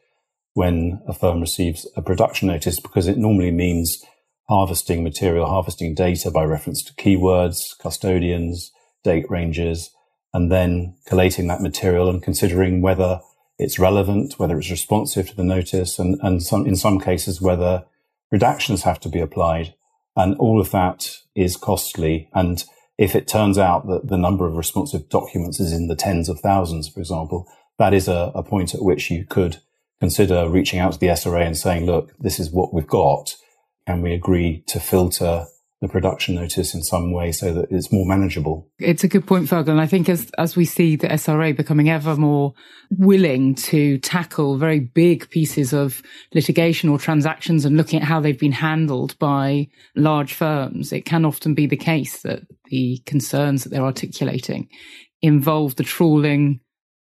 when 0.53 1.01
a 1.07 1.13
firm 1.13 1.41
receives 1.41 1.87
a 1.95 2.01
production 2.03 2.47
notice 2.47 2.79
because 2.79 3.07
it 3.07 3.17
normally 3.17 3.49
means 3.49 4.05
harvesting 4.47 5.03
material, 5.03 5.47
harvesting 5.47 5.95
data 5.95 6.29
by 6.29 6.43
reference 6.43 6.83
to 6.83 6.93
keywords, 6.93 7.75
custodians, 7.79 8.71
date 9.03 9.25
ranges, 9.29 9.89
and 10.33 10.51
then 10.51 10.95
collating 11.07 11.47
that 11.47 11.61
material 11.61 12.09
and 12.09 12.21
considering 12.21 12.81
whether 12.81 13.19
it's 13.59 13.77
relevant, 13.77 14.39
whether 14.39 14.57
it's 14.57 14.71
responsive 14.71 15.29
to 15.29 15.35
the 15.35 15.43
notice, 15.43 15.99
and, 15.99 16.17
and 16.23 16.41
some, 16.41 16.65
in 16.65 16.75
some 16.75 16.99
cases, 16.99 17.41
whether 17.41 17.83
redactions 18.33 18.83
have 18.83 18.99
to 19.01 19.09
be 19.09 19.19
applied. 19.19 19.75
And 20.15 20.35
all 20.37 20.59
of 20.59 20.71
that 20.71 21.17
is 21.35 21.57
costly. 21.57 22.29
And 22.33 22.63
if 22.97 23.15
it 23.15 23.27
turns 23.27 23.57
out 23.57 23.87
that 23.87 24.07
the 24.07 24.17
number 24.17 24.47
of 24.47 24.55
responsive 24.55 25.09
documents 25.09 25.59
is 25.59 25.73
in 25.73 25.87
the 25.87 25.95
tens 25.95 26.29
of 26.29 26.39
thousands, 26.39 26.87
for 26.87 26.99
example, 26.99 27.47
that 27.77 27.93
is 27.93 28.07
a, 28.07 28.31
a 28.33 28.43
point 28.43 28.73
at 28.73 28.81
which 28.81 29.11
you 29.11 29.25
could 29.25 29.57
consider 29.99 30.49
reaching 30.49 30.79
out 30.79 30.93
to 30.93 30.99
the 30.99 31.07
SRA 31.07 31.45
and 31.45 31.57
saying, 31.57 31.85
look, 31.85 32.17
this 32.17 32.39
is 32.39 32.51
what 32.51 32.73
we've 32.73 32.87
got. 32.87 33.35
Can 33.87 34.01
we 34.01 34.13
agree 34.13 34.63
to 34.67 34.79
filter 34.79 35.47
the 35.81 35.87
production 35.87 36.35
notice 36.35 36.73
in 36.73 36.83
some 36.83 37.13
way 37.13 37.31
so 37.31 37.53
that 37.53 37.67
it's 37.71 37.91
more 37.91 38.05
manageable. 38.05 38.67
It's 38.79 39.05
a 39.05 39.07
good 39.07 39.25
point, 39.25 39.47
Fergal. 39.47 39.69
And 39.69 39.79
I 39.79 39.87
think 39.87 40.09
as, 40.09 40.29
as 40.37 40.55
we 40.57 40.65
see 40.65 40.97
the 40.97 41.07
SRA 41.07 41.55
becoming 41.55 41.89
ever 41.89 42.17
more 42.17 42.53
willing 42.91 43.55
to 43.55 43.97
tackle 43.99 44.57
very 44.57 44.79
big 44.79 45.29
pieces 45.29 45.73
of 45.73 46.01
litigation 46.33 46.89
or 46.89 46.99
transactions 46.99 47.63
and 47.63 47.77
looking 47.77 48.01
at 48.01 48.07
how 48.07 48.19
they've 48.19 48.39
been 48.39 48.51
handled 48.51 49.17
by 49.19 49.67
large 49.95 50.33
firms, 50.33 50.91
it 50.91 51.05
can 51.05 51.23
often 51.23 51.53
be 51.53 51.65
the 51.65 51.77
case 51.77 52.23
that 52.23 52.41
the 52.65 53.01
concerns 53.05 53.63
that 53.63 53.69
they're 53.69 53.81
articulating 53.81 54.67
involve 55.21 55.75
the 55.75 55.83
trawling 55.83 56.59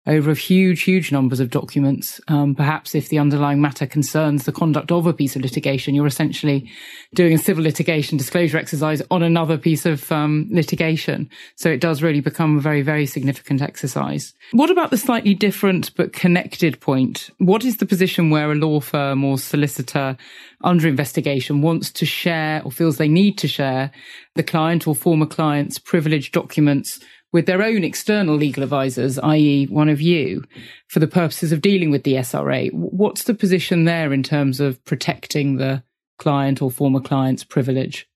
over 0.07 0.33
huge, 0.33 0.83
huge 0.83 1.11
numbers 1.11 1.41
of 1.41 1.49
documents. 1.49 2.21
Um, 2.29 2.55
perhaps 2.55 2.95
if 2.95 3.09
the 3.09 3.19
underlying 3.19 3.61
matter 3.61 3.85
concerns 3.85 4.45
the 4.45 4.53
conduct 4.53 4.91
of 4.91 5.05
a 5.05 5.13
piece 5.13 5.35
of 5.35 5.41
litigation, 5.41 5.93
you're 5.93 6.07
essentially 6.07 6.71
doing 7.13 7.33
a 7.33 7.37
civil 7.37 7.63
litigation 7.63 8.17
disclosure 8.17 8.57
exercise 8.57 9.01
on 9.11 9.21
another 9.21 9.57
piece 9.57 9.85
of 9.85 10.09
um, 10.11 10.47
litigation. 10.49 11.29
So 11.55 11.69
it 11.69 11.81
does 11.81 12.01
really 12.01 12.21
become 12.21 12.57
a 12.57 12.61
very, 12.61 12.81
very 12.81 13.05
significant 13.05 13.61
exercise. 13.61 14.33
What 14.53 14.71
about 14.71 14.91
the 14.91 14.97
slightly 14.97 15.33
different 15.33 15.93
but 15.95 16.13
connected 16.13 16.79
point? 16.79 17.29
What 17.37 17.65
is 17.65 17.77
the 17.77 17.85
position 17.85 18.29
where 18.29 18.51
a 18.51 18.55
law 18.55 18.79
firm 18.79 19.25
or 19.25 19.37
solicitor 19.37 20.15
under 20.63 20.87
investigation 20.87 21.61
wants 21.61 21.91
to 21.91 22.05
share 22.05 22.61
or 22.63 22.71
feels 22.71 22.97
they 22.97 23.09
need 23.09 23.37
to 23.39 23.47
share 23.47 23.91
the 24.35 24.43
client 24.43 24.87
or 24.87 24.95
former 24.95 25.25
client's 25.25 25.77
privileged 25.77 26.33
documents 26.33 26.99
with 27.33 27.45
their 27.45 27.61
own 27.61 27.83
external 27.83 28.35
legal 28.35 28.63
advisors, 28.63 29.19
i.e., 29.19 29.65
one 29.67 29.89
of 29.89 30.01
you, 30.01 30.43
for 30.87 30.99
the 30.99 31.07
purposes 31.07 31.51
of 31.51 31.61
dealing 31.61 31.91
with 31.91 32.03
the 32.03 32.13
SRA. 32.13 32.71
What's 32.73 33.23
the 33.23 33.33
position 33.33 33.85
there 33.85 34.13
in 34.13 34.23
terms 34.23 34.59
of 34.59 34.83
protecting 34.85 35.57
the 35.57 35.83
client 36.17 36.61
or 36.61 36.71
former 36.71 36.99
client's 36.99 37.43
privilege? 37.43 38.07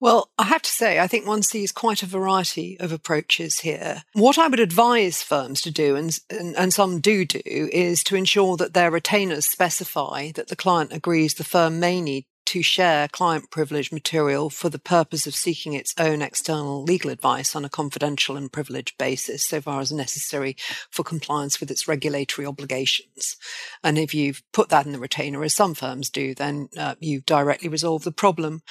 Well, 0.00 0.30
I 0.38 0.44
have 0.44 0.62
to 0.62 0.70
say, 0.70 0.98
I 0.98 1.06
think 1.06 1.26
one 1.26 1.42
sees 1.42 1.72
quite 1.72 2.02
a 2.02 2.06
variety 2.06 2.80
of 2.80 2.90
approaches 2.90 3.60
here. 3.60 4.02
What 4.14 4.38
I 4.38 4.48
would 4.48 4.58
advise 4.58 5.22
firms 5.22 5.60
to 5.62 5.70
do, 5.70 5.94
and, 5.94 6.18
and, 6.30 6.56
and, 6.56 6.72
some 6.72 7.00
do 7.00 7.26
do, 7.26 7.40
is 7.44 8.02
to 8.04 8.16
ensure 8.16 8.56
that 8.56 8.72
their 8.72 8.90
retainers 8.90 9.46
specify 9.46 10.32
that 10.36 10.48
the 10.48 10.56
client 10.56 10.94
agrees 10.94 11.34
the 11.34 11.44
firm 11.44 11.80
may 11.80 12.00
need 12.00 12.24
to 12.50 12.62
share 12.64 13.06
client 13.06 13.48
privilege 13.48 13.92
material 13.92 14.50
for 14.50 14.68
the 14.68 14.78
purpose 14.80 15.24
of 15.24 15.36
seeking 15.36 15.72
its 15.72 15.94
own 15.96 16.20
external 16.20 16.82
legal 16.82 17.08
advice 17.08 17.54
on 17.54 17.64
a 17.64 17.68
confidential 17.68 18.36
and 18.36 18.50
privileged 18.50 18.98
basis, 18.98 19.44
so 19.44 19.60
far 19.60 19.80
as 19.80 19.92
necessary 19.92 20.56
for 20.90 21.04
compliance 21.04 21.60
with 21.60 21.70
its 21.70 21.86
regulatory 21.86 22.44
obligations. 22.44 23.36
And 23.84 23.96
if 23.96 24.12
you've 24.14 24.42
put 24.52 24.68
that 24.70 24.84
in 24.84 24.90
the 24.90 24.98
retainer, 24.98 25.44
as 25.44 25.54
some 25.54 25.74
firms 25.74 26.10
do, 26.10 26.34
then 26.34 26.68
uh, 26.76 26.96
you 26.98 27.20
directly 27.20 27.68
resolve 27.68 28.02
the 28.02 28.10
problem. 28.10 28.62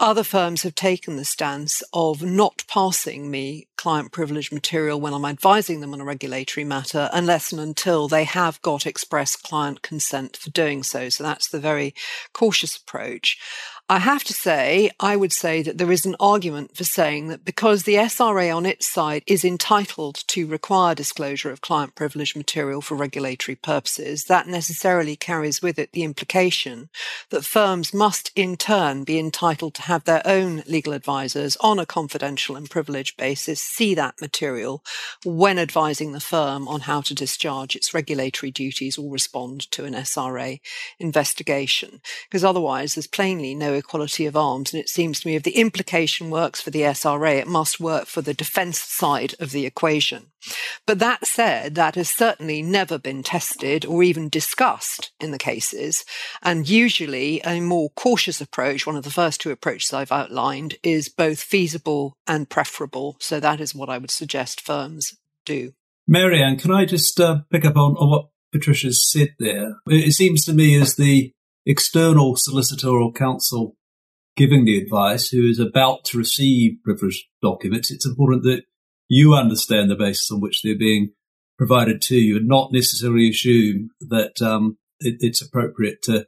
Other 0.00 0.22
firms 0.22 0.62
have 0.62 0.76
taken 0.76 1.16
the 1.16 1.24
stance 1.24 1.82
of 1.92 2.22
not 2.22 2.62
passing 2.68 3.32
me 3.32 3.66
client 3.76 4.12
privilege 4.12 4.52
material 4.52 5.00
when 5.00 5.12
I'm 5.12 5.24
advising 5.24 5.80
them 5.80 5.92
on 5.92 6.00
a 6.00 6.04
regulatory 6.04 6.62
matter 6.62 7.10
unless 7.12 7.50
and 7.50 7.60
until 7.60 8.06
they 8.06 8.22
have 8.22 8.62
got 8.62 8.86
express 8.86 9.34
client 9.34 9.82
consent 9.82 10.36
for 10.36 10.50
doing 10.50 10.84
so. 10.84 11.08
So 11.08 11.24
that's 11.24 11.48
the 11.48 11.58
very 11.58 11.94
cautious 12.32 12.76
approach. 12.76 13.38
I 13.90 14.00
have 14.00 14.22
to 14.24 14.34
say, 14.34 14.90
I 15.00 15.16
would 15.16 15.32
say 15.32 15.62
that 15.62 15.78
there 15.78 15.90
is 15.90 16.04
an 16.04 16.14
argument 16.20 16.76
for 16.76 16.84
saying 16.84 17.28
that 17.28 17.46
because 17.46 17.84
the 17.84 17.94
SRA 17.94 18.54
on 18.54 18.66
its 18.66 18.86
side 18.86 19.22
is 19.26 19.46
entitled 19.46 20.24
to 20.26 20.46
require 20.46 20.94
disclosure 20.94 21.50
of 21.50 21.62
client 21.62 21.94
privilege 21.94 22.36
material 22.36 22.82
for 22.82 22.96
regulatory 22.96 23.56
purposes, 23.56 24.24
that 24.24 24.46
necessarily 24.46 25.16
carries 25.16 25.62
with 25.62 25.78
it 25.78 25.92
the 25.92 26.02
implication 26.02 26.90
that 27.30 27.46
firms 27.46 27.94
must 27.94 28.30
in 28.36 28.58
turn 28.58 29.04
be 29.04 29.18
entitled 29.18 29.72
to 29.76 29.82
have 29.82 30.04
their 30.04 30.20
own 30.26 30.62
legal 30.66 30.92
advisors 30.92 31.56
on 31.62 31.78
a 31.78 31.86
confidential 31.86 32.56
and 32.56 32.68
privileged 32.68 33.16
basis 33.16 33.58
see 33.58 33.94
that 33.94 34.20
material 34.20 34.84
when 35.24 35.58
advising 35.58 36.12
the 36.12 36.20
firm 36.20 36.68
on 36.68 36.80
how 36.80 37.00
to 37.00 37.14
discharge 37.14 37.74
its 37.74 37.94
regulatory 37.94 38.50
duties 38.50 38.98
or 38.98 39.10
respond 39.10 39.62
to 39.70 39.86
an 39.86 39.94
SRA 39.94 40.60
investigation. 40.98 42.02
Because 42.28 42.44
otherwise, 42.44 42.94
there's 42.94 43.06
plainly 43.06 43.54
no 43.54 43.77
equality 43.78 44.26
of 44.26 44.36
arms. 44.36 44.72
And 44.72 44.80
it 44.80 44.88
seems 44.88 45.20
to 45.20 45.28
me 45.28 45.36
if 45.36 45.42
the 45.42 45.56
implication 45.56 46.30
works 46.30 46.60
for 46.60 46.70
the 46.70 46.82
SRA, 46.82 47.38
it 47.38 47.48
must 47.48 47.80
work 47.80 48.06
for 48.06 48.20
the 48.20 48.34
defense 48.34 48.78
side 48.78 49.34
of 49.40 49.52
the 49.52 49.64
equation. 49.64 50.26
But 50.86 50.98
that 50.98 51.26
said, 51.26 51.74
that 51.74 51.94
has 51.94 52.08
certainly 52.08 52.62
never 52.62 52.98
been 52.98 53.22
tested 53.22 53.84
or 53.84 54.02
even 54.02 54.28
discussed 54.28 55.12
in 55.20 55.30
the 55.30 55.38
cases. 55.38 56.04
And 56.42 56.68
usually 56.68 57.40
a 57.44 57.60
more 57.60 57.90
cautious 57.90 58.40
approach, 58.40 58.86
one 58.86 58.96
of 58.96 59.04
the 59.04 59.10
first 59.10 59.40
two 59.40 59.50
approaches 59.50 59.92
I've 59.92 60.12
outlined, 60.12 60.76
is 60.82 61.08
both 61.08 61.40
feasible 61.40 62.14
and 62.26 62.48
preferable. 62.48 63.16
So 63.20 63.40
that 63.40 63.60
is 63.60 63.74
what 63.74 63.88
I 63.88 63.98
would 63.98 64.10
suggest 64.10 64.60
firms 64.60 65.14
do. 65.44 65.72
Marianne, 66.06 66.56
can 66.56 66.72
I 66.72 66.86
just 66.86 67.20
uh, 67.20 67.40
pick 67.50 67.64
up 67.64 67.76
on, 67.76 67.94
on 67.96 68.10
what 68.10 68.28
Patricia 68.50 68.92
said 68.92 69.34
there? 69.38 69.76
It 69.86 70.12
seems 70.12 70.44
to 70.46 70.54
me 70.54 70.80
as 70.80 70.96
the 70.96 71.32
external 71.68 72.34
solicitor 72.34 72.88
or 72.88 73.12
counsel 73.12 73.76
giving 74.36 74.64
the 74.64 74.78
advice 74.78 75.28
who 75.28 75.48
is 75.48 75.58
about 75.58 76.04
to 76.04 76.18
receive 76.18 76.78
privileged 76.82 77.24
documents, 77.42 77.90
it's 77.90 78.06
important 78.06 78.42
that 78.44 78.62
you 79.08 79.34
understand 79.34 79.90
the 79.90 79.96
basis 79.96 80.30
on 80.30 80.40
which 80.40 80.62
they're 80.62 80.78
being 80.78 81.12
provided 81.58 82.00
to 82.00 82.16
you 82.16 82.36
and 82.36 82.48
not 82.48 82.72
necessarily 82.72 83.28
assume 83.28 83.90
that 84.00 84.40
um, 84.40 84.78
it, 85.00 85.16
it's 85.20 85.42
appropriate 85.42 86.02
to 86.02 86.26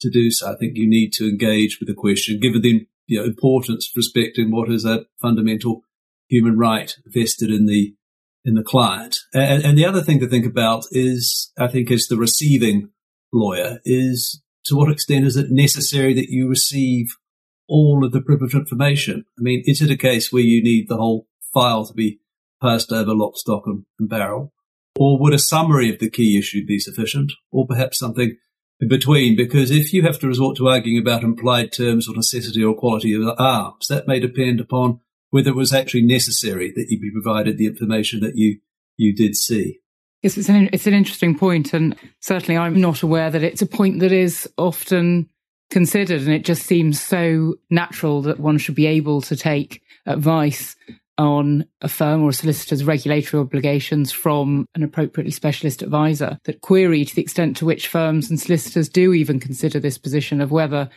to 0.00 0.10
do 0.10 0.30
so. 0.30 0.50
I 0.50 0.56
think 0.56 0.76
you 0.76 0.88
need 0.88 1.12
to 1.14 1.28
engage 1.28 1.78
with 1.78 1.86
the 1.86 1.94
question, 1.94 2.40
given 2.40 2.62
the 2.62 2.86
you 3.06 3.18
know, 3.18 3.24
importance 3.24 3.86
of 3.86 3.92
respecting 3.96 4.50
what 4.50 4.70
is 4.70 4.86
a 4.86 5.04
fundamental 5.20 5.82
human 6.28 6.56
right 6.56 6.96
vested 7.06 7.50
in 7.50 7.66
the 7.66 7.94
in 8.42 8.54
the 8.54 8.62
client. 8.62 9.18
And, 9.34 9.62
and 9.62 9.76
the 9.76 9.84
other 9.84 10.00
thing 10.00 10.18
to 10.20 10.26
think 10.26 10.46
about 10.46 10.84
is, 10.90 11.52
I 11.58 11.68
think, 11.68 11.90
as 11.90 12.06
the 12.06 12.16
receiving 12.16 12.88
lawyer, 13.32 13.80
is 13.84 14.42
to 14.66 14.76
what 14.76 14.90
extent 14.90 15.26
is 15.26 15.36
it 15.36 15.50
necessary 15.50 16.14
that 16.14 16.28
you 16.28 16.48
receive 16.48 17.08
all 17.68 18.04
of 18.04 18.12
the 18.12 18.20
privileged 18.20 18.54
information? 18.54 19.24
I 19.38 19.42
mean, 19.42 19.62
is 19.64 19.80
it 19.80 19.90
a 19.90 19.96
case 19.96 20.32
where 20.32 20.42
you 20.42 20.62
need 20.62 20.88
the 20.88 20.96
whole 20.96 21.26
file 21.52 21.86
to 21.86 21.94
be 21.94 22.20
passed 22.60 22.92
over 22.92 23.14
lock, 23.14 23.36
stock, 23.36 23.62
and, 23.66 23.84
and 23.98 24.08
barrel? 24.08 24.52
Or 24.98 25.18
would 25.18 25.32
a 25.32 25.38
summary 25.38 25.92
of 25.92 25.98
the 25.98 26.10
key 26.10 26.38
issue 26.38 26.66
be 26.66 26.78
sufficient? 26.78 27.32
Or 27.50 27.66
perhaps 27.66 27.98
something 27.98 28.36
in 28.80 28.88
between? 28.88 29.36
Because 29.36 29.70
if 29.70 29.92
you 29.92 30.02
have 30.02 30.18
to 30.18 30.26
resort 30.26 30.56
to 30.56 30.68
arguing 30.68 31.00
about 31.00 31.22
implied 31.22 31.72
terms 31.72 32.08
or 32.08 32.14
necessity 32.14 32.62
or 32.62 32.74
equality 32.74 33.14
of 33.14 33.34
arms, 33.38 33.86
that 33.88 34.08
may 34.08 34.20
depend 34.20 34.60
upon 34.60 35.00
whether 35.30 35.50
it 35.50 35.56
was 35.56 35.72
actually 35.72 36.02
necessary 36.02 36.72
that 36.74 36.86
you 36.88 37.00
be 37.00 37.10
provided 37.10 37.56
the 37.56 37.66
information 37.66 38.20
that 38.20 38.36
you, 38.36 38.58
you 38.96 39.14
did 39.14 39.36
see. 39.36 39.78
Yes, 40.22 40.36
it's 40.36 40.50
an, 40.50 40.68
it's 40.72 40.86
an 40.86 40.94
interesting 40.94 41.36
point, 41.36 41.72
and 41.72 41.96
certainly 42.20 42.58
I'm 42.58 42.80
not 42.80 43.02
aware 43.02 43.30
that 43.30 43.42
it's 43.42 43.62
a 43.62 43.66
point 43.66 44.00
that 44.00 44.12
is 44.12 44.48
often 44.58 45.30
considered, 45.70 46.20
and 46.20 46.32
it 46.32 46.44
just 46.44 46.64
seems 46.64 47.00
so 47.00 47.54
natural 47.70 48.20
that 48.22 48.38
one 48.38 48.58
should 48.58 48.74
be 48.74 48.86
able 48.86 49.22
to 49.22 49.36
take 49.36 49.82
advice 50.06 50.76
on 51.16 51.66
a 51.82 51.88
firm 51.88 52.22
or 52.22 52.30
a 52.30 52.34
solicitor's 52.34 52.84
regulatory 52.84 53.40
obligations 53.40 54.10
from 54.10 54.66
an 54.74 54.82
appropriately 54.82 55.30
specialist 55.30 55.82
advisor 55.82 56.38
that 56.44 56.62
query 56.62 57.04
to 57.04 57.14
the 57.14 57.22
extent 57.22 57.56
to 57.58 57.66
which 57.66 57.88
firms 57.88 58.30
and 58.30 58.40
solicitors 58.40 58.88
do 58.88 59.12
even 59.12 59.38
consider 59.38 59.78
this 59.78 59.98
position 59.98 60.40
of 60.40 60.50
whether 60.50 60.88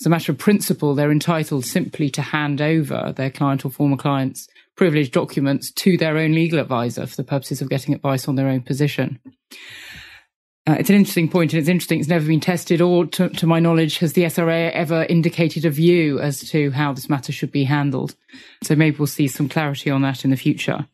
as 0.00 0.06
a 0.06 0.08
matter 0.08 0.32
of 0.32 0.38
principle 0.38 0.94
they're 0.94 1.12
entitled 1.12 1.66
simply 1.66 2.08
to 2.08 2.22
hand 2.22 2.62
over 2.62 3.12
their 3.14 3.30
client 3.30 3.62
or 3.62 3.70
former 3.70 3.96
clients 3.98 4.48
privileged 4.78 5.12
documents 5.12 5.70
to 5.72 5.98
their 5.98 6.16
own 6.16 6.32
legal 6.32 6.58
advisor 6.58 7.06
for 7.06 7.16
the 7.16 7.24
purposes 7.24 7.60
of 7.60 7.68
getting 7.68 7.94
advice 7.94 8.26
on 8.28 8.36
their 8.36 8.48
own 8.48 8.62
position 8.62 9.20
uh, 10.68 10.76
it's 10.78 10.90
an 10.90 10.96
interesting 10.96 11.30
point, 11.30 11.54
and 11.54 11.60
it's 11.60 11.68
interesting. 11.68 11.98
It's 11.98 12.10
never 12.10 12.26
been 12.26 12.40
tested, 12.40 12.82
or 12.82 13.06
to, 13.06 13.30
to, 13.30 13.46
my 13.46 13.58
knowledge, 13.58 13.98
has 13.98 14.12
the 14.12 14.24
SRA 14.24 14.70
ever 14.72 15.04
indicated 15.04 15.64
a 15.64 15.70
view 15.70 16.20
as 16.20 16.40
to 16.50 16.70
how 16.72 16.92
this 16.92 17.08
matter 17.08 17.32
should 17.32 17.50
be 17.50 17.64
handled? 17.64 18.14
So 18.62 18.76
maybe 18.76 18.98
we'll 18.98 19.06
see 19.06 19.28
some 19.28 19.48
clarity 19.48 19.88
on 19.90 20.02
that 20.02 20.26
in 20.26 20.30
the 20.30 20.36
future. 20.36 20.86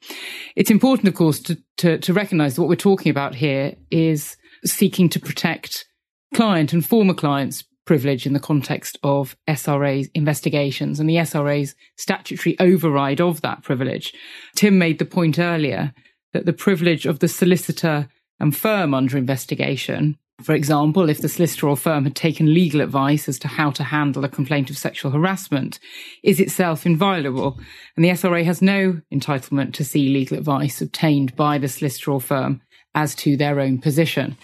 It's 0.54 0.70
important, 0.70 1.08
of 1.08 1.14
course, 1.14 1.40
to, 1.40 1.58
to, 1.78 1.98
to 1.98 2.12
recognise 2.12 2.54
that 2.54 2.60
what 2.60 2.68
we're 2.68 2.76
talking 2.76 3.10
about 3.10 3.34
here 3.34 3.74
is 3.90 4.36
seeking 4.64 5.08
to 5.08 5.18
protect 5.18 5.86
client 6.34 6.72
and 6.72 6.86
former 6.86 7.14
clients' 7.14 7.64
privilege 7.84 8.26
in 8.26 8.32
the 8.32 8.40
context 8.40 8.98
of 9.02 9.36
SRA 9.48 10.08
investigations 10.14 11.00
and 11.00 11.08
the 11.08 11.16
SRA's 11.16 11.74
statutory 11.96 12.58
override 12.58 13.20
of 13.20 13.40
that 13.42 13.62
privilege. 13.62 14.12
Tim 14.54 14.78
made 14.78 14.98
the 14.98 15.04
point 15.04 15.38
earlier 15.38 15.92
that 16.32 16.46
the 16.46 16.52
privilege 16.52 17.06
of 17.06 17.20
the 17.20 17.28
solicitor 17.28 18.08
and 18.40 18.56
firm 18.56 18.94
under 18.94 19.16
investigation. 19.16 20.18
For 20.42 20.54
example, 20.54 21.08
if 21.08 21.20
the 21.20 21.28
solicitor 21.28 21.68
or 21.68 21.76
firm 21.76 22.04
had 22.04 22.16
taken 22.16 22.52
legal 22.52 22.80
advice 22.80 23.28
as 23.28 23.38
to 23.40 23.48
how 23.48 23.70
to 23.70 23.84
handle 23.84 24.24
a 24.24 24.28
complaint 24.28 24.68
of 24.68 24.76
sexual 24.76 25.12
harassment, 25.12 25.78
is 26.24 26.40
itself 26.40 26.84
inviolable, 26.84 27.58
and 27.94 28.04
the 28.04 28.08
SRA 28.08 28.44
has 28.44 28.60
no 28.60 29.00
entitlement 29.12 29.74
to 29.74 29.84
see 29.84 30.08
legal 30.08 30.36
advice 30.36 30.82
obtained 30.82 31.36
by 31.36 31.56
the 31.58 31.68
solicitor 31.68 32.10
or 32.10 32.20
firm 32.20 32.60
as 32.96 33.14
to 33.16 33.36
their 33.36 33.60
own 33.60 33.78
position. 33.78 34.36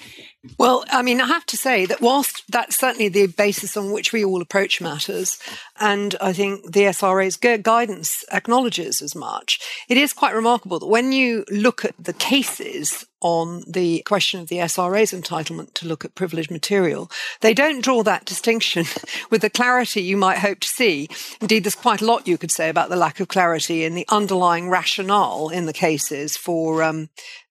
Well, 0.56 0.84
I 0.90 1.02
mean, 1.02 1.20
I 1.20 1.26
have 1.26 1.44
to 1.46 1.56
say 1.56 1.84
that 1.84 2.00
whilst 2.00 2.44
that's 2.48 2.78
certainly 2.78 3.08
the 3.08 3.26
basis 3.26 3.76
on 3.76 3.92
which 3.92 4.10
we 4.10 4.24
all 4.24 4.40
approach 4.40 4.80
matters, 4.80 5.38
and 5.78 6.16
I 6.18 6.32
think 6.32 6.72
the 6.72 6.84
SRA's 6.84 7.36
guidance 7.36 8.24
acknowledges 8.32 9.02
as 9.02 9.14
much, 9.14 9.60
it 9.90 9.98
is 9.98 10.14
quite 10.14 10.34
remarkable 10.34 10.78
that 10.78 10.86
when 10.86 11.12
you 11.12 11.44
look 11.50 11.84
at 11.84 11.94
the 12.02 12.14
cases 12.14 13.04
on 13.20 13.64
the 13.68 14.02
question 14.06 14.40
of 14.40 14.48
the 14.48 14.56
SRA's 14.56 15.12
entitlement 15.12 15.74
to 15.74 15.86
look 15.86 16.06
at 16.06 16.14
privileged 16.14 16.50
material, 16.50 17.10
they 17.42 17.52
don't 17.52 17.84
draw 17.84 18.02
that 18.02 18.24
distinction 18.24 18.86
with 19.30 19.42
the 19.42 19.50
clarity 19.50 20.00
you 20.00 20.16
might 20.16 20.38
hope 20.38 20.60
to 20.60 20.68
see. 20.68 21.06
Indeed, 21.42 21.64
there's 21.64 21.74
quite 21.74 22.00
a 22.00 22.06
lot 22.06 22.26
you 22.26 22.38
could 22.38 22.50
say 22.50 22.70
about 22.70 22.88
the 22.88 22.96
lack 22.96 23.20
of 23.20 23.28
clarity 23.28 23.84
in 23.84 23.94
the 23.94 24.06
underlying 24.08 24.70
rationale 24.70 25.50
in 25.50 25.66
the 25.66 25.74
cases 25.74 26.34
for 26.38 26.82
um, 26.82 27.10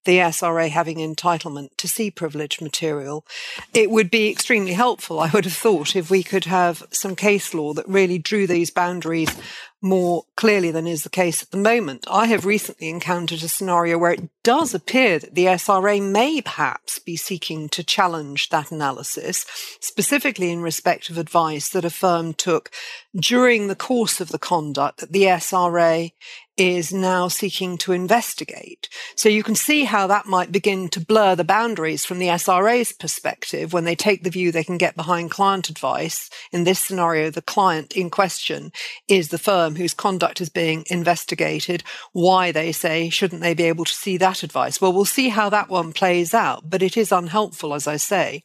the 0.09 0.17
SRA 0.17 0.69
having 0.69 0.97
entitlement 0.97 1.69
to 1.77 1.87
see 1.87 2.09
privileged 2.09 2.63
material. 2.63 3.23
It 3.75 3.91
would 3.91 4.09
be 4.09 4.27
extremely 4.27 4.73
helpful, 4.73 5.19
I 5.19 5.29
would 5.29 5.45
have 5.45 5.53
thought, 5.53 5.95
if 5.95 6.09
we 6.09 6.23
could 6.23 6.45
have 6.45 6.83
some 6.89 7.15
case 7.15 7.53
law 7.53 7.73
that 7.73 7.87
really 7.87 8.17
drew 8.17 8.47
these 8.47 8.71
boundaries 8.71 9.29
more 9.81 10.23
clearly 10.35 10.71
than 10.71 10.87
is 10.87 11.03
the 11.03 11.09
case 11.09 11.43
at 11.43 11.51
the 11.51 11.57
moment. 11.57 12.05
I 12.09 12.25
have 12.25 12.43
recently 12.43 12.89
encountered 12.89 13.43
a 13.43 13.47
scenario 13.47 13.99
where 13.99 14.13
it 14.13 14.29
does 14.43 14.73
appear 14.73 15.19
that 15.19 15.35
the 15.35 15.45
SRA 15.45 16.01
may 16.01 16.41
perhaps 16.41 16.97
be 16.97 17.15
seeking 17.15 17.69
to 17.69 17.83
challenge 17.83 18.49
that 18.49 18.71
analysis, 18.71 19.45
specifically 19.79 20.51
in 20.51 20.61
respect 20.61 21.09
of 21.11 21.19
advice 21.19 21.69
that 21.69 21.85
a 21.85 21.89
firm 21.91 22.33
took 22.33 22.71
during 23.15 23.67
the 23.67 23.75
course 23.75 24.19
of 24.19 24.29
the 24.29 24.39
conduct 24.39 24.99
that 24.99 25.11
the 25.11 25.23
SRA 25.23 26.11
is 26.59 26.91
now 26.91 27.27
seeking 27.29 27.77
to 27.77 27.93
investigate. 27.93 28.89
So 29.15 29.29
you 29.29 29.43
can 29.43 29.55
see 29.55 29.85
how 29.85 30.07
that 30.07 30.25
might 30.25 30.51
begin 30.51 30.89
to 30.89 30.99
blur 30.99 31.35
the 31.35 31.43
boundaries 31.43 32.03
from 32.03 32.19
the 32.19 32.27
SRA's 32.27 32.91
perspective 32.91 33.71
when 33.71 33.85
they 33.85 33.95
take 33.95 34.23
the 34.23 34.29
view 34.29 34.51
they 34.51 34.63
can 34.63 34.77
get 34.77 34.95
behind 34.95 35.31
client 35.31 35.69
advice. 35.69 36.29
In 36.51 36.65
this 36.65 36.79
scenario, 36.79 37.29
the 37.29 37.41
client 37.41 37.93
in 37.93 38.09
question 38.09 38.71
is 39.07 39.29
the 39.29 39.37
firm 39.37 39.75
whose 39.75 39.93
conduct 39.93 40.41
is 40.41 40.49
being 40.49 40.83
investigated. 40.87 41.83
Why 42.11 42.51
they 42.51 42.71
say, 42.71 43.09
shouldn't 43.09 43.41
they 43.41 43.53
be 43.53 43.63
able 43.63 43.85
to 43.85 43.93
see 43.93 44.17
that 44.17 44.43
advice? 44.43 44.81
Well, 44.81 44.91
we'll 44.91 45.05
see 45.05 45.29
how 45.29 45.49
that 45.49 45.69
one 45.69 45.93
plays 45.93 46.33
out, 46.33 46.69
but 46.69 46.83
it 46.83 46.97
is 46.97 47.11
unhelpful, 47.11 47.73
as 47.73 47.87
I 47.87 47.95
say, 47.95 48.43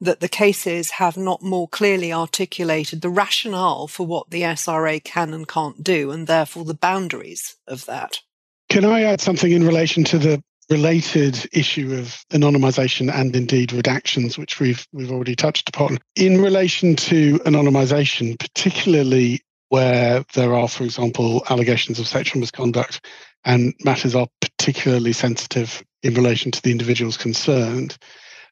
that 0.00 0.20
the 0.20 0.28
cases 0.28 0.92
have 0.92 1.16
not 1.16 1.42
more 1.42 1.68
clearly 1.68 2.12
articulated 2.12 3.00
the 3.00 3.08
rationale 3.08 3.88
for 3.88 4.06
what 4.06 4.30
the 4.30 4.42
SRA 4.42 5.02
can 5.02 5.32
and 5.32 5.48
can't 5.48 5.82
do, 5.82 6.10
and 6.10 6.26
therefore 6.26 6.64
the 6.64 6.74
boundaries 6.74 7.56
of 7.66 7.86
that. 7.86 8.20
Can 8.68 8.84
I 8.84 9.02
add 9.02 9.20
something 9.20 9.50
in 9.50 9.64
relation 9.64 10.04
to 10.04 10.18
the 10.18 10.42
related 10.68 11.48
issue 11.52 11.94
of 11.94 12.24
anonymization 12.30 13.12
and 13.12 13.34
indeed 13.36 13.70
redactions, 13.70 14.36
which 14.36 14.58
we've 14.58 14.86
we've 14.92 15.12
already 15.12 15.36
touched 15.36 15.68
upon. 15.68 15.98
In 16.16 16.40
relation 16.40 16.96
to 16.96 17.38
anonymization, 17.40 18.38
particularly 18.38 19.42
where 19.68 20.24
there 20.34 20.54
are, 20.54 20.68
for 20.68 20.84
example, 20.84 21.44
allegations 21.50 21.98
of 21.98 22.06
sexual 22.06 22.40
misconduct 22.40 23.04
and 23.44 23.74
matters 23.84 24.14
are 24.14 24.28
particularly 24.40 25.12
sensitive 25.12 25.82
in 26.02 26.14
relation 26.14 26.50
to 26.50 26.62
the 26.62 26.70
individuals 26.70 27.16
concerned. 27.16 27.96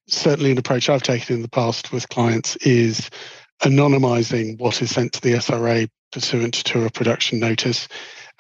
Certainly, 0.07 0.52
an 0.52 0.59
approach 0.59 0.88
I've 0.88 1.02
taken 1.02 1.36
in 1.36 1.42
the 1.42 1.48
past 1.48 1.92
with 1.92 2.09
clients 2.09 2.57
is 2.57 3.11
anonymizing 3.62 4.59
what 4.59 4.82
is 4.82 4.90
sent 4.90 5.12
to 5.14 5.20
the 5.20 5.34
SRA 5.34 5.88
pursuant 6.12 6.55
to 6.55 6.84
a 6.84 6.90
production 6.90 7.40
notice 7.40 7.88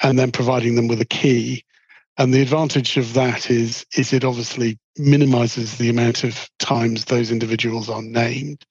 and 0.02 0.18
then 0.18 0.30
providing 0.30 0.74
them 0.74 0.88
with 0.88 1.00
a 1.00 1.06
key. 1.06 1.64
And 2.18 2.32
the 2.32 2.42
advantage 2.42 2.96
of 2.96 3.14
that 3.14 3.50
is, 3.50 3.84
is 3.96 4.12
it 4.12 4.24
obviously 4.24 4.78
minimizes 4.96 5.78
the 5.78 5.88
amount 5.88 6.22
of 6.24 6.48
times 6.58 7.06
those 7.06 7.30
individuals 7.30 7.88
are 7.88 8.02
named. 8.02 8.64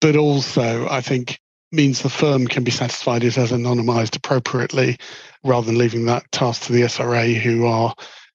But 0.00 0.16
also, 0.16 0.88
I 0.88 1.00
think 1.00 1.38
means 1.70 2.02
the 2.02 2.08
firm 2.08 2.46
can 2.46 2.64
be 2.64 2.70
satisfied 2.70 3.22
it 3.22 3.34
has 3.34 3.52
anonymized 3.52 4.16
appropriately 4.16 4.96
rather 5.44 5.66
than 5.66 5.78
leaving 5.78 6.06
that 6.06 6.30
task 6.32 6.64
to 6.64 6.72
the 6.72 6.82
SRA 6.82 7.34
who 7.34 7.66
are 7.66 7.94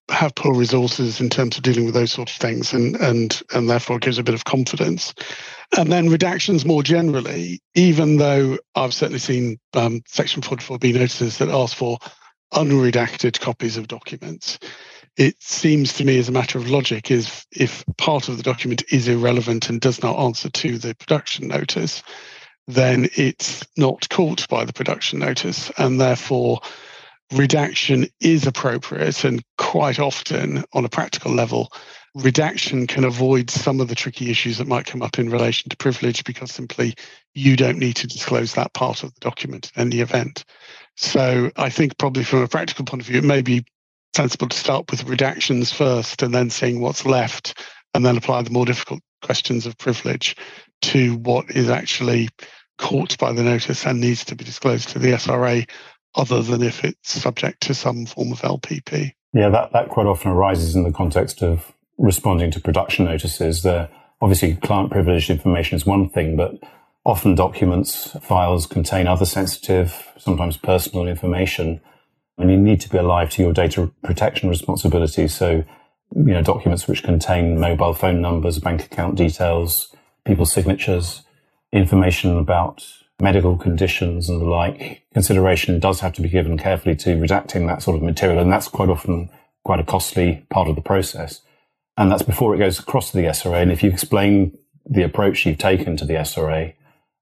have 0.09 0.35
poor 0.35 0.53
resources 0.53 1.21
in 1.21 1.29
terms 1.29 1.57
of 1.57 1.63
dealing 1.63 1.85
with 1.85 1.93
those 1.93 2.11
sort 2.11 2.29
of 2.29 2.35
things 2.35 2.73
and 2.73 2.95
and 2.97 3.41
and 3.53 3.69
therefore 3.69 3.99
gives 3.99 4.17
a 4.17 4.23
bit 4.23 4.35
of 4.35 4.45
confidence. 4.45 5.13
And 5.77 5.91
then 5.91 6.09
redactions 6.09 6.65
more 6.65 6.83
generally, 6.83 7.61
even 7.73 8.17
though 8.17 8.57
I've 8.75 8.93
certainly 8.93 9.19
seen 9.19 9.59
um, 9.73 10.01
Section 10.07 10.41
44B 10.41 10.93
notices 10.93 11.37
that 11.37 11.49
ask 11.49 11.75
for 11.75 11.97
unredacted 12.53 13.39
copies 13.39 13.77
of 13.77 13.87
documents, 13.87 14.59
it 15.17 15.41
seems 15.41 15.93
to 15.93 16.05
me 16.05 16.19
as 16.19 16.29
a 16.29 16.33
matter 16.33 16.57
of 16.57 16.69
logic 16.69 17.09
is 17.09 17.45
if 17.51 17.83
part 17.97 18.29
of 18.29 18.37
the 18.37 18.43
document 18.43 18.83
is 18.91 19.07
irrelevant 19.07 19.69
and 19.69 19.81
does 19.81 20.01
not 20.01 20.19
answer 20.19 20.49
to 20.49 20.77
the 20.77 20.95
production 20.95 21.47
notice, 21.47 22.03
then 22.67 23.09
it's 23.15 23.65
not 23.77 24.07
caught 24.09 24.47
by 24.47 24.65
the 24.65 24.73
production 24.73 25.19
notice, 25.19 25.71
and 25.77 25.99
therefore 25.99 26.61
redaction 27.31 28.07
is 28.19 28.45
appropriate. 28.45 29.23
And 29.23 29.43
quite 29.57 29.99
often, 29.99 30.63
on 30.73 30.85
a 30.85 30.89
practical 30.89 31.33
level, 31.33 31.71
redaction 32.15 32.87
can 32.87 33.03
avoid 33.03 33.49
some 33.49 33.79
of 33.79 33.87
the 33.87 33.95
tricky 33.95 34.29
issues 34.29 34.57
that 34.57 34.67
might 34.67 34.85
come 34.85 35.01
up 35.01 35.17
in 35.17 35.29
relation 35.29 35.69
to 35.69 35.77
privilege 35.77 36.23
because 36.23 36.51
simply 36.51 36.93
you 37.33 37.55
don't 37.55 37.79
need 37.79 37.95
to 37.97 38.07
disclose 38.07 38.53
that 38.53 38.73
part 38.73 39.03
of 39.03 39.13
the 39.13 39.19
document 39.19 39.71
in 39.75 39.89
the 39.89 40.01
event. 40.01 40.43
So 40.95 41.49
I 41.55 41.69
think 41.69 41.97
probably 41.97 42.23
from 42.23 42.43
a 42.43 42.47
practical 42.47 42.85
point 42.85 43.01
of 43.01 43.07
view, 43.07 43.17
it 43.17 43.23
may 43.23 43.41
be 43.41 43.65
sensible 44.15 44.47
to 44.47 44.57
start 44.57 44.91
with 44.91 45.05
redactions 45.05 45.73
first 45.73 46.21
and 46.21 46.33
then 46.33 46.51
seeing 46.51 46.79
what's 46.79 47.05
left 47.05 47.57
and 47.95 48.05
then 48.05 48.17
apply 48.17 48.43
the 48.43 48.51
more 48.51 48.65
difficult 48.65 49.01
questions 49.23 49.65
of 49.65 49.77
privilege 49.77 50.35
to 50.81 51.15
what 51.17 51.49
is 51.49 51.69
actually 51.69 52.29
caught 52.77 53.17
by 53.17 53.31
the 53.31 53.43
notice 53.43 53.85
and 53.85 53.99
needs 53.99 54.25
to 54.25 54.35
be 54.35 54.43
disclosed 54.43 54.89
to 54.89 54.99
the 54.99 55.11
SRA, 55.11 55.67
other 56.15 56.41
than 56.41 56.61
if 56.61 56.83
it's 56.83 57.13
subject 57.13 57.61
to 57.61 57.73
some 57.73 58.05
form 58.05 58.31
of 58.31 58.41
LPP. 58.41 59.13
Yeah, 59.33 59.49
that, 59.49 59.73
that 59.73 59.89
quite 59.89 60.05
often 60.05 60.31
arises 60.31 60.75
in 60.75 60.83
the 60.83 60.91
context 60.91 61.41
of 61.41 61.73
responding 61.97 62.51
to 62.51 62.59
production 62.59 63.05
notices. 63.05 63.63
There, 63.63 63.89
obviously, 64.21 64.55
client 64.57 64.91
privileged 64.91 65.29
information 65.29 65.75
is 65.75 65.85
one 65.85 66.09
thing, 66.09 66.35
but 66.35 66.55
often 67.05 67.35
documents, 67.35 68.15
files 68.21 68.65
contain 68.65 69.07
other 69.07 69.25
sensitive, 69.25 70.11
sometimes 70.17 70.57
personal 70.57 71.07
information, 71.07 71.81
and 72.37 72.49
you 72.49 72.57
need 72.57 72.81
to 72.81 72.89
be 72.89 72.97
alive 72.97 73.29
to 73.31 73.41
your 73.41 73.53
data 73.53 73.91
protection 74.03 74.49
responsibilities. 74.49 75.33
So, 75.35 75.63
you 76.15 76.33
know, 76.33 76.43
documents 76.43 76.87
which 76.87 77.03
contain 77.03 77.59
mobile 77.59 77.93
phone 77.93 78.21
numbers, 78.21 78.59
bank 78.59 78.85
account 78.85 79.15
details, 79.15 79.95
people's 80.25 80.53
signatures, 80.53 81.23
information 81.71 82.37
about 82.37 82.83
medical 83.21 83.57
conditions 83.57 84.29
and 84.29 84.41
the 84.41 84.45
like, 84.45 85.03
consideration 85.13 85.79
does 85.79 85.99
have 85.99 86.13
to 86.13 86.21
be 86.21 86.29
given 86.29 86.57
carefully 86.57 86.95
to 86.95 87.15
redacting 87.15 87.67
that 87.67 87.81
sort 87.81 87.95
of 87.95 88.03
material. 88.03 88.39
And 88.39 88.51
that's 88.51 88.67
quite 88.67 88.89
often 88.89 89.29
quite 89.63 89.79
a 89.79 89.83
costly 89.83 90.45
part 90.49 90.67
of 90.67 90.75
the 90.75 90.81
process. 90.81 91.41
And 91.95 92.11
that's 92.11 92.23
before 92.23 92.55
it 92.55 92.57
goes 92.57 92.79
across 92.79 93.11
to 93.11 93.17
the 93.17 93.25
SRA. 93.25 93.61
And 93.61 93.71
if 93.71 93.83
you 93.83 93.89
explain 93.89 94.57
the 94.85 95.03
approach 95.03 95.45
you've 95.45 95.57
taken 95.57 95.95
to 95.97 96.05
the 96.05 96.15
SRA 96.15 96.73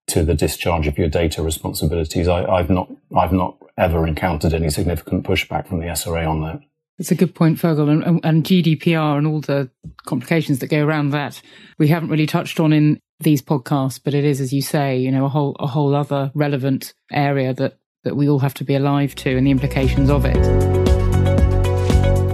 to 0.08 0.24
the 0.24 0.34
discharge 0.34 0.88
of 0.88 0.98
your 0.98 1.10
data 1.10 1.44
responsibilities, 1.44 2.28
I, 2.28 2.58
have 2.58 2.70
not, 2.70 2.90
I've 3.16 3.34
not 3.34 3.58
ever 3.78 4.08
encountered 4.08 4.54
any 4.54 4.70
significant 4.70 5.26
pushback 5.26 5.68
from 5.68 5.80
the 5.80 5.88
SRA 5.88 6.28
on 6.28 6.42
that. 6.42 6.62
It's 6.98 7.12
a 7.12 7.16
good 7.16 7.34
point, 7.34 7.58
Fergal, 7.58 7.90
and, 7.90 8.20
and 8.24 8.44
GDPR 8.44 9.18
and 9.18 9.26
all 9.26 9.42
the 9.42 9.70
complications 10.06 10.60
that 10.60 10.68
go 10.68 10.86
around 10.86 11.10
that. 11.12 11.42
We 11.80 11.88
haven't 11.88 12.10
really 12.10 12.28
touched 12.28 12.60
on 12.60 12.74
in 12.74 13.00
these 13.24 13.42
podcasts, 13.42 14.00
but 14.04 14.14
it 14.14 14.24
is, 14.24 14.42
as 14.42 14.54
you 14.54 14.62
say, 14.62 14.98
you 14.98 15.12
know, 15.12 15.26
a 15.26 15.30
whole 15.30 15.56
a 15.60 15.68
whole 15.68 15.96
other 15.96 16.32
relevant 16.34 16.94
area 17.12 17.54
that 17.54 17.78
that 18.04 18.16
we 18.16 18.28
all 18.28 18.40
have 18.40 18.54
to 18.56 18.64
be 18.64 18.76
alive 18.76 19.16
to 19.16 19.38
and 19.38 19.46
the 19.46 19.52
implications 19.52 20.10
of 20.10 20.26
it. 20.26 20.38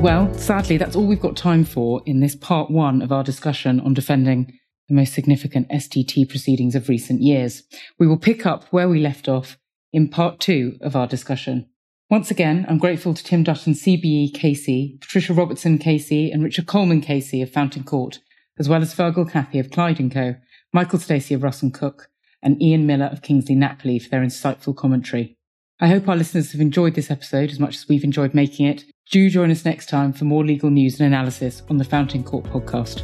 Well, 0.01 0.31
sadly, 0.35 0.77
that's 0.77 0.95
all 0.95 1.07
we've 1.07 1.19
got 1.19 1.35
time 1.35 1.65
for 1.65 2.01
in 2.05 2.19
this 2.19 2.35
part 2.35 2.69
one 2.69 3.01
of 3.01 3.11
our 3.11 3.23
discussion 3.23 3.79
on 3.79 3.93
defending 3.93 4.53
the 4.87 4.95
most 4.95 5.13
significant 5.13 5.67
SDT 5.69 6.29
proceedings 6.29 6.75
of 6.75 6.87
recent 6.87 7.21
years. 7.21 7.63
We 7.99 8.07
will 8.07 8.17
pick 8.17 8.45
up 8.45 8.65
where 8.65 8.87
we 8.87 8.99
left 8.99 9.27
off 9.27 9.57
in 9.91 10.07
part 10.07 10.39
two 10.39 10.77
of 10.81 10.95
our 10.95 11.07
discussion. 11.07 11.67
Once 12.09 12.31
again, 12.31 12.65
I'm 12.69 12.77
grateful 12.77 13.13
to 13.13 13.23
Tim 13.23 13.43
Dutton 13.43 13.73
CBE 13.73 14.31
KC, 14.33 15.01
Patricia 15.01 15.33
Robertson 15.33 15.77
KC, 15.77 16.31
and 16.31 16.43
Richard 16.43 16.67
Coleman 16.67 17.01
KC 17.01 17.43
of 17.43 17.51
Fountain 17.51 17.83
Court, 17.83 18.19
as 18.57 18.69
well 18.69 18.81
as 18.81 18.95
Fergal 18.95 19.29
Cathie 19.29 19.59
of 19.59 19.71
Clyde 19.71 20.11
& 20.11 20.13
Co., 20.13 20.35
Michael 20.73 20.99
Stacey 20.99 21.33
of 21.33 21.43
Russell-Cooke, 21.43 22.09
and 22.43 22.61
Ian 22.61 22.85
Miller 22.85 23.05
of 23.07 23.21
Kingsley 23.21 23.55
Napley 23.55 24.01
for 24.01 24.09
their 24.09 24.21
insightful 24.21 24.75
commentary. 24.75 25.35
I 25.79 25.87
hope 25.87 26.07
our 26.07 26.15
listeners 26.15 26.51
have 26.51 26.61
enjoyed 26.61 26.95
this 26.95 27.11
episode 27.11 27.51
as 27.51 27.59
much 27.59 27.75
as 27.75 27.87
we've 27.87 28.03
enjoyed 28.03 28.33
making 28.33 28.65
it. 28.65 28.83
Do 29.11 29.29
join 29.29 29.51
us 29.51 29.65
next 29.65 29.89
time 29.89 30.11
for 30.13 30.25
more 30.25 30.45
legal 30.45 30.69
news 30.69 30.99
and 30.99 31.07
analysis 31.07 31.63
on 31.69 31.77
the 31.77 31.83
Fountain 31.83 32.23
Court 32.23 32.45
podcast. 32.45 33.03